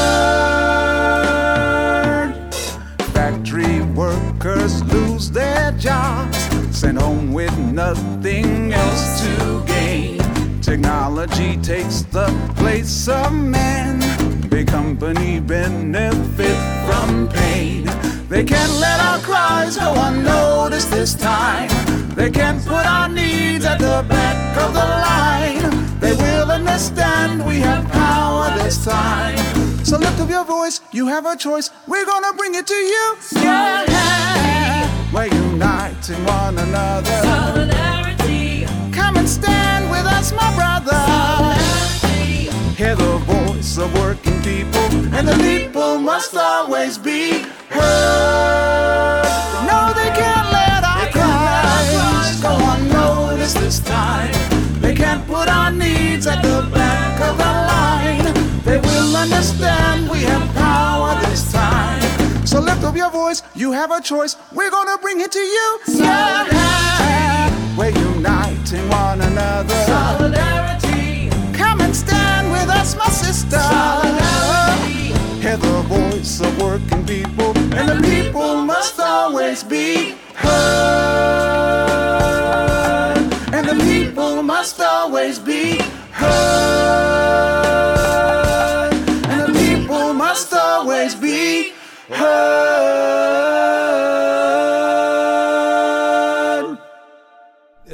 Factory 3.12 3.82
workers 3.82 4.84
lose 4.84 5.32
their 5.32 5.72
jobs, 5.72 6.38
sent 6.70 6.96
home 7.02 7.32
with 7.32 7.58
nothing 7.58 8.72
else 8.72 9.20
to 9.22 9.64
gain. 9.66 9.81
Technology 10.72 11.58
takes 11.58 12.00
the 12.00 12.24
place 12.56 13.06
of 13.06 13.30
man. 13.30 14.00
Big 14.48 14.68
company 14.68 15.38
benefit 15.38 16.56
from 16.86 17.28
pain. 17.28 17.84
They 18.30 18.42
can't 18.42 18.72
let 18.80 18.98
our 18.98 19.18
cries 19.18 19.76
go 19.76 19.92
unnoticed 19.94 20.90
this 20.90 21.12
time. 21.12 21.68
They 22.14 22.30
can't 22.30 22.64
put 22.64 22.86
our 22.86 23.06
needs 23.06 23.66
at 23.66 23.80
the 23.80 24.02
back 24.08 24.56
of 24.56 24.72
the 24.72 24.86
line. 25.08 26.00
They 26.00 26.14
will 26.14 26.50
understand 26.50 27.44
we 27.44 27.60
have 27.60 27.86
power 27.92 28.48
this 28.56 28.82
time. 28.82 29.36
So 29.84 29.98
lift 29.98 30.18
up 30.20 30.30
your 30.30 30.46
voice, 30.46 30.80
you 30.90 31.06
have 31.06 31.26
a 31.26 31.36
choice. 31.36 31.68
We're 31.86 32.06
gonna 32.06 32.32
bring 32.32 32.54
it 32.54 32.66
to 32.66 32.74
you. 32.94 33.16
Yeah. 33.32 35.12
We're 35.12 35.26
uniting 35.26 36.24
one 36.24 36.56
another. 36.56 37.91
And 39.22 39.30
stand 39.30 39.88
with 39.88 40.04
us, 40.04 40.32
my 40.32 40.52
brother. 40.56 40.98
Solidarity. 41.06 42.50
Hear 42.74 42.96
the 42.96 43.18
voice 43.18 43.78
of 43.78 43.94
working 43.94 44.42
people, 44.42 44.82
and 45.14 45.28
the 45.28 45.36
people 45.36 46.00
must 46.00 46.36
always 46.36 46.98
be 46.98 47.44
heard. 47.70 49.22
No, 49.70 49.92
they 49.94 50.10
can't 50.10 50.50
let 50.50 50.82
our 50.82 51.06
cries 51.14 52.40
go 52.42 52.50
unnoticed 52.74 53.58
this 53.60 53.78
time. 53.78 54.34
They 54.80 54.92
can't 54.92 55.24
put 55.28 55.48
our 55.48 55.70
needs 55.70 56.26
at 56.26 56.42
the 56.42 56.68
back 56.74 57.20
of 57.20 57.36
the 57.38 57.52
line. 57.70 58.34
They 58.64 58.78
will 58.78 59.16
understand 59.16 60.10
we 60.10 60.22
have 60.22 60.52
power 60.56 61.14
this 61.20 61.52
time. 61.52 62.02
So 62.44 62.58
lift 62.58 62.82
up 62.82 62.96
your 62.96 63.12
voice, 63.12 63.44
you 63.54 63.70
have 63.70 63.92
a 63.92 64.00
choice. 64.00 64.34
We're 64.52 64.72
gonna 64.72 64.98
bring 64.98 65.20
it 65.20 65.30
to 65.30 65.38
you. 65.38 65.78
Yeah. 65.86 67.61
Uniting 68.22 68.88
one 68.88 69.20
another. 69.20 69.74
Solidarity. 69.84 71.28
Come 71.52 71.80
and 71.80 71.92
stand 71.94 72.52
with 72.52 72.68
us, 72.68 72.94
my 72.94 73.08
sister. 73.08 73.58
Solidarity. 73.58 75.12
Hear 75.42 75.56
the 75.56 75.82
voice 75.88 76.40
of 76.40 76.56
working 76.62 77.04
people, 77.04 77.52
and 77.74 77.88
the 77.88 78.00
people 78.08 78.62
must 78.62 79.00
always 79.00 79.64
be 79.64 80.14
heard. 80.36 80.52
And 83.52 83.66
the 83.66 83.74
people 83.82 84.40
must 84.44 84.80
always 84.80 85.40
be 85.40 85.80
heard. 86.12 88.01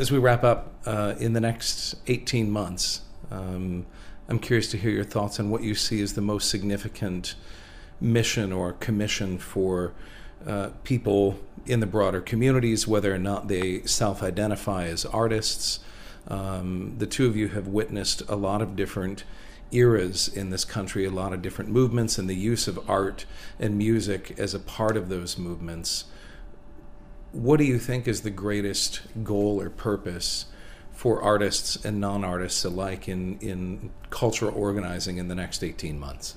As 0.08 0.12
we 0.12 0.20
wrap 0.20 0.42
up 0.42 0.72
uh, 0.86 1.16
in 1.20 1.34
the 1.34 1.40
next 1.40 1.94
18 2.06 2.50
months, 2.50 3.02
um, 3.30 3.84
I'm 4.26 4.38
curious 4.38 4.70
to 4.70 4.78
hear 4.78 4.90
your 4.90 5.04
thoughts 5.04 5.38
on 5.38 5.50
what 5.50 5.62
you 5.62 5.74
see 5.74 6.00
as 6.00 6.14
the 6.14 6.22
most 6.22 6.48
significant 6.48 7.34
mission 8.00 8.50
or 8.50 8.72
commission 8.72 9.36
for 9.36 9.92
uh, 10.46 10.70
people 10.82 11.38
in 11.66 11.80
the 11.80 11.86
broader 11.86 12.22
communities, 12.22 12.88
whether 12.88 13.14
or 13.14 13.18
not 13.18 13.48
they 13.48 13.82
self 13.82 14.22
identify 14.22 14.86
as 14.86 15.04
artists. 15.04 15.80
Um, 16.26 16.94
the 16.96 17.06
two 17.06 17.26
of 17.26 17.36
you 17.36 17.48
have 17.48 17.68
witnessed 17.68 18.22
a 18.30 18.34
lot 18.34 18.62
of 18.62 18.76
different 18.76 19.24
eras 19.72 20.26
in 20.26 20.48
this 20.48 20.64
country, 20.64 21.04
a 21.04 21.10
lot 21.10 21.34
of 21.34 21.42
different 21.42 21.70
movements, 21.70 22.16
and 22.16 22.30
the 22.30 22.34
use 22.34 22.66
of 22.66 22.80
art 22.88 23.26
and 23.60 23.76
music 23.76 24.34
as 24.38 24.54
a 24.54 24.58
part 24.58 24.96
of 24.96 25.10
those 25.10 25.36
movements. 25.36 26.04
What 27.32 27.58
do 27.58 27.64
you 27.64 27.78
think 27.78 28.08
is 28.08 28.22
the 28.22 28.30
greatest 28.30 29.02
goal 29.22 29.60
or 29.60 29.70
purpose 29.70 30.46
for 30.92 31.22
artists 31.22 31.76
and 31.84 32.00
non 32.00 32.24
artists 32.24 32.64
alike 32.64 33.08
in, 33.08 33.38
in 33.38 33.90
cultural 34.10 34.54
organizing 34.54 35.18
in 35.18 35.28
the 35.28 35.34
next 35.34 35.62
18 35.62 35.98
months? 35.98 36.36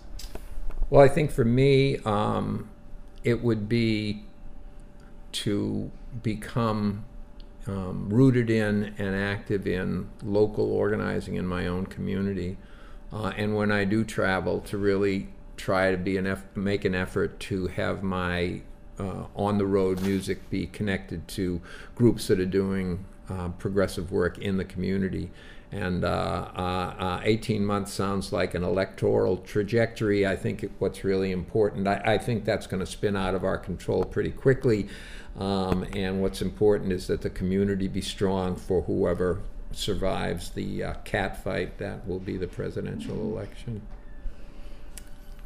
Well, 0.90 1.02
I 1.02 1.08
think 1.08 1.32
for 1.32 1.46
me, 1.46 1.98
um, 2.00 2.70
it 3.24 3.42
would 3.42 3.70
be 3.70 4.24
to 5.32 5.90
become 6.22 7.06
um, 7.68 8.10
rooted 8.10 8.50
in 8.50 8.94
and 8.98 9.16
active 9.16 9.66
in 9.66 10.10
local 10.22 10.72
organizing 10.72 11.36
in 11.36 11.46
my 11.46 11.68
own 11.68 11.86
community. 11.86 12.58
Uh, 13.14 13.32
and 13.38 13.56
when 13.56 13.72
I 13.72 13.86
do 13.86 14.04
travel, 14.04 14.60
to 14.62 14.78
really 14.78 15.30
try 15.58 15.92
to 15.92 15.98
be 15.98 16.18
an 16.18 16.28
eff- 16.28 16.46
make 16.56 16.86
an 16.86 16.96
effort 16.96 17.40
to 17.42 17.68
have 17.68 18.04
my 18.04 18.62
uh, 19.00 19.26
on 19.36 19.58
the 19.58 19.66
road 19.66 20.02
music 20.02 20.50
be 20.50 20.68
connected 20.68 21.28
to 21.30 21.62
groups 21.96 22.28
that 22.28 22.40
are 22.40 22.46
doing 22.46 23.06
uh, 23.30 23.50
progressive 23.50 24.12
work 24.12 24.38
in 24.38 24.58
the 24.58 24.66
community. 24.66 25.32
And 25.72 26.04
uh, 26.04 26.50
uh, 26.54 26.96
uh, 27.00 27.22
18 27.24 27.66
months 27.66 27.94
sounds 27.94 28.34
like 28.34 28.56
an 28.56 28.64
electoral 28.64 29.38
trajectory. 29.38 30.28
I 30.28 30.36
think 30.36 30.70
what's 30.80 31.06
really 31.06 31.32
important, 31.32 31.88
I, 31.88 32.02
I 32.04 32.18
think 32.18 32.44
that's 32.44 32.68
going 32.68 32.82
to 32.82 32.86
spin 32.86 33.16
out 33.16 33.36
of 33.36 33.46
our 33.46 33.58
control 33.58 34.04
pretty 34.04 34.32
quickly. 34.32 34.90
Um, 35.38 35.84
and 35.94 36.22
what's 36.22 36.42
important 36.42 36.92
is 36.92 37.08
that 37.08 37.22
the 37.22 37.30
community 37.30 37.88
be 37.88 38.02
strong 38.02 38.58
for 38.58 38.82
whoever 38.82 39.42
survives 39.72 40.50
the 40.50 40.84
uh, 40.84 40.94
cat 41.06 41.42
fight 41.42 41.78
that 41.78 42.06
will 42.06 42.20
be 42.20 42.36
the 42.36 42.48
presidential 42.48 43.16
election. 43.16 43.82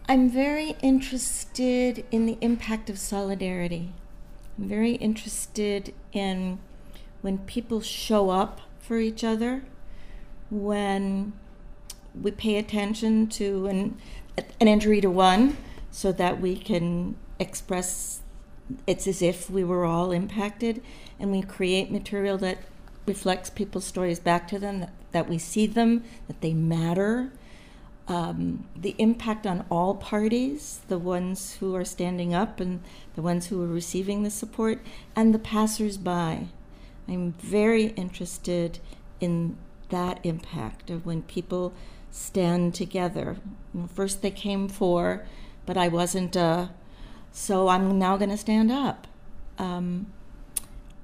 I'm 0.08 0.30
very 0.30 0.76
interested 0.84 2.06
in 2.12 2.28
the 2.28 2.38
impact 2.40 2.92
of 2.92 3.00
solidarity. 3.00 3.92
I'm 4.58 4.68
very 4.68 4.94
interested 4.94 5.96
in 6.14 6.60
when 7.22 7.40
people 7.40 7.82
show 7.82 8.30
up 8.30 8.62
for 8.80 9.00
each 9.00 9.24
other, 9.24 9.64
when 10.52 11.34
we 12.14 12.30
pay 12.30 12.58
attention 12.58 13.28
to 13.30 13.66
an, 13.66 13.98
an 14.38 14.68
injury 14.68 15.02
to 15.02 15.10
one 15.10 15.58
so 15.90 16.12
that 16.12 16.40
we 16.40 16.56
can 16.56 17.16
express 17.40 18.22
it's 18.86 19.08
as 19.08 19.24
if 19.24 19.50
we 19.50 19.64
were 19.64 19.86
all 19.86 20.12
impacted 20.12 20.84
and 21.20 21.32
we 21.32 21.42
create 21.42 21.92
material 21.92 22.38
that 22.38 22.60
reflects 23.08 23.50
people's 23.50 23.86
stories 23.86 24.20
back 24.20 24.48
to 24.48 24.60
them, 24.60 24.82
that, 24.82 24.94
that 25.12 25.30
we 25.30 25.40
see 25.40 25.66
them, 25.66 26.04
that 26.28 26.42
they 26.42 26.54
matter. 26.54 27.32
Um, 28.08 28.66
the 28.76 28.96
impact 28.98 29.48
on 29.48 29.66
all 29.72 29.96
parties, 29.96 30.82
the 30.88 31.00
ones 31.00 31.56
who 31.56 31.76
are 31.76 31.86
standing 31.86 32.34
up 32.34 32.60
and 32.60 32.82
the 33.16 33.22
ones 33.22 33.48
who 33.48 33.62
are 33.64 33.68
receiving 33.68 34.24
the 34.24 34.30
support, 34.30 34.80
and 35.16 35.34
the 35.34 35.40
passersby. 35.40 36.50
I'm 37.08 37.34
very 37.34 37.88
interested 37.90 38.80
in 39.20 39.58
that 39.90 40.20
impact 40.24 40.90
of 40.90 41.06
when 41.06 41.24
people 41.24 41.74
stand 42.12 42.74
together. 42.76 43.38
First 43.94 44.22
they 44.22 44.32
came 44.32 44.68
for, 44.68 45.26
but 45.66 45.78
I 45.78 45.88
wasn't, 45.88 46.38
uh, 46.38 46.68
so 47.32 47.68
I'm 47.68 47.98
now 47.98 48.18
going 48.18 48.30
to 48.30 48.38
stand 48.38 48.72
up. 48.72 49.08
Um, 49.58 50.08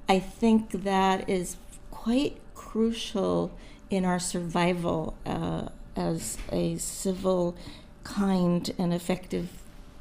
I 0.08 0.18
think 0.18 0.70
that 0.84 1.28
is 1.28 1.56
quite 1.90 2.38
crucial 2.54 3.52
in 3.90 4.04
our 4.04 4.18
survival 4.18 5.16
uh, 5.26 5.68
as 5.96 6.38
a 6.50 6.76
civil, 6.76 7.56
kind, 8.04 8.72
and 8.78 8.92
effective 8.92 9.48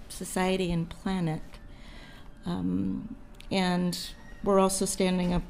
society 0.10 0.72
and 0.72 0.90
planet. 0.90 1.42
Um, 2.46 3.16
and 3.50 3.98
we're 4.44 4.60
also 4.60 4.86
standing 4.86 5.34
up 5.34 5.44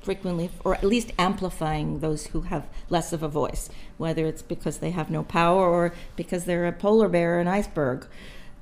frequently, 0.00 0.50
or 0.64 0.74
at 0.74 0.84
least 0.84 1.12
amplifying 1.18 2.00
those 2.00 2.26
who 2.28 2.42
have 2.42 2.66
less 2.90 3.12
of 3.12 3.22
a 3.22 3.28
voice, 3.28 3.70
whether 3.96 4.26
it's 4.26 4.42
because 4.42 4.78
they 4.78 4.90
have 4.90 5.10
no 5.10 5.22
power 5.22 5.66
or 5.66 5.94
because 6.16 6.44
they're 6.44 6.66
a 6.66 6.72
polar 6.72 7.08
bear 7.08 7.36
or 7.36 7.40
an 7.40 7.48
iceberg. 7.48 8.06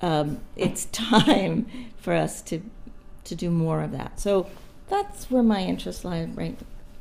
Um, 0.00 0.40
it's 0.56 0.84
time 0.92 1.66
for 1.98 2.14
us 2.14 2.42
to 2.42 2.62
to 3.24 3.36
do 3.36 3.50
more 3.50 3.82
of 3.82 3.92
that. 3.92 4.18
So 4.18 4.48
that's 4.88 5.30
where 5.30 5.44
my 5.44 5.62
interest 5.62 6.04
lies 6.04 6.28
right 6.30 6.58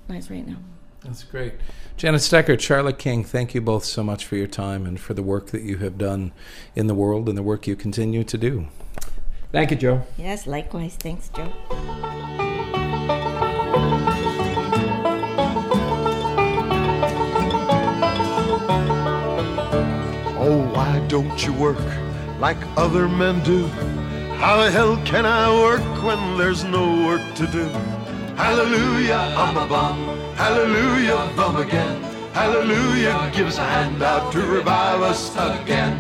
lies 0.08 0.30
right 0.30 0.48
now. 0.48 0.58
That's 1.04 1.24
great. 1.24 1.54
Janet 1.98 2.22
Stecher, 2.22 2.58
Charlie 2.60 2.94
King, 2.94 3.24
thank 3.24 3.56
you 3.56 3.62
both 3.62 3.84
so 3.86 4.04
much 4.04 4.26
for 4.26 4.36
your 4.36 4.48
time 4.48 4.86
and 4.86 5.00
for 5.00 5.14
the 5.14 5.24
work 5.24 5.48
that 5.48 5.64
you 5.64 5.78
have 5.78 5.98
done 5.98 6.32
in 6.76 6.88
the 6.88 6.94
world 6.94 7.28
and 7.28 7.38
the 7.38 7.44
work 7.44 7.66
you 7.66 7.76
continue 7.76 8.24
to 8.24 8.38
do. 8.38 8.68
Thank 9.52 9.72
you, 9.72 9.78
Joe. 9.78 10.04
Yes, 10.18 10.48
likewise. 10.48 10.96
Thanks, 10.96 11.30
Joe. 11.30 11.52
Oh, 20.44 20.72
why 20.74 21.04
don't 21.08 21.46
you 21.46 21.54
work 21.54 21.80
like 22.40 22.58
other 22.78 23.10
men 23.10 23.44
do? 23.44 23.68
How 24.38 24.64
the 24.64 24.72
hell 24.72 24.98
can 25.04 25.26
I 25.26 25.52
work 25.62 26.04
when 26.04 26.38
there's 26.38 26.64
no 26.64 27.06
work 27.06 27.22
to 27.36 27.48
do? 27.48 27.66
Hallelujah, 28.36 29.34
I'm 29.36 29.58
a 29.58 29.68
bum. 29.68 30.21
Hallelujah, 30.42 31.32
bum 31.36 31.58
again. 31.58 32.02
Hallelujah, 32.34 33.32
give 33.32 33.46
us 33.46 33.60
a 33.60 33.64
hand 33.64 34.02
out 34.02 34.34
to 34.34 34.42
revive 34.42 35.04
us 35.04 35.30
again. 35.36 35.94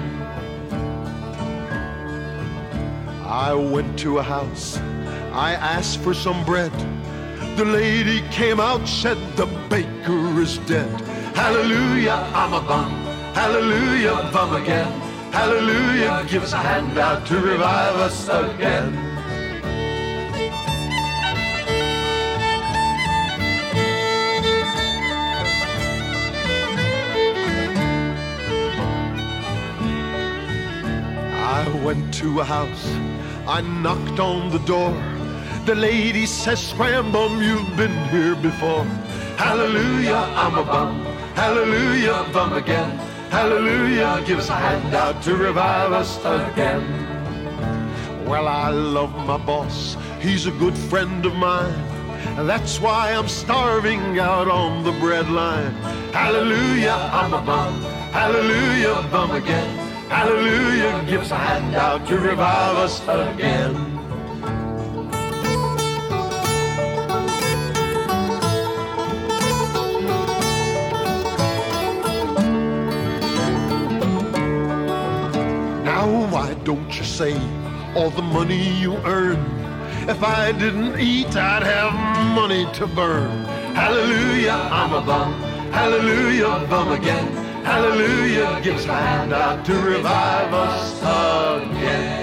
I 3.23 3.53
went 3.53 3.99
to 3.99 4.17
a 4.17 4.23
house, 4.23 4.79
I 5.31 5.53
asked 5.53 5.99
for 5.99 6.15
some 6.15 6.43
bread. 6.43 6.73
The 7.55 7.65
lady 7.65 8.21
came 8.31 8.59
out, 8.59 8.87
said 8.87 9.19
the 9.35 9.45
baker 9.69 10.41
is 10.41 10.57
dead. 10.65 10.89
Hallelujah, 11.35 12.27
I'm 12.33 12.53
a 12.53 12.61
bum. 12.61 12.89
Hallelujah, 13.35 14.27
bum 14.33 14.59
again. 14.59 14.91
Hallelujah, 15.31 16.25
give 16.27 16.41
us 16.41 16.53
a 16.53 16.57
hand 16.57 16.97
out 16.97 17.27
to 17.27 17.39
revive 17.39 17.95
us 17.97 18.27
again. 18.27 19.10
I 31.51 31.67
went 31.83 32.13
to 32.13 32.39
a 32.39 32.45
house, 32.45 32.85
I 33.45 33.59
knocked 33.59 34.21
on 34.21 34.51
the 34.51 34.59
door. 34.59 34.93
The 35.65 35.75
lady 35.75 36.25
says, 36.25 36.65
Scramble, 36.65 37.43
you've 37.43 37.75
been 37.75 37.97
here 38.07 38.35
before. 38.35 38.85
Hallelujah, 39.35 40.23
I'm 40.43 40.55
a 40.55 40.63
bum. 40.63 41.03
Hallelujah, 41.35 42.25
bum 42.31 42.53
again. 42.53 42.91
Hallelujah, 43.29 44.23
give 44.25 44.39
us 44.39 44.47
a 44.47 44.53
hand 44.53 44.95
out 44.95 45.21
to 45.23 45.35
revive 45.35 45.91
us 45.91 46.17
again. 46.19 46.83
Well, 48.25 48.47
I 48.47 48.69
love 48.69 49.13
my 49.27 49.37
boss, 49.37 49.97
he's 50.21 50.45
a 50.45 50.51
good 50.51 50.77
friend 50.77 51.25
of 51.25 51.35
mine. 51.35 51.83
That's 52.47 52.79
why 52.79 53.11
I'm 53.11 53.27
starving 53.27 54.19
out 54.19 54.47
on 54.47 54.85
the 54.85 54.93
breadline. 55.03 55.73
Hallelujah, 56.13 57.09
I'm 57.11 57.33
a 57.33 57.41
bum. 57.41 57.81
Hallelujah, 58.13 59.05
bum 59.11 59.31
again. 59.31 59.90
Hallelujah, 60.11 61.05
gives 61.07 61.31
a 61.31 61.37
hand 61.37 61.73
out 61.73 62.05
to 62.07 62.17
revive 62.19 62.75
us 62.75 63.01
again. 63.03 63.73
Now, 75.85 76.27
why 76.29 76.55
don't 76.65 76.91
you 76.97 77.05
save 77.05 77.41
all 77.95 78.09
the 78.09 78.21
money 78.21 78.61
you 78.81 78.97
earn? 79.05 79.39
If 80.09 80.21
I 80.23 80.51
didn't 80.51 80.99
eat, 80.99 81.33
I'd 81.37 81.63
have 81.63 82.35
money 82.35 82.67
to 82.73 82.85
burn. 82.85 83.45
Hallelujah, 83.75 84.59
I'm 84.71 84.93
a 84.93 85.01
bum. 85.01 85.33
Hallelujah, 85.71 86.67
bum 86.69 86.91
again. 86.91 87.40
Hallelujah, 87.63 88.59
give 88.63 88.75
us 88.75 88.85
a 88.85 88.93
hand 88.93 89.33
out 89.33 89.65
to 89.65 89.73
revive 89.73 90.53
us 90.53 91.01
again. 91.01 92.21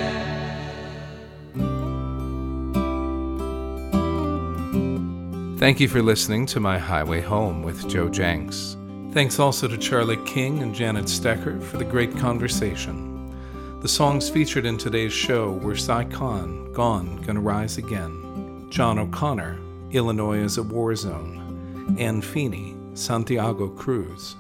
Thank 5.59 5.81
you 5.81 5.89
for 5.89 6.03
listening 6.03 6.47
to 6.47 6.61
My 6.61 6.79
Highway 6.79 7.21
Home 7.21 7.63
with 7.63 7.89
Joe 7.89 8.09
Jencks. 8.09 8.77
Thanks 9.13 9.39
also 9.41 9.67
to 9.67 9.77
Charlie 9.79 10.23
King 10.25 10.63
and 10.63 10.75
Janet 10.75 11.07
Stecher 11.07 11.63
for 11.63 11.79
the 11.79 11.85
great 11.85 12.17
conversation. 12.17 13.35
The 13.81 13.89
songs 13.89 14.29
featured 14.29 14.67
in 14.67 14.77
today's 14.77 15.13
show 15.13 15.53
were 15.53 15.77
Si 15.77 16.05
Kahn, 16.11 16.73
Gone, 16.73 17.23
Gonna 17.23 17.41
Rise 17.41 17.79
Again, 17.79 18.67
John 18.71 18.99
O'Connor, 18.99 19.59
Illinois 19.93 20.39
is 20.39 20.59
a 20.59 20.63
War 20.63 20.95
Zone, 20.95 21.97
Anne 21.99 22.21
Feeney, 22.23 22.77
Santiago 22.95 23.69
Cruz, 23.69 24.37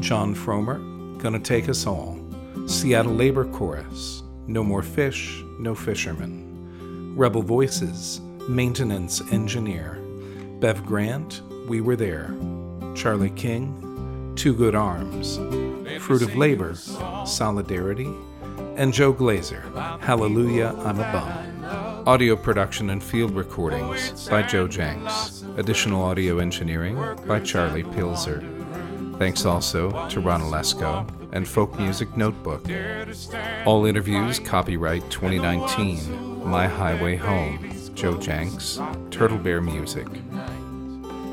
Jon 0.00 0.34
Fromer, 0.34 0.78
Gonna 1.18 1.38
Take 1.38 1.68
Us 1.68 1.86
All, 1.86 2.18
Seattle 2.66 3.14
Labor 3.14 3.44
Chorus, 3.44 4.22
No 4.46 4.62
More 4.62 4.82
Fish, 4.82 5.42
No 5.58 5.74
Fishermen, 5.74 7.14
Rebel 7.16 7.42
Voices, 7.42 8.20
Maintenance 8.48 9.22
Engineer, 9.32 9.98
Bev 10.60 10.84
Grant, 10.84 11.42
We 11.68 11.80
Were 11.80 11.96
There, 11.96 12.34
Charlie 12.94 13.30
King, 13.30 14.32
Two 14.36 14.54
Good 14.54 14.74
Arms, 14.74 15.36
Fruit 16.02 16.22
of 16.22 16.36
Labor, 16.36 16.74
Solidarity, 17.24 18.12
and 18.76 18.92
Joe 18.92 19.14
Glazer, 19.14 19.62
Hallelujah, 20.00 20.74
I'm 20.84 20.98
a 20.98 21.12
Bum. 21.12 22.04
Audio 22.06 22.36
production 22.36 22.90
and 22.90 23.02
field 23.02 23.34
recordings 23.34 24.28
by 24.28 24.42
Joe 24.42 24.68
Jencks. 24.68 25.42
Additional 25.58 26.02
audio 26.02 26.38
engineering 26.38 26.96
by 27.26 27.40
Charlie 27.40 27.84
Pilzer. 27.84 28.53
Thanks 29.18 29.44
also 29.44 30.08
to 30.08 30.20
Ron 30.20 30.40
Olesko 30.42 31.08
and 31.32 31.46
Folk 31.46 31.78
Music 31.78 32.16
Notebook. 32.16 32.66
All 33.64 33.86
interviews 33.86 34.38
copyright 34.38 35.08
2019. 35.10 36.44
My 36.44 36.66
Highway 36.66 37.16
Home. 37.16 37.74
Joe 37.94 38.14
Jencks, 38.14 38.80
Turtle 39.10 39.38
Bear 39.38 39.60
Music. 39.60 40.06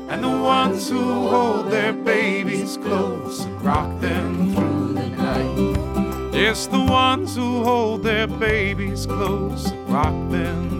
And 0.08 0.22
the 0.22 0.28
ones 0.28 0.88
who 0.88 1.28
hold 1.28 1.70
their 1.70 1.92
babies 1.92 2.76
close 2.76 3.44
and 3.44 3.62
rock 3.62 4.00
them 4.00 4.54
through 4.54 4.92
the 4.94 5.08
night. 5.08 6.34
Yes, 6.34 6.66
the 6.66 6.78
ones 6.78 7.34
who 7.34 7.64
hold 7.64 8.04
their 8.04 8.28
babies 8.28 9.06
close 9.06 9.70
and 9.70 9.90
rock 9.90 10.30
them 10.30 10.72